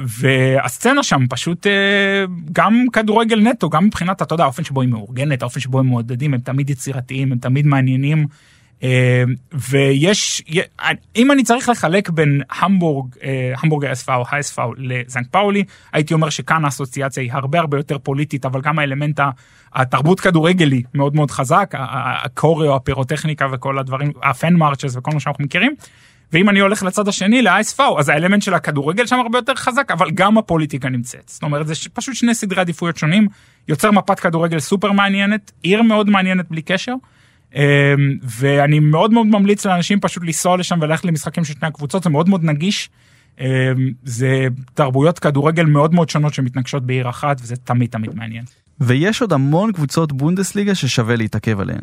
והסצנה 0.00 1.02
שם 1.02 1.26
פשוט 1.30 1.66
אה, 1.66 2.24
גם 2.52 2.84
כדורגל 2.92 3.40
נטו 3.40 3.70
גם 3.70 3.84
מבחינת 3.84 4.22
אתה 4.22 4.34
יודע 4.34 4.44
האופן 4.44 4.64
שבו 4.64 4.80
היא 4.80 4.88
מאורגנת 4.88 5.42
האופן 5.42 5.60
שבו 5.60 5.78
הם 5.78 5.86
מעודדים 5.86 6.34
הם 6.34 6.40
תמיד 6.40 6.70
יצירתיים 6.70 7.32
הם 7.32 7.38
תמיד 7.38 7.66
מעניינים 7.66 8.18
אה, 8.18 8.24
ויש, 9.52 10.42
אם 11.16 11.32
אני 11.32 11.42
צריך 11.42 11.68
לחלק 11.68 12.10
בין 12.10 12.42
המבורג, 12.50 13.16
אה, 13.22 13.52
המבורג 13.62 13.84
ה-SV 13.84 14.14
או 14.14 14.22
ה-SV 14.22 14.62
לזנק 14.76 15.26
פאולי, 15.30 15.64
הייתי 15.92 16.14
אומר 16.14 16.30
שכאן 16.30 16.64
האסוציאציה 16.64 17.22
היא 17.22 17.32
הרבה 17.32 17.58
הרבה 17.58 17.76
יותר 17.76 17.98
פוליטית, 17.98 18.46
אבל 18.46 18.60
גם 18.60 18.78
האלמנט 18.78 19.20
התרבות 19.74 20.20
כדורגלי 20.20 20.82
מאוד 20.94 21.14
מאוד 21.14 21.30
חזק, 21.30 21.74
הקוריו, 21.78 22.74
הפירוטכניקה 22.74 23.46
וכל 23.52 23.78
הדברים, 23.78 24.12
הפן 24.22 24.54
מרצ'ס 24.54 24.96
וכל 24.96 25.10
מה 25.14 25.20
שאנחנו 25.20 25.44
מכירים. 25.44 25.74
ואם 26.32 26.48
אני 26.48 26.60
הולך 26.60 26.82
לצד 26.82 27.08
השני 27.08 27.42
ל-ISV 27.42 27.82
אז 27.98 28.08
האלמנט 28.08 28.42
של 28.42 28.54
הכדורגל 28.54 29.06
שם 29.06 29.16
הרבה 29.20 29.38
יותר 29.38 29.54
חזק 29.54 29.90
אבל 29.90 30.10
גם 30.10 30.38
הפוליטיקה 30.38 30.88
נמצאת 30.88 31.22
זאת 31.26 31.42
אומרת 31.42 31.66
זה 31.66 31.74
פשוט 31.92 32.14
שני 32.14 32.34
סדרי 32.34 32.60
עדיפויות 32.60 32.96
שונים 32.96 33.28
יוצר 33.68 33.90
מפת 33.90 34.20
כדורגל 34.20 34.58
סופר 34.58 34.92
מעניינת 34.92 35.52
עיר 35.62 35.82
מאוד 35.82 36.10
מעניינת 36.10 36.50
בלי 36.50 36.62
קשר. 36.62 36.94
אמ, 37.54 37.60
ואני 38.22 38.80
מאוד 38.80 39.12
מאוד 39.12 39.26
ממליץ 39.26 39.66
לאנשים 39.66 40.00
פשוט 40.00 40.22
לנסוע 40.22 40.56
לשם 40.56 40.78
וללכת 40.82 41.04
למשחקים 41.04 41.44
של 41.44 41.54
שני 41.54 41.68
הקבוצות 41.68 42.02
זה 42.02 42.10
מאוד 42.10 42.28
מאוד 42.28 42.44
נגיש. 42.44 42.90
אמ, 43.40 43.46
זה 44.04 44.46
תרבויות 44.74 45.18
כדורגל 45.18 45.64
מאוד 45.64 45.94
מאוד 45.94 46.08
שונות 46.08 46.34
שמתנגשות 46.34 46.86
בעיר 46.86 47.08
אחת 47.08 47.40
וזה 47.42 47.56
תמיד 47.56 47.90
תמיד 47.90 48.14
מעניין. 48.14 48.44
ויש 48.80 49.22
עוד 49.22 49.32
המון 49.32 49.72
קבוצות 49.72 50.12
בונדסליגה 50.12 50.74
ששווה 50.74 51.16
להתעכב 51.16 51.60
עליהן. 51.60 51.80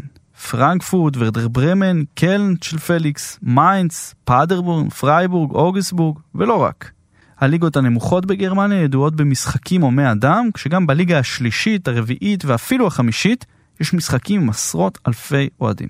פרנקפורט, 0.51 1.13
ורדר 1.18 1.47
ברמן, 1.47 2.03
קלן 2.13 2.53
של 2.61 2.78
פליקס, 2.78 3.39
מיינץ, 3.41 4.16
פאדרבורן, 4.24 4.89
פרייבורג, 4.89 5.51
אוגסבורג, 5.51 6.20
ולא 6.36 6.61
רק. 6.61 6.91
הליגות 7.39 7.78
הנמוכות 7.78 8.26
בגרמניה 8.26 8.82
ידועות 8.82 9.16
במשחקים 9.16 9.82
הומי 9.82 10.11
אדם, 10.11 10.49
כשגם 10.53 10.88
בליגה 10.88 11.20
השלישית, 11.20 11.88
הרביעית 11.88 12.45
ואפילו 12.45 12.88
החמישית 12.88 13.45
יש 13.80 13.93
משחקים 13.93 14.41
עם 14.41 14.49
עשרות 14.49 14.97
אלפי 15.07 15.49
אוהדים. 15.61 15.89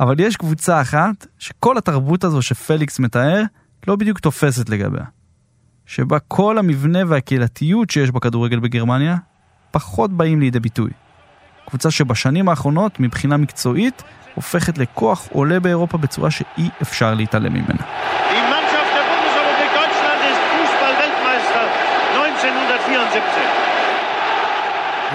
אבל 0.00 0.20
יש 0.20 0.36
קבוצה 0.36 0.80
אחת 0.80 1.26
שכל 1.38 1.78
התרבות 1.78 2.24
הזו 2.24 2.42
שפליקס 2.42 2.98
מתאר 2.98 3.42
לא 3.86 3.96
בדיוק 3.96 4.20
תופסת 4.20 4.68
לגביה. 4.68 5.04
שבה 5.86 6.18
כל 6.18 6.58
המבנה 6.58 6.98
והקהילתיות 7.08 7.90
שיש 7.90 8.10
בכדורגל 8.10 8.58
בגרמניה 8.58 9.16
פחות 9.70 10.12
באים 10.12 10.40
לידי 10.40 10.60
ביטוי. 10.60 10.90
קבוצה 11.66 11.90
שבשנים 11.90 12.48
האחרונות 12.48 13.00
מבחינה 13.00 13.36
מקצועית 13.36 14.02
הופכת 14.34 14.78
לכוח 14.78 15.28
עולה 15.32 15.60
באירופה 15.60 15.98
בצורה 15.98 16.30
שאי 16.30 16.68
אפשר 16.82 17.14
להתעלם 17.14 17.52
ממנה. 17.52 17.82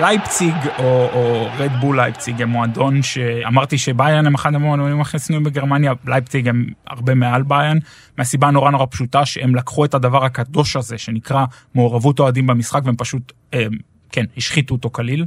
לייפציג 0.01 0.55
או, 0.79 1.09
או 1.13 1.49
רדבול 1.57 1.95
לייפציג 1.95 2.41
הם 2.41 2.49
מועדון 2.49 3.03
שאמרתי 3.03 3.77
שביירן 3.77 4.25
הם 4.25 4.35
אחד 4.35 4.55
המועדונים 4.55 5.01
הכי 5.01 5.19
שנואים 5.19 5.43
בגרמניה, 5.43 5.93
לייפציג 6.07 6.47
הם 6.47 6.65
הרבה 6.87 7.15
מעל 7.15 7.43
ביירן, 7.43 7.77
מהסיבה 8.17 8.51
נורא 8.51 8.71
נורא 8.71 8.85
פשוטה 8.89 9.25
שהם 9.25 9.55
לקחו 9.55 9.85
את 9.85 9.93
הדבר 9.93 10.25
הקדוש 10.25 10.75
הזה 10.75 10.97
שנקרא 10.97 11.45
מעורבות 11.75 12.19
אוהדים 12.19 12.47
במשחק 12.47 12.81
והם 12.85 12.95
פשוט, 12.97 13.33
הם, 13.53 13.71
כן, 14.11 14.25
השחיתו 14.37 14.73
אותו 14.73 14.89
כליל. 14.89 15.25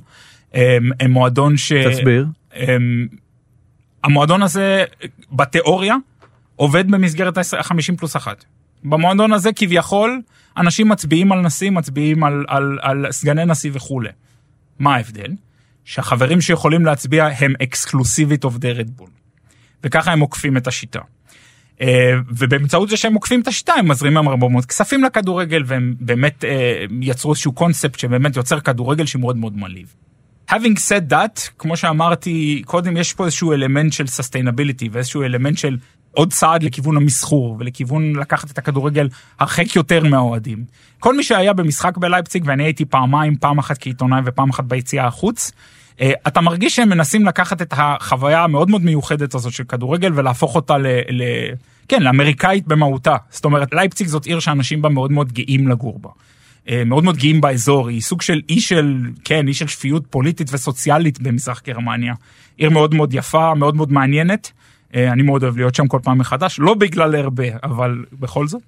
הם, 0.55 0.91
הם 1.01 1.11
מועדון 1.11 1.57
ש... 1.57 1.73
תסביר. 1.73 2.27
הם, 2.53 3.09
המועדון 4.05 4.43
הזה 4.43 4.85
בתיאוריה 5.33 5.97
עובד 6.57 6.91
במסגרת 6.91 7.39
ה-50 7.39 7.97
פלוס 7.99 8.17
אחת. 8.17 8.45
במועדון 8.85 9.33
הזה 9.33 9.53
כביכול 9.53 10.21
אנשים 10.57 10.89
מצביעים 10.89 11.33
על 11.33 11.41
נשיא, 11.41 11.71
מצביעים 11.71 12.25
על, 12.25 12.45
על, 12.49 12.79
על 12.83 13.07
סגני 13.11 13.45
נשיא 13.45 13.71
וכולי. 13.75 14.09
מה 14.81 14.95
ההבדל? 14.95 15.33
שהחברים 15.85 16.41
שיכולים 16.41 16.85
להצביע 16.85 17.29
הם 17.39 17.53
אקסקלוסיבית 17.63 18.45
עובדי 18.45 18.73
רדבול. 18.73 19.11
וככה 19.85 20.13
הם 20.13 20.21
עוקפים 20.21 20.57
את 20.57 20.67
השיטה. 20.67 21.01
אה, 21.81 22.13
ובאמצעות 22.29 22.89
זה 22.89 22.97
שהם 22.97 23.15
עוקפים 23.15 23.41
את 23.41 23.49
השיטה 23.49 23.73
הם 23.73 23.89
מזרימים 23.89 24.29
הרבה 24.29 24.49
מאוד 24.49 24.67
כספים 24.67 25.05
לכדורגל 25.05 25.63
והם 25.67 25.95
באמת 26.01 26.45
אה, 26.45 26.85
יצרו 27.01 27.33
איזשהו 27.33 27.53
קונספט 27.53 27.99
שבאמת 27.99 28.37
יוצר 28.37 28.61
כדורגל 28.61 29.07
שמאוד 29.07 29.37
מאוד 29.37 29.57
מלהיב. 29.57 29.95
having 30.51 30.77
said 30.77 31.13
that, 31.13 31.51
כמו 31.59 31.77
שאמרתי 31.77 32.63
קודם, 32.67 32.97
יש 32.97 33.15
פה 33.15 33.25
איזשהו 33.25 33.53
אלמנט 33.53 33.93
של 33.93 34.05
sustainability 34.05 34.89
ואיזשהו 34.93 35.23
אלמנט 35.23 35.59
של 35.59 35.77
עוד 36.13 36.33
צעד 36.33 36.63
לכיוון 36.63 36.97
המסחור 36.97 37.57
ולכיוון 37.59 38.17
לקחת 38.17 38.51
את 38.51 38.59
הכדורגל 38.59 39.09
הרחק 39.41 39.77
יותר 39.77 40.05
מהאוהדים. 40.05 40.65
כל 40.99 41.17
מי 41.17 41.23
שהיה 41.23 41.53
במשחק 41.53 41.97
בלייפציג 41.97 42.43
ואני 42.47 42.65
הייתי 42.65 42.85
פעמיים, 42.85 43.37
פעם 43.37 43.59
אחת 43.59 43.79
כעיתונאי 43.79 44.21
ופעם 44.25 44.51
אחת 44.51 44.65
ביציאה 44.65 45.07
החוץ, 45.07 45.53
אה, 46.01 46.13
אתה 46.27 46.41
מרגיש 46.41 46.77
שהם 46.77 46.89
מנסים 46.89 47.27
לקחת 47.27 47.63
את 47.63 47.75
החוויה 47.77 48.45
המאוד 48.45 48.71
מאוד 48.71 48.83
מיוחדת 48.83 49.35
הזאת 49.35 49.53
של 49.53 49.65
כדורגל 49.65 50.13
ולהפוך 50.15 50.55
אותה 50.55 50.79
ל... 50.79 50.87
ל... 51.11 51.23
כן, 51.89 52.03
לאמריקאית 52.03 52.67
במהותה. 52.67 53.17
זאת 53.31 53.45
אומרת, 53.45 53.75
לייפציג 53.75 54.07
זאת 54.07 54.27
עיר 54.27 54.41
שאנשים 54.41 54.83
בה 54.83 54.89
מאוד 54.89 55.13
מאוד 55.13 55.33
גאים 55.33 55.69
לגור 55.69 55.99
בה. 55.99 56.11
אה, 56.69 56.85
מאוד 56.85 57.05
מאוד 57.05 57.17
גאים 57.17 57.41
באזור, 57.41 57.89
היא 57.89 58.01
סוג 58.01 58.23
של 58.23 58.41
אי 58.49 58.61
של, 58.61 58.97
כן, 59.25 59.49
אי 59.49 59.55
של 59.55 59.67
שפיות 59.67 60.07
פוליטית 60.11 60.49
וסוציאלית 60.53 61.21
במזרח 61.21 61.63
גרמניה. 61.67 62.15
עיר 62.57 62.71
מאוד 62.71 62.95
מאוד 62.95 63.15
יפה, 63.15 63.55
מאוד 63.55 63.77
מאוד 63.77 63.93
מעניינת. 63.93 64.53
אה, 64.95 65.13
אני 65.13 65.23
מאוד 65.23 65.43
אוהב 65.43 65.57
להיות 65.57 65.75
שם 65.75 65.87
כל 65.87 65.99
פעם 66.03 66.19
מחדש, 66.19 66.61
לא 66.61 66.75
בגלל 66.75 67.15
הרבה, 67.15 67.45
אבל 67.63 68.05
בכל 68.21 68.47
זאת. 68.47 68.63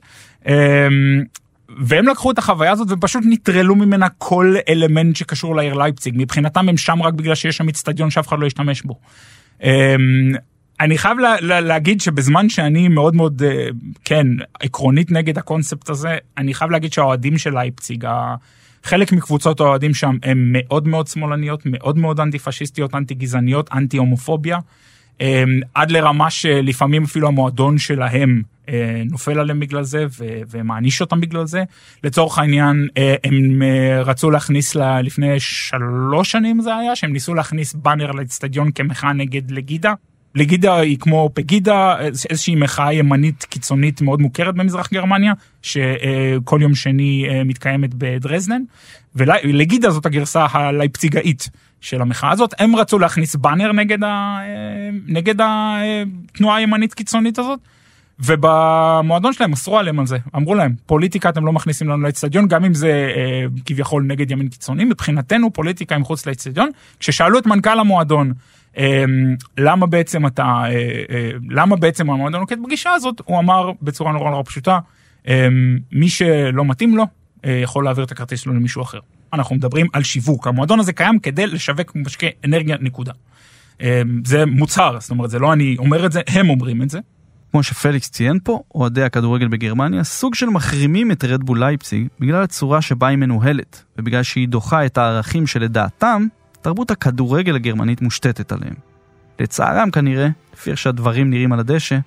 אה, 0.46 0.88
והם 1.78 2.08
לקחו 2.08 2.30
את 2.30 2.38
החוויה 2.38 2.72
הזאת 2.72 2.88
ופשוט 2.90 3.22
נטרלו 3.26 3.74
ממנה 3.74 4.06
כל 4.18 4.54
אלמנט 4.68 5.16
שקשור 5.16 5.56
לעיר 5.56 5.74
לייפציג. 5.74 6.14
מבחינתם 6.16 6.68
הם 6.68 6.76
שם 6.76 7.02
רק 7.02 7.14
בגלל 7.14 7.34
שיש 7.34 7.56
שם 7.56 7.68
אצטדיון 7.68 8.10
שאף 8.10 8.28
אחד 8.28 8.38
לא 8.38 8.46
ישתמש 8.46 8.82
בו. 8.82 8.98
אני 10.82 10.98
חייב 10.98 11.18
לה, 11.18 11.36
לה, 11.40 11.60
להגיד 11.60 12.00
שבזמן 12.00 12.48
שאני 12.48 12.88
מאוד 12.88 13.16
מאוד, 13.16 13.42
אה, 13.42 13.66
כן, 14.04 14.26
עקרונית 14.60 15.10
נגד 15.10 15.38
הקונספט 15.38 15.90
הזה, 15.90 16.16
אני 16.38 16.54
חייב 16.54 16.70
להגיד 16.70 16.92
שהאוהדים 16.92 17.38
של 17.38 17.54
לייפציג, 17.54 18.06
חלק 18.84 19.12
מקבוצות 19.12 19.60
האוהדים 19.60 19.94
שם 19.94 20.16
הם 20.22 20.48
מאוד 20.52 20.88
מאוד 20.88 21.06
שמאלניות, 21.06 21.62
מאוד 21.64 21.98
מאוד 21.98 22.20
אנטי 22.20 22.38
פשיסטיות, 22.38 22.94
אנטי 22.94 23.14
גזעניות, 23.14 23.68
אנטי 23.72 23.96
הומופוביה, 23.96 24.56
אה, 24.56 24.60
עד 25.74 25.90
לרמה 25.90 26.30
שלפעמים 26.30 27.04
אפילו 27.04 27.28
המועדון 27.28 27.78
שלהם 27.78 28.42
אה, 28.68 29.02
נופל 29.10 29.38
עליהם 29.38 29.60
בגלל 29.60 29.82
זה 29.82 30.06
ומעניש 30.50 31.00
אותם 31.00 31.20
בגלל 31.20 31.46
זה. 31.46 31.64
לצורך 32.04 32.38
העניין 32.38 32.88
הם 33.24 33.62
רצו 34.04 34.30
להכניס 34.30 34.74
לפני 34.76 35.40
שלוש 35.40 36.32
שנים 36.32 36.60
זה 36.60 36.76
היה 36.76 36.96
שהם 36.96 37.12
ניסו 37.12 37.34
להכניס 37.34 37.74
באנר 37.74 38.12
לאצטדיון 38.12 38.70
כמחאה 38.72 39.12
נגד 39.12 39.50
לגידה. 39.50 39.92
לגידה 40.34 40.76
היא 40.76 40.98
כמו 40.98 41.30
פגידה, 41.34 41.96
איזושהי 42.30 42.54
מחאה 42.54 42.92
ימנית 42.92 43.44
קיצונית 43.44 44.02
מאוד 44.02 44.20
מוכרת 44.20 44.54
במזרח 44.54 44.92
גרמניה, 44.92 45.32
שכל 45.62 46.58
יום 46.62 46.74
שני 46.74 47.26
אה, 47.28 47.44
מתקיימת 47.44 47.90
בדרזנן, 47.94 48.62
ולגידה 49.14 49.90
זאת 49.90 50.06
הגרסה 50.06 50.46
הלייפציגאית 50.50 51.48
של 51.80 52.02
המחאה 52.02 52.30
הזאת, 52.30 52.54
הם 52.58 52.76
רצו 52.76 52.98
להכניס 52.98 53.36
באנר 53.36 53.72
נגד, 53.72 54.04
ה, 54.04 54.06
אה, 54.08 54.90
נגד 55.06 55.34
התנועה 55.38 56.56
הימנית 56.56 56.94
קיצונית 56.94 57.38
הזאת, 57.38 57.58
ובמועדון 58.20 59.32
שלהם 59.32 59.52
אסרו 59.52 59.78
עליהם 59.78 59.98
על 59.98 60.06
זה, 60.06 60.18
אמרו 60.36 60.54
להם, 60.54 60.74
פוליטיקה 60.86 61.28
אתם 61.28 61.46
לא 61.46 61.52
מכניסים 61.52 61.88
לנו 61.88 62.02
לאצטדיון, 62.02 62.48
גם 62.48 62.64
אם 62.64 62.74
זה 62.74 63.12
אה, 63.16 63.46
כביכול 63.64 64.02
נגד 64.02 64.30
ימין 64.30 64.48
קיצוני, 64.48 64.84
מבחינתנו 64.84 65.52
פוליטיקה 65.52 65.94
היא 65.94 66.00
מחוץ 66.00 66.26
לאצטדיון. 66.26 66.70
כששאלו 67.00 67.38
את 67.38 67.46
מנכ"ל 67.46 67.78
המועדון, 67.78 68.28
אה, 68.28 68.34
למה 69.58 69.86
בעצם 69.86 70.26
אתה, 70.26 70.42
אה, 70.42 70.68
אה, 71.10 71.30
למה 71.50 71.76
בעצם 71.76 72.10
המועדון 72.10 72.40
נוקט 72.40 72.58
בגישה 72.64 72.90
הזאת, 72.90 73.20
הוא 73.24 73.38
אמר 73.38 73.70
בצורה 73.82 74.12
נורא 74.12 74.30
נורא 74.30 74.42
פשוטה, 74.42 74.78
אה, 75.28 75.48
מי 75.92 76.08
שלא 76.08 76.64
מתאים 76.64 76.96
לו, 76.96 77.04
אה, 77.44 77.60
יכול 77.62 77.84
להעביר 77.84 78.04
את 78.04 78.12
הכרטיס 78.12 78.40
שלו 78.40 78.54
למישהו 78.54 78.82
אחר. 78.82 78.98
אנחנו 79.32 79.56
מדברים 79.56 79.86
על 79.92 80.02
שיווק, 80.02 80.46
המועדון 80.46 80.80
הזה 80.80 80.92
קיים 80.92 81.18
כדי 81.18 81.46
לשווק 81.46 81.92
משקי 81.94 82.30
אנרגיה, 82.44 82.76
נקודה. 82.80 83.12
אה, 83.82 84.02
זה 84.24 84.46
מוצהר, 84.46 85.00
זאת 85.00 85.10
אומרת, 85.10 85.30
זה 85.30 85.38
לא 85.38 85.52
אני 85.52 85.76
אומר 85.78 86.06
את 86.06 86.12
זה, 86.12 86.20
הם 86.26 86.50
אומרים 86.50 86.82
את 86.82 86.90
זה. 86.90 86.98
כמו 87.50 87.62
שפליקס 87.62 88.10
ציין 88.10 88.38
פה, 88.44 88.60
אוהדי 88.74 89.02
הכדורגל 89.02 89.48
בגרמניה 89.48 90.04
סוג 90.04 90.34
של 90.34 90.46
מחרימים 90.46 91.12
את 91.12 91.24
רדבול 91.24 91.58
לייפציג 91.58 92.06
בגלל 92.20 92.42
הצורה 92.42 92.82
שבה 92.82 93.06
היא 93.06 93.18
מנוהלת, 93.18 93.84
ובגלל 93.98 94.22
שהיא 94.22 94.48
דוחה 94.48 94.86
את 94.86 94.98
הערכים 94.98 95.46
שלדעתם, 95.46 96.26
תרבות 96.62 96.90
הכדורגל 96.90 97.54
הגרמנית 97.54 98.02
מושתתת 98.02 98.52
עליהם. 98.52 98.74
לצערם 99.40 99.90
כנראה, 99.90 100.28
לפי 100.54 100.70
איך 100.70 100.78
שהדברים 100.78 101.30
נראים 101.30 101.52
על 101.52 101.60
הדשא, 101.60 101.98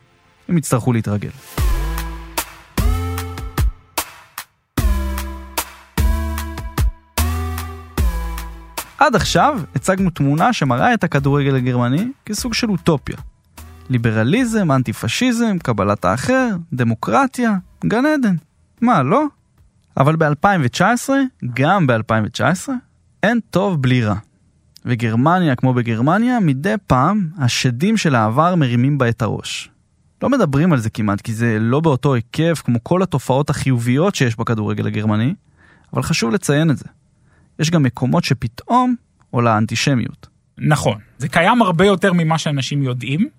הם 0.50 0.58
יצטרכו 0.58 0.94
להתרגל. 0.94 1.30
עד 8.98 9.16
עכשיו 9.16 9.60
הצגנו 9.76 10.10
תמונה 10.10 10.54
שמראה 10.54 10.94
את 10.94 11.04
הכדורגל 11.04 11.56
הגרמני 11.56 12.12
כסוג 12.26 12.54
של 12.54 12.70
אוטופיה. 12.70 13.18
ליברליזם, 13.90 14.72
אנטי 14.72 14.94
פשיזם, 14.94 15.58
קבלת 15.58 16.06
האחר, 16.06 16.50
דמוקרטיה, 16.74 17.54
גן 17.86 18.06
עדן. 18.06 18.36
מה, 18.82 19.04
לא? 19.04 19.24
אבל 19.98 20.16
ב-2019, 20.16 21.10
גם 21.54 21.88
ב-2019, 21.88 22.70
אין 23.24 23.40
טוב 23.50 23.82
בלי 23.82 24.04
רע. 24.04 24.16
וגרמניה, 24.86 25.56
כמו 25.56 25.74
בגרמניה, 25.74 26.40
מדי 26.40 26.74
פעם 26.88 27.30
השדים 27.38 27.98
של 27.98 28.16
העבר 28.16 28.56
מרימים 28.56 28.98
בה 28.98 29.10
את 29.10 29.22
הראש. 29.22 29.70
לא 30.24 30.30
מדברים 30.30 30.74
על 30.74 30.80
זה 30.80 30.90
כמעט, 30.90 31.22
כי 31.22 31.34
זה 31.34 31.58
לא 31.60 31.80
באותו 31.80 32.14
היקף 32.14 32.62
כמו 32.66 32.80
כל 32.84 33.04
התופעות 33.04 33.50
החיוביות 33.50 34.16
שיש 34.16 34.36
בכדורגל 34.36 34.88
הגרמני, 34.88 35.34
אבל 35.94 36.04
חשוב 36.04 36.34
לציין 36.34 36.72
את 36.72 36.78
זה. 36.78 36.86
יש 37.60 37.72
גם 37.72 37.84
מקומות 37.84 38.24
שפתאום 38.24 38.96
עולה 39.30 39.58
אנטישמיות. 39.58 40.28
נכון, 40.58 40.98
זה 41.18 41.28
קיים 41.28 41.62
הרבה 41.62 41.86
יותר 41.86 42.14
ממה 42.14 42.38
שאנשים 42.38 42.84
יודעים, 42.84 43.30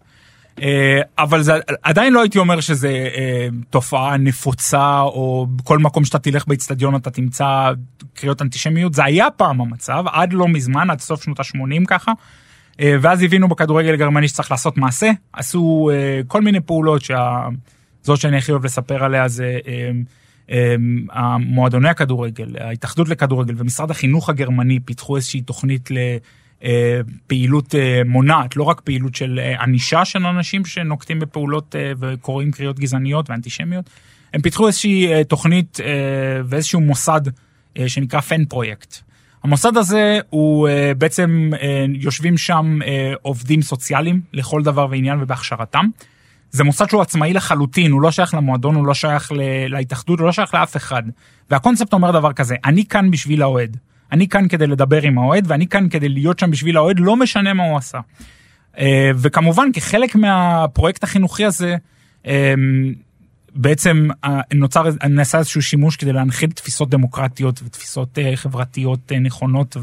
אבל 1.18 1.42
זה 1.42 1.52
עדיין 1.82 2.12
לא 2.12 2.20
הייתי 2.20 2.38
אומר 2.38 2.60
שזה 2.60 2.88
אה, 2.88 3.48
תופעה 3.70 4.16
נפוצה 4.16 5.00
או 5.00 5.46
בכל 5.50 5.78
מקום 5.78 6.04
שאתה 6.04 6.18
תלך 6.18 6.46
באצטדיון 6.46 6.96
אתה 6.96 7.10
תמצא 7.10 7.72
קריאות 8.14 8.42
אנטישמיות 8.42 8.94
זה 8.94 9.04
היה 9.04 9.30
פעם 9.30 9.60
המצב 9.60 10.04
עד 10.12 10.32
לא 10.32 10.48
מזמן 10.48 10.90
עד 10.90 11.00
סוף 11.00 11.22
שנות 11.22 11.40
ה-80 11.40 11.84
ככה. 11.86 12.12
אה, 12.80 12.96
ואז 13.00 13.22
הבינו 13.22 13.48
בכדורגל 13.48 13.94
הגרמני 13.94 14.28
שצריך 14.28 14.50
לעשות 14.50 14.76
מעשה 14.76 15.10
עשו 15.32 15.90
כל 16.26 16.42
מיני 16.42 16.60
פעולות 16.60 17.02
שזאת 17.02 18.16
שאני 18.20 18.36
הכי 18.36 18.52
אוהב 18.52 18.64
לספר 18.64 19.04
עליה 19.04 19.28
זה. 19.28 19.58
המועדוני 21.10 21.88
הכדורגל, 21.88 22.56
ההתאחדות 22.60 23.08
לכדורגל 23.08 23.54
ומשרד 23.56 23.90
החינוך 23.90 24.28
הגרמני 24.28 24.80
פיתחו 24.80 25.16
איזושהי 25.16 25.40
תוכנית 25.40 25.90
אה, 25.92 26.16
פעילות 27.26 27.74
אה, 27.74 28.02
מונעת, 28.06 28.56
לא 28.56 28.62
רק 28.62 28.80
פעילות 28.80 29.14
של 29.14 29.40
אה, 29.42 29.62
ענישה 29.62 30.04
של 30.04 30.26
אנשים 30.26 30.64
שנוקטים 30.64 31.18
בפעולות 31.18 31.74
וקוראים 31.98 32.50
קריאות 32.50 32.78
גזעניות 32.78 33.30
ואנטישמיות. 33.30 33.90
הם 34.34 34.42
פיתחו 34.42 34.66
איזושהי 34.66 35.24
תוכנית 35.24 35.78
ואיזשהו 36.44 36.80
מוסד 36.80 37.20
שנקרא 37.86 38.20
פן 38.20 38.44
פרויקט. 38.44 38.96
המוסד 39.42 39.76
הזה 39.76 40.18
הוא 40.30 40.68
בעצם 40.98 41.50
יושבים 41.94 42.38
שם 42.38 42.78
עובדים 43.22 43.62
סוציאליים 43.62 44.20
לכל 44.32 44.62
דבר 44.62 44.86
ועניין 44.90 45.22
ובהכשרתם. 45.22 45.86
זה 46.50 46.64
מוסד 46.64 46.88
שהוא 46.88 47.02
עצמאי 47.02 47.32
לחלוטין, 47.32 47.92
הוא 47.92 48.02
לא 48.02 48.10
שייך 48.10 48.34
למועדון, 48.34 48.74
הוא 48.74 48.86
לא 48.86 48.94
שייך 48.94 49.32
להתאחדות, 49.68 50.18
הוא 50.18 50.26
לא 50.26 50.32
שייך 50.32 50.54
לאף 50.54 50.76
אחד. 50.76 51.02
והקונספט 51.50 51.92
אומר 51.92 52.10
דבר 52.10 52.32
כזה, 52.32 52.56
אני 52.64 52.84
כאן 52.84 53.10
בשביל 53.10 53.42
האוהד. 53.42 53.76
אני 54.12 54.28
כאן 54.28 54.48
כדי 54.48 54.66
לדבר 54.66 55.02
עם 55.02 55.18
האוהד 55.18 55.44
ואני 55.48 55.66
כאן 55.66 55.88
כדי 55.88 56.08
להיות 56.08 56.38
שם 56.38 56.50
בשביל 56.50 56.76
האוהד 56.76 57.00
לא 57.00 57.16
משנה 57.16 57.54
מה 57.54 57.64
הוא 57.64 57.78
עשה. 57.78 57.98
אה, 58.78 59.10
וכמובן 59.16 59.68
כחלק 59.72 60.14
מהפרויקט 60.14 61.04
החינוכי 61.04 61.44
הזה 61.44 61.76
אה, 62.26 62.54
בעצם 63.54 64.08
אה, 64.24 64.40
נוצר 64.54 64.84
נעשה 65.08 65.38
איזשהו 65.38 65.62
שימוש 65.62 65.96
כדי 65.96 66.12
להנחיל 66.12 66.50
תפיסות 66.50 66.90
דמוקרטיות 66.90 67.60
ותפיסות 67.64 68.18
חברתיות 68.34 69.12
נכונות 69.12 69.76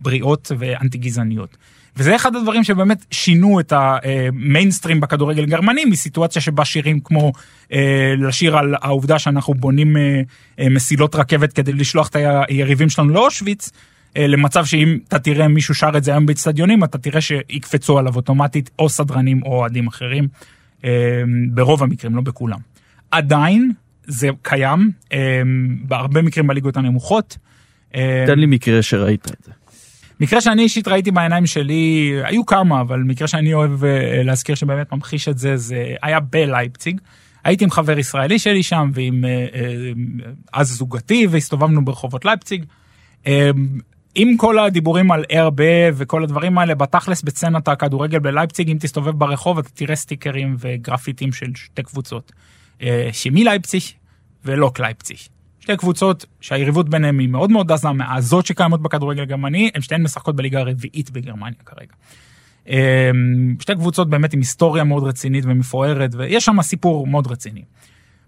ובריאות 0.00 0.52
ואנטי 0.58 0.98
גזעניות. 0.98 1.56
וזה 1.96 2.16
אחד 2.16 2.36
הדברים 2.36 2.64
שבאמת 2.64 3.04
שינו 3.10 3.60
את 3.60 3.72
המיינסטרים 3.76 5.00
בכדורגל 5.00 5.42
הגרמני 5.42 5.84
מסיטואציה 5.84 6.42
שבה 6.42 6.64
שירים 6.64 7.00
כמו 7.00 7.32
אה, 7.72 8.14
לשיר 8.18 8.56
על 8.56 8.74
העובדה 8.82 9.18
שאנחנו 9.18 9.54
בונים 9.54 9.96
אה, 9.96 10.20
אה, 10.60 10.68
מסילות 10.68 11.14
רכבת 11.14 11.52
כדי 11.52 11.72
לשלוח 11.72 12.08
את 12.08 12.16
היריבים 12.48 12.88
שלנו 12.88 13.12
לאושוויץ. 13.12 13.70
למצב 14.18 14.64
שאם 14.64 14.98
אתה 15.08 15.18
תראה 15.18 15.48
מישהו 15.48 15.74
שר 15.74 15.90
את 15.96 16.04
זה 16.04 16.10
היום 16.10 16.26
באצטדיונים 16.26 16.84
אתה 16.84 16.98
תראה 16.98 17.20
שיקפצו 17.20 17.98
עליו 17.98 18.16
אוטומטית 18.16 18.70
או 18.78 18.88
סדרנים 18.88 19.42
או 19.42 19.48
אוהדים 19.48 19.86
אחרים 19.86 20.28
ברוב 21.50 21.82
המקרים 21.82 22.16
לא 22.16 22.22
בכולם. 22.22 22.58
עדיין 23.10 23.72
זה 24.06 24.28
קיים 24.42 24.90
בהרבה 25.82 26.22
מקרים 26.22 26.46
בליגות 26.46 26.76
הנמוכות. 26.76 27.36
תן 28.26 28.38
לי 28.38 28.46
מקרה 28.46 28.82
שראית 28.82 29.26
את 29.26 29.44
זה. 29.44 29.52
מקרה 30.20 30.40
שאני 30.40 30.62
אישית 30.62 30.88
ראיתי 30.88 31.10
בעיניים 31.10 31.46
שלי, 31.46 32.12
היו 32.24 32.46
כמה, 32.46 32.80
אבל 32.80 33.00
מקרה 33.00 33.28
שאני 33.28 33.54
אוהב 33.54 33.84
אה, 33.84 34.22
להזכיר 34.24 34.54
שבאמת 34.54 34.92
ממחיש 34.92 35.28
את 35.28 35.38
זה, 35.38 35.56
זה 35.56 35.94
היה 36.02 36.20
בלייפציג. 36.20 37.00
הייתי 37.44 37.64
עם 37.64 37.70
חבר 37.70 37.98
ישראלי 37.98 38.38
שלי 38.38 38.62
שם 38.62 38.90
ועם 38.94 39.24
אה, 39.24 39.30
אה, 39.30 39.92
אז 40.52 40.68
זוגתי 40.68 41.26
והסתובבנו 41.30 41.84
ברחובות 41.84 42.24
לייפציג. 42.24 42.64
עם 44.14 44.36
כל 44.36 44.58
הדיבורים 44.58 45.12
על 45.12 45.24
RB 45.30 45.60
וכל 45.94 46.24
הדברים 46.24 46.58
האלה 46.58 46.74
בתכלס 46.74 47.22
בצנת 47.22 47.68
הכדורגל 47.68 48.18
בלייפציג 48.18 48.70
אם 48.70 48.76
תסתובב 48.80 49.10
ברחוב 49.10 49.58
אתה 49.58 49.68
תראה 49.68 49.96
סטיקרים 49.96 50.56
וגרפיטים 50.58 51.32
של 51.32 51.46
שתי 51.54 51.82
קבוצות. 51.82 52.32
שמי 53.12 53.44
לייפציג 53.44 53.82
ולוק 54.44 54.80
לייפציג. 54.80 55.16
שתי 55.66 55.76
קבוצות 55.76 56.24
שהיריבות 56.40 56.88
ביניהם 56.88 57.18
היא 57.18 57.28
מאוד 57.28 57.50
מאוד 57.50 57.72
עזה 57.72 57.92
מהעזות 57.92 58.46
שקיימות 58.46 58.82
בכדורגל 58.82 59.22
הגרמני, 59.22 59.70
הן 59.74 59.80
שתיהן 59.80 60.02
משחקות 60.02 60.36
בליגה 60.36 60.60
הרביעית 60.60 61.10
בגרמניה 61.10 61.58
כרגע. 61.66 61.92
אמ, 62.68 63.56
שתי 63.60 63.74
קבוצות 63.74 64.10
באמת 64.10 64.32
עם 64.32 64.40
היסטוריה 64.40 64.84
מאוד 64.84 65.02
רצינית 65.04 65.44
ומפוארת 65.46 66.14
ויש 66.14 66.44
שם 66.44 66.62
סיפור 66.62 67.06
מאוד 67.06 67.26
רציני. 67.26 67.62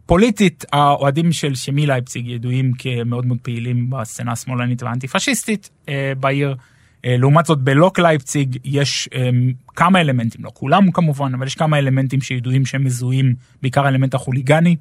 פוליטית 0.07 0.64
האוהדים 0.72 1.32
של 1.32 1.55
שמי 1.55 1.86
לייפציג 1.86 2.26
ידועים 2.26 2.72
כמאוד 2.78 3.26
מאוד 3.26 3.39
פעילים 3.43 3.91
בסצנה 3.91 4.32
השמאלנית 4.32 4.82
והאנטי 4.82 5.09
פשיסטית 5.09 5.70
אה, 5.89 6.12
בעיר. 6.20 6.57
אה, 7.05 7.17
לעומת 7.19 7.47
זאת 7.47 7.59
בלוק 7.59 7.99
לייפציג 7.99 8.59
יש 8.65 9.09
אמ, 9.15 9.53
כמה 9.77 10.01
אלמנטים, 10.01 10.45
לא 10.45 10.51
כולם 10.55 10.91
כמובן, 10.91 11.35
אבל 11.35 11.47
יש 11.47 11.55
כמה 11.55 11.79
אלמנטים 11.79 12.21
שידועים 12.21 12.67
שהם 12.67 12.85
מזוהים, 12.85 13.35
בעיקר 13.63 13.85
האלמנט 13.85 14.15
החוליגני 14.15 14.77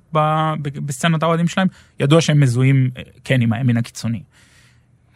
בסצנות 0.85 1.23
האוהדים 1.23 1.47
שלהם, 1.47 1.67
ידוע 1.99 2.21
שהם 2.21 2.39
מזוהים 2.39 2.89
אה, 2.97 3.01
כן 3.23 3.41
עם 3.41 3.53
הימין 3.53 3.77
הקיצוני. 3.77 4.21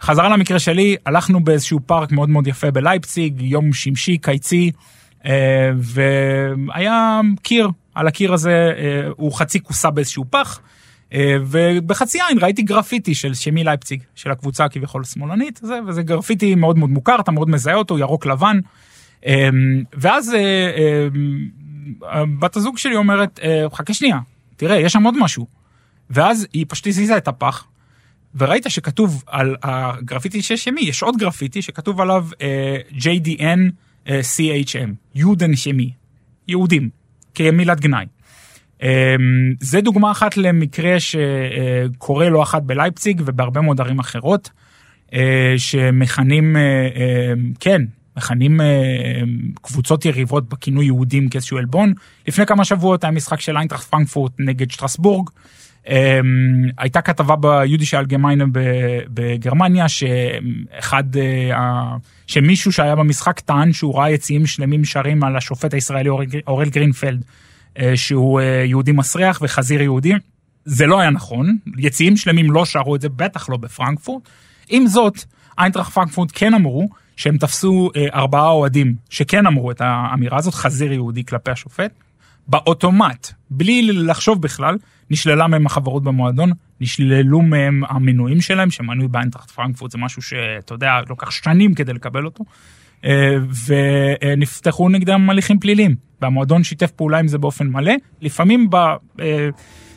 חזרה 0.02 0.30
למקרה 0.30 0.60
שלי, 0.60 0.95
הלכנו 1.06 1.43
באיזשהו 1.43 1.80
פארק 1.86 2.12
מאוד 2.12 2.30
מאוד 2.30 2.47
יפה 2.47 2.72
בלייפציג, 2.72 3.41
יום 3.41 3.74
שמשי, 3.74 4.18
קיצי, 4.18 4.72
אה, 5.26 5.72
והיה 5.78 7.22
קיר, 7.41 7.70
על 7.95 8.08
הקיר 8.08 8.34
הזה 8.34 8.72
הוא 9.18 9.34
חצי 9.34 9.60
כוסה 9.64 9.89
באיזשהו 9.89 10.26
פח. 10.30 10.62
אה, 11.14 11.36
ובחצי 11.45 12.20
עין 12.28 12.38
ראיתי 12.41 12.62
גרפיטי 12.62 13.16
של 13.16 13.34
שמי 13.34 13.64
לייפציג, 13.64 14.03
של 14.16 14.32
הקבוצה 14.32 14.70
כביכול 14.70 15.03
שמאלנית, 15.03 15.59
זה, 15.64 15.80
וזה 15.88 16.03
גרפיטי 16.03 16.55
מאוד 16.55 16.78
מאוד 16.78 16.89
מוכר, 16.89 17.20
אתה 17.20 17.32
מאוד 17.32 17.49
מזהה 17.49 17.76
אותו, 17.76 17.99
ירוק 17.99 18.26
לבן. 18.26 18.59
אה, 19.26 19.49
ואז 19.93 20.34
אה, 20.34 21.07
בת 22.39 22.55
הזוג 22.55 22.78
שלי 22.78 22.95
אומרת, 22.95 23.39
חכה 23.74 23.93
שנייה, 23.93 24.20
תראה, 24.55 24.80
יש 24.80 24.93
שם 24.93 25.03
עוד 25.03 25.16
משהו. 25.20 25.47
ואז 26.09 26.47
היא 26.53 26.66
פשוט 26.70 26.88
הזיזה 26.88 27.18
את 27.18 27.28
הפח, 27.28 27.66
וראית 28.36 28.66
שכתוב 28.70 29.24
על 29.28 29.55
הגרפיטי 29.64 30.41
של 30.41 30.55
שמי, 30.55 30.82
יש 30.82 31.03
עוד 31.03 31.18
גרפיטי 31.18 31.62
שכתוב 31.62 32.01
עליו 32.01 32.28
JDN 32.91 33.59
CHM, 34.07 34.89
יודן 35.16 35.55
שמי, 35.55 35.91
יהודים, 36.47 36.89
כמילת 37.36 37.80
גנאי. 37.80 38.05
אמ, 38.82 38.88
זה 39.59 39.82
דוגמה 39.82 40.11
אחת 40.11 40.38
למקרה 40.38 40.95
שקורה 40.99 42.29
לא 42.29 42.43
אחת 42.43 42.63
בלייפציג 42.63 43.21
ובהרבה 43.25 43.61
מאוד 43.61 43.82
ערים 43.82 43.99
אחרות, 43.99 44.49
אה, 45.13 45.53
שמכנים, 45.57 46.57
אה, 46.57 46.61
אה, 46.95 47.34
כן, 47.59 47.82
מכנים 48.17 48.59
קבוצות 49.61 50.05
יריבות 50.05 50.49
בכינוי 50.49 50.86
יהודים 50.86 51.29
כאיזשהו 51.29 51.57
עלבון. 51.57 51.93
לפני 52.27 52.45
כמה 52.45 52.65
שבועות 52.65 53.03
היה 53.03 53.11
משחק 53.11 53.39
של 53.39 53.57
איינטראכט 53.57 53.89
פרנקפורט 53.89 54.32
נגד 54.39 54.71
שטרסבורג. 54.71 55.29
הייתה 56.77 57.01
כתבה 57.01 57.36
ביודישי 57.36 57.97
אלגמיינה 57.97 58.45
בגרמניה 59.13 59.89
שאחד, 59.89 61.03
שמישהו 62.27 62.71
שהיה 62.71 62.95
במשחק 62.95 63.39
טען 63.39 63.73
שהוא 63.73 63.95
ראה 63.95 64.09
יציאים 64.09 64.45
שלמים 64.45 64.86
שרים 64.86 65.23
על 65.23 65.38
השופט 65.38 65.73
הישראלי 65.73 66.09
אורל 66.47 66.69
גרינפלד, 66.69 67.23
שהוא 67.95 68.41
יהודי 68.41 68.91
מסריח 68.91 69.39
וחזיר 69.41 69.82
יהודי. 69.82 70.13
זה 70.65 70.86
לא 70.86 70.99
היה 70.99 71.09
נכון, 71.09 71.57
יציאים 71.78 72.17
שלמים 72.17 72.51
לא 72.51 72.65
שרו 72.65 72.95
את 72.95 73.01
זה, 73.01 73.09
בטח 73.09 73.49
לא 73.49 73.57
בפרנקפורט. 73.57 74.30
עם 74.69 74.88
זאת, 74.88 75.24
איינטראכט 75.59 75.91
פרנקפורט 75.91 76.32
כן 76.34 76.53
אמרו 76.53 76.89
שהם 77.15 77.38
תפסו 77.38 77.89
אה, 77.95 78.05
ארבעה 78.13 78.49
אוהדים 78.49 78.95
שכן 79.09 79.45
אמרו 79.45 79.72
את 79.72 79.82
האמירה 79.82 80.38
הזאת, 80.38 80.53
חזיר 80.53 80.93
יהודי 80.93 81.26
כלפי 81.26 81.51
השופט. 81.51 81.91
באוטומט, 82.47 83.32
בלי 83.49 83.82
לחשוב 83.91 84.41
בכלל, 84.41 84.78
נשללה 85.09 85.47
מהם 85.47 85.65
החברות 85.65 86.03
במועדון, 86.03 86.51
נשללו 86.82 87.41
מהם 87.41 87.84
המנויים 87.88 88.41
שלהם, 88.41 88.72
שמנוי 88.72 89.07
באיינטראכט 89.07 89.51
פרנקפורט 89.51 89.91
זה 89.91 89.97
משהו 89.97 90.22
שאתה 90.22 90.74
יודע, 90.74 90.91
לוקח 91.09 91.32
שנים 91.32 91.74
כדי 91.74 91.93
לקבל 91.93 92.26
אותו. 92.26 92.43
אה, 93.05 93.38
ונפתחו 93.67 94.89
נגדם 94.89 95.30
הליכים 95.30 95.59
פליליים, 95.59 95.95
והמועדון 96.22 96.63
שיתף 96.63 96.91
פעולה 96.91 97.19
עם 97.19 97.28
זה 97.28 97.38
באופן 97.38 97.67
מלא, 97.67 97.93
לפעמים 98.22 98.69
ב... 98.69 98.76
אה, 99.19 99.49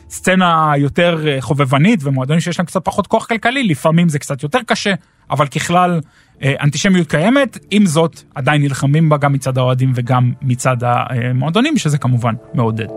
סצנה 0.09 0.73
יותר 0.77 1.27
אה, 1.27 1.41
חובבנית 1.41 1.99
ומועדונים 2.03 2.39
שיש 2.39 2.59
להם 2.59 2.65
קצת 2.65 2.85
פחות 2.85 3.07
כוח 3.07 3.25
כלכלי, 3.25 3.63
לפעמים 3.63 4.09
זה 4.09 4.19
קצת 4.19 4.43
יותר 4.43 4.59
קשה, 4.65 4.93
אבל 5.31 5.47
ככלל 5.47 5.99
אה, 6.43 6.53
אנטישמיות 6.61 7.07
קיימת, 7.07 7.57
עם 7.71 7.85
זאת 7.85 8.21
עדיין 8.35 8.61
נלחמים 8.61 9.09
בה 9.09 9.17
גם 9.17 9.33
מצד 9.33 9.57
האוהדים 9.57 9.91
וגם 9.95 10.31
מצד 10.41 10.77
המועדונים, 10.79 11.77
שזה 11.77 11.97
כמובן 11.97 12.33
מעודד. 12.53 12.87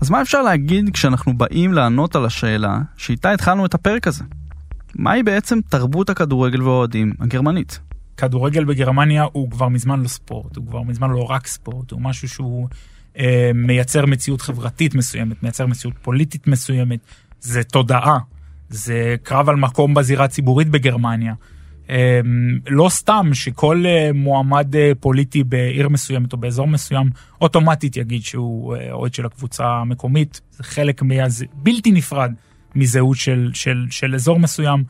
אז 0.00 0.10
מה 0.10 0.22
אפשר 0.22 0.42
להגיד 0.42 0.90
כשאנחנו 0.92 1.38
באים 1.38 1.72
לענות 1.72 2.16
על 2.16 2.24
השאלה 2.24 2.78
שאיתה 2.96 3.30
התחלנו 3.30 3.66
את 3.66 3.74
הפרק 3.74 4.06
הזה? 4.06 4.24
מהי 4.94 5.22
בעצם 5.22 5.58
תרבות 5.68 6.10
הכדורגל 6.10 6.62
והאוהדים 6.62 7.12
הגרמנית? 7.20 7.80
כדורגל 8.16 8.64
בגרמניה 8.64 9.26
הוא 9.32 9.50
כבר 9.50 9.68
מזמן 9.68 10.00
לא 10.02 10.08
ספורט, 10.08 10.56
הוא 10.56 10.66
כבר 10.66 10.82
מזמן 10.82 11.10
לא 11.10 11.22
רק 11.22 11.46
ספורט, 11.46 11.90
הוא 11.90 12.00
משהו 12.00 12.28
שהוא 12.28 12.68
אה, 13.18 13.50
מייצר 13.54 14.06
מציאות 14.06 14.40
חברתית 14.40 14.94
מסוימת, 14.94 15.42
מייצר 15.42 15.66
מציאות 15.66 15.94
פוליטית 16.02 16.46
מסוימת, 16.46 16.98
זה 17.40 17.62
תודעה, 17.62 18.18
זה 18.68 19.16
קרב 19.22 19.48
על 19.48 19.56
מקום 19.56 19.94
בזירה 19.94 20.24
הציבורית 20.24 20.68
בגרמניה. 20.68 21.34
אה, 21.90 22.20
לא 22.68 22.88
סתם 22.88 23.30
שכל 23.32 23.84
אה, 23.86 24.10
מועמד 24.14 24.76
אה, 24.76 24.92
פוליטי 25.00 25.44
בעיר 25.44 25.88
מסוימת 25.88 26.32
או 26.32 26.38
באזור 26.38 26.66
מסוים 26.66 27.10
אוטומטית 27.40 27.96
יגיד 27.96 28.22
שהוא 28.22 28.76
אה, 28.76 28.92
אוהד 28.92 29.14
של 29.14 29.26
הקבוצה 29.26 29.66
המקומית, 29.66 30.40
זה 30.50 30.64
חלק 30.64 31.02
מהז... 31.02 31.44
בלתי 31.54 31.92
נפרד 31.92 32.32
מזהות 32.76 33.16
של, 33.16 33.50
של, 33.54 33.86
של 33.90 34.14
אזור 34.14 34.38
מסוים. 34.38 34.84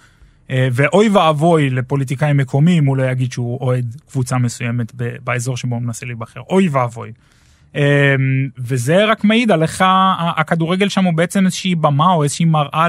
אה, 0.52 0.68
ואוי 0.72 1.08
ואבוי 1.08 1.70
לפוליטיקאי 1.70 2.32
מקומי 2.32 2.78
אם 2.78 2.86
הוא 2.86 2.96
לא 2.96 3.02
יגיד 3.02 3.32
שהוא 3.32 3.58
אוהד 3.60 3.96
קבוצה 4.10 4.38
מסוימת 4.38 4.92
באזור 5.24 5.56
שבו 5.56 5.74
הוא 5.74 5.82
מנסה 5.82 6.06
להיבחר. 6.06 6.40
אוי 6.50 6.68
ואבוי. 6.68 7.12
אה, 7.76 8.14
וזה 8.58 9.04
רק 9.04 9.24
מעיד 9.24 9.50
על 9.50 9.62
איך 9.62 9.84
הכדורגל 10.36 10.88
שם 10.88 11.04
הוא 11.04 11.14
בעצם 11.14 11.44
איזושהי 11.44 11.74
במה 11.74 12.12
או 12.12 12.22
איזושהי 12.22 12.44
מראה 12.44 12.86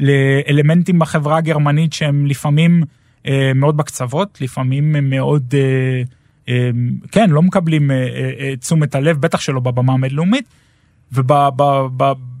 לאלמנטים 0.00 0.98
בחברה 0.98 1.36
הגרמנית 1.36 1.92
שהם 1.92 2.26
לפעמים 2.26 2.82
אה, 3.26 3.52
מאוד 3.54 3.76
בקצוות, 3.76 4.38
לפעמים 4.40 4.96
הם 4.96 5.10
מאוד, 5.10 5.54
כן, 7.12 7.30
לא 7.30 7.42
מקבלים 7.42 7.90
תשומת 8.60 8.94
הלב, 8.94 9.20
בטח 9.20 9.40
שלא 9.40 9.60
בבמה 9.60 9.94
הבינלאומית. 9.94 10.44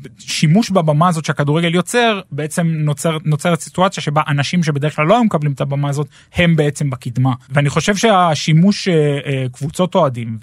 ובשימוש 0.04 0.70
בבמה 0.70 1.08
הזאת 1.08 1.24
שהכדורגל 1.24 1.74
יוצר, 1.74 2.20
בעצם 2.32 2.66
נוצר, 2.66 3.18
נוצרת 3.24 3.60
סיטואציה 3.60 4.02
שבה 4.02 4.22
אנשים 4.28 4.62
שבדרך 4.62 4.96
כלל 4.96 5.06
לא 5.06 5.14
היו 5.14 5.24
מקבלים 5.24 5.52
את 5.52 5.60
הבמה 5.60 5.88
הזאת, 5.88 6.08
הם 6.34 6.56
בעצם 6.56 6.90
בקדמה. 6.90 7.32
ואני 7.50 7.70
חושב 7.70 7.96
שהשימוש 7.96 8.88
אה, 8.88 9.18
אה, 9.26 9.46
קבוצות 9.52 9.94
אוהדים 9.94 10.38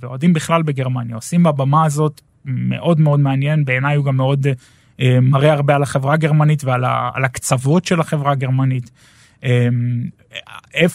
ואוהדים 0.00 0.32
בכלל 0.32 0.62
בגרמניה 0.62 1.14
עושים 1.14 1.42
בבמה 1.42 1.84
הזאת 1.84 2.20
מאוד 2.44 3.00
מאוד 3.00 3.20
מעניין, 3.20 3.64
בעיניי 3.64 3.96
הוא 3.96 4.04
גם 4.04 4.16
מאוד 4.16 4.46
אה, 5.00 5.18
מראה 5.22 5.52
הרבה 5.52 5.74
על 5.74 5.82
החברה 5.82 6.14
הגרמנית 6.14 6.64
ועל 6.64 7.24
הקצוות 7.24 7.84
של 7.84 8.00
החברה 8.00 8.32
הגרמנית. 8.32 8.90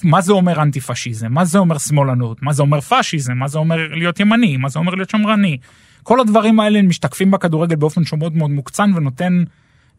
מה 0.03 0.21
זה 0.21 0.33
אומר 0.33 0.61
אנטי 0.61 0.79
פשיזם, 0.79 1.33
מה 1.33 1.45
זה 1.45 1.57
אומר 1.57 1.77
שמאלנות, 1.77 2.43
מה 2.43 2.53
זה 2.53 2.61
אומר 2.61 2.81
פשיזם, 2.81 3.33
מה 3.33 3.47
זה 3.47 3.57
אומר 3.57 3.87
להיות 3.91 4.19
ימני, 4.19 4.57
מה 4.57 4.69
זה 4.69 4.79
אומר 4.79 4.95
להיות 4.95 5.09
שמרני. 5.09 5.57
כל 6.03 6.19
הדברים 6.19 6.59
האלה 6.59 6.81
משתקפים 6.81 7.31
בכדורגל 7.31 7.75
באופן 7.75 8.05
שהוא 8.05 8.19
מאוד 8.19 8.35
מאוד 8.35 8.51
מוקצן 8.51 8.91
ונותן 8.95 9.43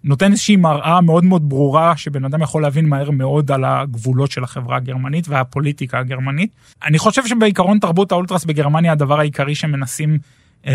נותן 0.05 0.31
איזושהי 0.33 0.57
מראה 0.57 1.01
מאוד 1.01 1.25
מאוד 1.25 1.49
ברורה 1.49 1.97
שבן 1.97 2.25
אדם 2.25 2.43
יכול 2.43 2.63
להבין 2.63 2.89
מהר 2.89 3.11
מאוד 3.11 3.51
על 3.51 3.65
הגבולות 3.65 4.31
של 4.31 4.45
החברה 4.45 4.77
הגרמנית 4.77 5.29
והפוליטיקה 5.29 5.99
הגרמנית. 5.99 6.51
אני 6.85 6.99
חושב 6.99 7.27
שבעיקרון 7.27 7.79
תרבות 7.79 8.13
האולטרס 8.13 8.45
בגרמניה 8.45 8.93
הדבר 8.93 9.21
העיקרי 9.21 9.55
שמנסים, 9.55 10.19
אה, 10.67 10.73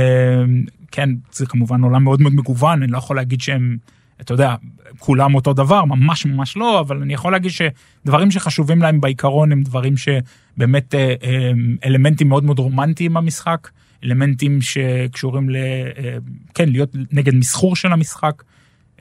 כן 0.91 1.09
זה 1.31 1.45
כמובן 1.45 1.81
עולם 1.81 2.03
מאוד 2.03 2.21
מאוד 2.21 2.33
מגוון 2.33 2.83
אני 2.83 2.91
לא 2.91 2.97
יכול 2.97 3.15
להגיד 3.15 3.41
שהם 3.41 3.77
אתה 4.21 4.33
יודע 4.33 4.55
כולם 4.99 5.35
אותו 5.35 5.53
דבר 5.53 5.85
ממש 5.85 6.25
ממש 6.25 6.57
לא 6.57 6.79
אבל 6.79 7.01
אני 7.01 7.13
יכול 7.13 7.31
להגיד 7.31 7.51
שדברים 7.51 8.31
שחשובים 8.31 8.81
להם 8.81 9.01
בעיקרון 9.01 9.51
הם 9.51 9.61
דברים 9.61 9.93
שבאמת 9.97 10.95
אה, 10.95 11.13
אה, 11.23 11.51
אלמנטים 11.85 12.29
מאוד 12.29 12.43
מאוד 12.43 12.59
רומנטיים 12.59 13.13
במשחק. 13.13 13.67
אלמנטים 14.03 14.61
שקשורים 14.61 15.49
ל... 15.49 15.55
אה, 15.55 16.17
כן, 16.53 16.69
להיות 16.69 16.89
נגד 17.11 17.35
מסחור 17.35 17.75
של 17.75 17.93
המשחק, 17.93 18.43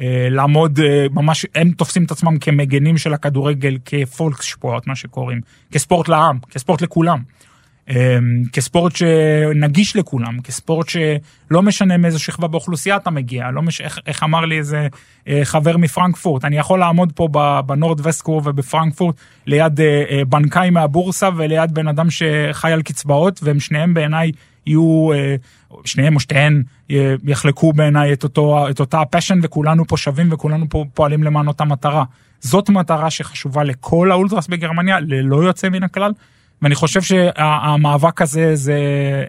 אה, 0.00 0.28
לעמוד 0.30 0.80
אה, 0.80 1.06
ממש, 1.10 1.46
הם 1.54 1.70
תופסים 1.70 2.04
את 2.04 2.10
עצמם 2.10 2.38
כמגנים 2.38 2.98
של 2.98 3.14
הכדורגל, 3.14 3.78
כפולקספורט, 3.84 4.86
מה 4.86 4.96
שקוראים, 4.96 5.40
כספורט 5.72 6.08
לעם, 6.08 6.38
כספורט 6.50 6.82
לכולם. 6.82 7.22
כספורט 8.52 8.96
שנגיש 8.96 9.96
לכולם, 9.96 10.40
כספורט 10.40 10.88
שלא 10.88 11.62
משנה 11.62 11.96
מאיזה 11.96 12.18
שכבה 12.18 12.48
באוכלוסייה 12.48 12.96
אתה 12.96 13.10
מגיע, 13.10 13.50
לא 13.50 13.62
מש... 13.62 13.80
איך, 13.80 13.98
איך 14.06 14.22
אמר 14.22 14.40
לי 14.40 14.58
איזה 14.58 14.88
חבר 15.44 15.76
מפרנקפורט, 15.76 16.44
אני 16.44 16.58
יכול 16.58 16.78
לעמוד 16.78 17.12
פה 17.12 17.28
בנורד 17.66 18.06
וסטקור 18.06 18.42
ובפרנקפורט 18.44 19.14
ליד 19.46 19.80
בנקאי 20.28 20.70
מהבורסה 20.70 21.28
וליד 21.36 21.74
בן 21.74 21.88
אדם 21.88 22.06
שחי 22.10 22.72
על 22.72 22.82
קצבאות 22.82 23.40
והם 23.42 23.60
שניהם 23.60 23.94
בעיניי 23.94 24.32
יהיו, 24.68 25.12
אה, 25.12 25.36
שניהם 25.84 26.14
או 26.14 26.20
שתיהן 26.20 26.62
אה, 26.90 27.14
יחלקו 27.24 27.72
בעיניי 27.72 28.12
את, 28.12 28.24
את 28.70 28.80
אותה 28.80 29.00
הפשן 29.00 29.38
וכולנו 29.42 29.86
פה 29.86 29.96
שווים 29.96 30.32
וכולנו 30.32 30.68
פה 30.68 30.84
פועלים 30.94 31.22
למען 31.22 31.48
אותה 31.48 31.64
מטרה. 31.64 32.04
זאת 32.40 32.70
מטרה 32.70 33.10
שחשובה 33.10 33.64
לכל 33.64 34.10
האולטרס 34.10 34.46
בגרמניה, 34.46 35.00
ללא 35.00 35.36
יוצא 35.44 35.68
מן 35.68 35.82
הכלל. 35.82 36.12
ואני 36.62 36.74
חושב 36.74 37.02
שהמאבק 37.02 38.22
הזה 38.22 38.56
זה 38.56 38.78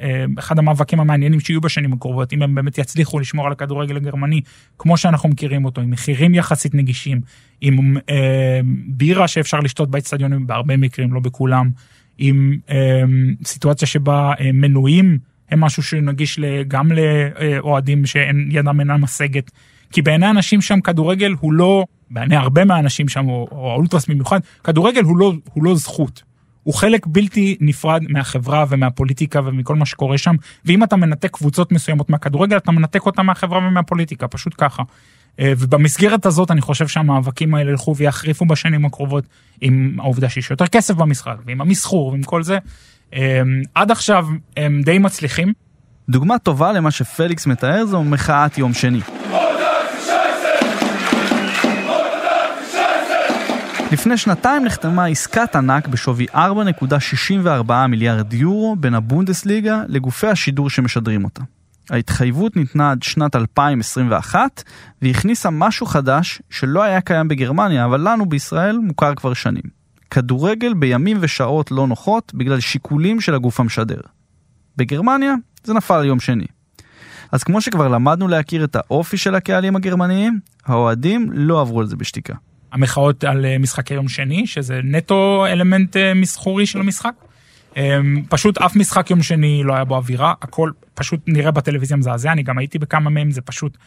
אה, 0.01 0.25
אחד 0.39 0.59
המאבקים 0.59 0.99
המעניינים 0.99 1.39
שיהיו 1.39 1.61
בשנים 1.61 1.93
הקרובות, 1.93 2.33
אם 2.33 2.41
הם 2.41 2.55
באמת 2.55 2.77
יצליחו 2.77 3.19
לשמור 3.19 3.45
על 3.45 3.51
הכדורגל 3.51 3.97
הגרמני 3.97 4.41
כמו 4.77 4.97
שאנחנו 4.97 5.29
מכירים 5.29 5.65
אותו, 5.65 5.81
עם 5.81 5.91
מחירים 5.91 6.35
יחסית 6.35 6.75
נגישים, 6.75 7.21
עם 7.61 7.97
אה, 8.09 8.59
בירה 8.87 9.27
שאפשר 9.27 9.59
לשתות 9.59 9.89
באצטדיונים 9.89 10.47
בהרבה 10.47 10.77
מקרים, 10.77 11.13
לא 11.13 11.19
בכולם, 11.19 11.69
עם 12.17 12.57
אה, 12.69 13.03
סיטואציה 13.45 13.87
שבה 13.87 14.33
אה, 14.39 14.51
מנויים 14.53 15.17
הם 15.51 15.59
משהו 15.59 15.83
שנגיש 15.83 16.39
גם 16.67 16.89
לאוהדים 16.91 18.05
שאין 18.05 18.47
ידם 18.51 18.79
אינה 18.79 18.97
משגת. 18.97 19.51
כי 19.91 20.01
בעיני 20.01 20.29
אנשים 20.29 20.61
שם 20.61 20.81
כדורגל 20.81 21.35
הוא 21.39 21.53
לא, 21.53 21.85
בעיני 22.09 22.35
הרבה 22.35 22.65
מהאנשים 22.65 23.09
שם, 23.09 23.29
או, 23.29 23.47
או 23.51 23.71
האולטרס 23.71 24.07
במיוחד, 24.07 24.39
כדורגל 24.63 25.03
הוא 25.03 25.17
לא, 25.17 25.33
הוא 25.53 25.63
לא 25.63 25.75
זכות. 25.75 26.23
הוא 26.63 26.73
חלק 26.73 27.07
בלתי 27.07 27.57
נפרד 27.59 28.03
מהחברה 28.09 28.65
ומהפוליטיקה 28.69 29.39
ומכל 29.45 29.75
מה 29.75 29.85
שקורה 29.85 30.17
שם, 30.17 30.35
ואם 30.65 30.83
אתה 30.83 30.95
מנתק 30.95 31.31
קבוצות 31.31 31.71
מסוימות 31.71 32.09
מהכדורגל, 32.09 32.57
אתה 32.57 32.71
מנתק 32.71 33.05
אותה 33.05 33.23
מהחברה 33.23 33.57
ומהפוליטיקה, 33.57 34.27
פשוט 34.27 34.53
ככה. 34.57 34.83
אה, 35.39 35.53
ובמסגרת 35.57 36.25
הזאת 36.25 36.51
אני 36.51 36.61
חושב 36.61 36.87
שהמאבקים 36.87 37.55
האלה 37.55 37.71
ילכו 37.71 37.95
ויחריפו 37.95 38.45
בשנים 38.45 38.85
הקרובות 38.85 39.23
עם 39.61 39.97
העובדה 39.99 40.29
שיש 40.29 40.51
יותר 40.51 40.67
כסף 40.67 40.93
במשחק 40.93 41.35
ועם 41.45 41.61
המסחור 41.61 42.07
ועם 42.07 42.23
כל 42.23 42.43
זה. 42.43 42.57
אה, 43.13 43.41
עד 43.75 43.91
עכשיו 43.91 44.25
הם 44.57 44.81
די 44.85 44.97
מצליחים. 44.97 45.53
דוגמה 46.09 46.39
טובה 46.39 46.71
למה 46.71 46.91
שפליקס 46.91 47.47
מתאר 47.47 47.85
זו 47.85 48.03
מחאת 48.03 48.57
יום 48.57 48.73
שני. 48.73 48.99
לפני 53.91 54.17
שנתיים 54.17 54.65
נחתמה 54.65 55.05
עסקת 55.05 55.55
ענק 55.55 55.87
בשווי 55.87 56.25
4.64 56.33 57.73
מיליארד 57.89 58.33
יורו 58.33 58.75
בין 58.79 58.95
הבונדסליגה 58.95 59.81
לגופי 59.87 60.27
השידור 60.27 60.69
שמשדרים 60.69 61.23
אותה. 61.23 61.41
ההתחייבות 61.89 62.55
ניתנה 62.55 62.91
עד 62.91 63.03
שנת 63.03 63.35
2021, 63.35 64.63
והכניסה 65.01 65.49
משהו 65.49 65.85
חדש 65.85 66.41
שלא 66.49 66.83
היה 66.83 67.01
קיים 67.01 67.27
בגרמניה, 67.27 67.85
אבל 67.85 68.09
לנו 68.09 68.25
בישראל 68.25 68.77
מוכר 68.77 69.15
כבר 69.15 69.33
שנים. 69.33 69.78
כדורגל 70.11 70.73
בימים 70.73 71.17
ושעות 71.21 71.71
לא 71.71 71.87
נוחות 71.87 72.31
בגלל 72.35 72.59
שיקולים 72.59 73.21
של 73.21 73.35
הגוף 73.35 73.59
המשדר. 73.59 73.99
בגרמניה 74.77 75.33
זה 75.63 75.73
נפל 75.73 76.05
יום 76.05 76.19
שני. 76.19 76.45
אז 77.31 77.43
כמו 77.43 77.61
שכבר 77.61 77.87
למדנו 77.87 78.27
להכיר 78.27 78.63
את 78.63 78.75
האופי 78.75 79.17
של 79.17 79.35
הקהלים 79.35 79.75
הגרמניים, 79.75 80.39
האוהדים 80.65 81.29
לא 81.33 81.61
עברו 81.61 81.79
על 81.79 81.87
זה 81.87 81.95
בשתיקה. 81.95 82.33
המחאות 82.71 83.23
על 83.23 83.45
אה, 83.45 83.57
משחקי 83.57 83.93
יום 83.93 84.07
שני, 84.07 84.47
שזה 84.47 84.79
נטו 84.83 85.45
אלמנט 85.47 85.97
אה, 85.97 86.13
מסחורי 86.13 86.65
של 86.65 86.79
המשחק. 86.79 87.13
אמ, 87.77 88.23
פשוט 88.29 88.57
אף 88.57 88.75
משחק 88.75 89.09
יום 89.09 89.23
שני 89.23 89.61
לא 89.63 89.73
היה 89.73 89.83
בו 89.83 89.95
אווירה, 89.95 90.33
הכל 90.41 90.71
פשוט 90.93 91.19
נראה 91.27 91.51
בטלוויזיה 91.51 91.97
מזעזע, 91.97 92.31
אני 92.31 92.43
גם 92.43 92.57
הייתי 92.57 92.79
בכמה 92.79 93.09
מהם, 93.09 93.31
זה 93.31 93.41
פשט, 93.41 93.77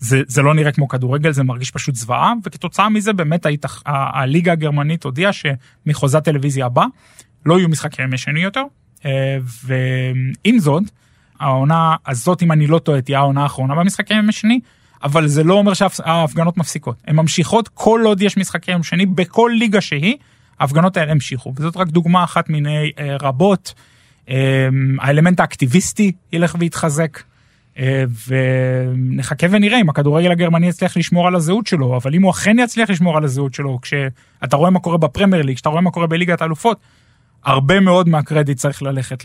זה, 0.00 0.22
זה 0.26 0.42
לא 0.42 0.54
נראה 0.54 0.72
כמו 0.72 0.88
כדורגל, 0.88 1.32
זה 1.32 1.42
מרגיש 1.42 1.70
פשוט 1.70 1.94
זוועה, 1.94 2.32
וכתוצאה 2.44 2.88
מזה 2.88 3.12
באמת 3.12 3.46
הליגה 3.86 4.52
הגרמנית 4.52 5.04
הודיעה 5.04 5.30
שמחוזה 5.32 6.20
טלוויזיה 6.20 6.66
הבא 6.66 6.84
לא 7.46 7.58
יהיו 7.58 7.68
משחקי 7.68 8.02
ימי 8.02 8.18
שני 8.18 8.40
יותר, 8.40 8.62
אה, 9.06 9.38
ועם 9.64 10.58
זאת, 10.58 10.82
העונה 11.40 11.96
הזאת, 12.06 12.42
אם 12.42 12.52
אני 12.52 12.66
לא 12.66 12.78
טועה, 12.78 13.00
תהיה 13.00 13.18
העונה 13.18 13.42
האחרונה 13.42 13.74
במשחקי 13.74 14.14
ימי 14.14 14.32
שני, 14.32 14.60
אבל 15.02 15.26
זה 15.26 15.44
לא 15.44 15.54
אומר 15.54 15.74
שההפגנות 15.74 16.56
מפסיקות, 16.56 16.96
הן 17.06 17.16
ממשיכות 17.16 17.68
כל 17.68 18.02
עוד 18.04 18.22
יש 18.22 18.36
משחקי 18.36 18.72
יום 18.72 18.82
שני 18.82 19.06
בכל 19.06 19.50
ליגה 19.58 19.80
שהיא. 19.80 20.16
ההפגנות 20.58 20.96
האלה 20.96 21.12
המשיכו, 21.12 21.52
וזאת 21.56 21.76
רק 21.76 21.88
דוגמה 21.88 22.24
אחת 22.24 22.48
מיני 22.48 22.92
אה, 22.98 23.16
רבות. 23.20 23.74
אה, 24.30 24.68
האלמנט 24.98 25.40
האקטיביסטי 25.40 26.12
ילך 26.32 26.56
ויתחזק, 26.58 27.22
ונחכה 28.28 29.46
ונראה 29.50 29.80
אם 29.80 29.88
הכדורגל 29.88 30.30
הגרמני 30.30 30.68
יצליח 30.68 30.96
לשמור 30.96 31.26
על 31.26 31.34
הזהות 31.34 31.66
שלו, 31.66 31.96
אבל 31.96 32.14
אם 32.14 32.22
הוא 32.22 32.30
אכן 32.30 32.56
יצליח 32.58 32.90
לשמור 32.90 33.16
על 33.16 33.24
הזהות 33.24 33.54
שלו, 33.54 33.78
כשאתה 33.82 34.56
רואה 34.56 34.70
מה 34.70 34.80
קורה 34.80 34.98
בפרמייר 34.98 35.42
ליג, 35.42 35.54
כשאתה 35.54 35.68
רואה 35.68 35.80
מה 35.80 35.90
קורה 35.90 36.06
בליגת 36.06 36.42
האלופות, 36.42 36.78
הרבה 37.44 37.80
מאוד 37.80 38.08
מהקרדיט 38.08 38.58
צריך 38.58 38.82
ללכת 38.82 39.24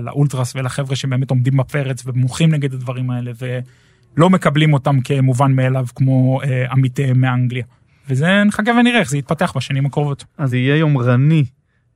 לאולטרס 0.00 0.56
ולחבר'ה 0.56 0.96
שבאמת 0.96 1.30
עומדים 1.30 1.56
בפרץ 1.56 2.02
ומוחים 2.06 2.50
נגד 2.54 2.74
הדברים 2.74 3.10
האלה 3.10 3.32
ולא 3.38 4.30
מקבלים 4.30 4.72
אותם 4.72 5.00
כמובן 5.00 5.52
מאליו 5.52 5.86
כמו 5.94 6.40
אה, 6.42 6.72
עמיתי 6.72 7.12
מאנגליה. 7.12 7.64
וזה 8.08 8.44
נחכה 8.44 8.70
ונראה 8.70 9.00
איך 9.00 9.10
זה 9.10 9.18
יתפתח 9.18 9.52
בשנים 9.56 9.86
הקרובות. 9.86 10.24
אז 10.38 10.54
יהיה 10.54 10.76
יומרני 10.76 11.44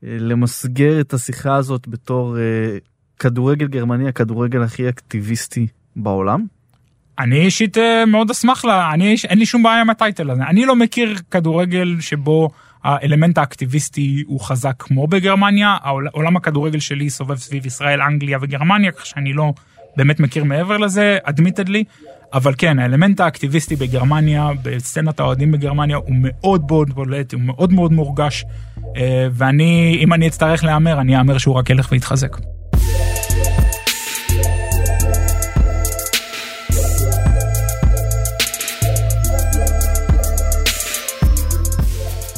אה, 0.04 0.16
למסגר 0.20 1.00
את 1.00 1.14
השיחה 1.14 1.56
הזאת 1.56 1.88
בתור 1.88 2.38
אה, 2.38 2.42
כדורגל 3.18 3.66
גרמני 3.66 4.08
הכדורגל 4.08 4.62
הכי 4.62 4.88
אקטיביסטי 4.88 5.66
בעולם? 5.98 6.44
אני 7.18 7.40
אישית 7.40 7.78
אה, 7.78 8.06
מאוד 8.06 8.30
אשמח 8.30 8.64
לה, 8.64 8.92
אני, 8.92 9.14
אין 9.28 9.38
לי 9.38 9.46
שום 9.46 9.62
בעיה 9.62 9.80
עם 9.80 9.90
הטייטל 9.90 10.30
הזה. 10.30 10.42
אני 10.42 10.66
לא 10.66 10.76
מכיר 10.76 11.14
כדורגל 11.30 11.96
שבו 12.00 12.48
האלמנט 12.84 13.38
האקטיביסטי 13.38 14.24
הוא 14.26 14.40
חזק 14.40 14.74
כמו 14.78 15.06
בגרמניה, 15.06 15.76
עולם 16.12 16.36
הכדורגל 16.36 16.78
שלי 16.78 17.10
סובב 17.10 17.36
סביב 17.36 17.66
ישראל, 17.66 18.02
אנגליה 18.02 18.38
וגרמניה, 18.40 18.92
כך 18.92 19.06
שאני 19.06 19.32
לא 19.32 19.52
באמת 19.96 20.20
מכיר 20.20 20.44
מעבר 20.44 20.76
לזה, 20.76 21.18
admittedly, 21.26 21.84
אבל 22.32 22.54
כן, 22.58 22.78
האלמנט 22.78 23.20
האקטיביסטי 23.20 23.76
בגרמניה, 23.76 24.48
בסצנת 24.62 25.20
האוהדים 25.20 25.52
בגרמניה, 25.52 25.96
הוא 25.96 26.16
מאוד 26.20 26.62
מאוד 26.70 26.90
בולט, 26.94 27.32
הוא 27.32 27.40
מאוד 27.40 27.72
מאוד 27.72 27.92
מורגש, 27.92 28.44
אה, 28.96 29.26
ואני, 29.32 29.98
אם 30.00 30.12
אני 30.12 30.28
אצטרך 30.28 30.64
להמר, 30.64 31.00
אני 31.00 31.18
אאמר 31.18 31.38
שהוא 31.38 31.54
רק 31.54 31.70
ילך 31.70 31.92
ויתחזק. 31.92 32.36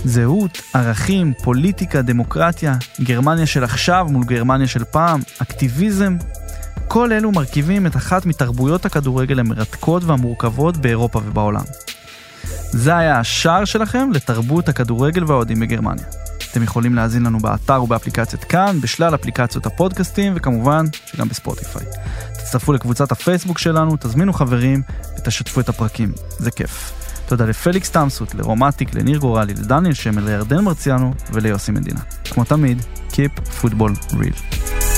זהות, 0.05 0.59
ערכים, 0.75 1.33
פוליטיקה, 1.43 2.03
דמוקרטיה, 2.03 2.77
גרמניה 3.01 3.47
של 3.47 3.65
עכשיו 3.65 4.07
מול 4.11 4.25
גרמניה 4.25 4.67
של 4.67 4.85
פעם, 4.85 5.21
אקטיביזם, 5.43 6.17
כל 6.89 7.13
אלו 7.13 7.33
מרכיבים 7.33 7.87
את 7.87 7.97
אחת 7.97 8.27
מתרבויות 8.27 8.87
הכדורגל 8.87 9.41
המרתקות 9.41 10.05
והמורכבות 10.05 10.77
באירופה 10.77 11.21
ובעולם. 11.25 11.65
זה 12.71 12.97
היה 12.97 13.19
השער 13.19 13.65
שלכם 13.65 14.11
לתרבות 14.13 14.69
הכדורגל 14.69 15.25
והאוהדים 15.25 15.61
בגרמניה. 15.61 16.05
אתם 16.51 16.63
יכולים 16.63 16.95
להאזין 16.95 17.23
לנו 17.23 17.39
באתר 17.39 17.83
ובאפליקציית 17.83 18.45
כאן, 18.45 18.81
בשלל 18.81 19.15
אפליקציות 19.15 19.67
הפודקאסטים, 19.67 20.33
וכמובן 20.37 20.85
שגם 21.07 21.29
בספוטיפיי. 21.29 21.87
תצטרפו 22.33 22.73
לקבוצת 22.73 23.13
הפייסבוק 23.13 23.59
שלנו, 23.59 23.97
תזמינו 24.01 24.33
חברים 24.33 24.83
ותשתפו 25.19 25.61
את 25.61 25.69
הפרקים, 25.69 26.13
זה 26.39 26.51
כיף. 26.51 27.00
תודה 27.31 27.45
לפליקס 27.45 27.91
תמסות, 27.91 28.35
לרומטיק, 28.35 28.95
לניר 28.95 29.19
גורלי, 29.19 29.55
לדניאל 29.55 29.95
שמל, 29.95 30.25
לירדן 30.25 30.65
מרציאנו 30.65 31.15
וליוסי 31.33 31.73
מדינה. 31.73 32.01
כמו 32.25 32.45
תמיד, 32.45 32.83
Keep 33.11 33.63
Football 33.63 34.13
Real. 34.13 34.90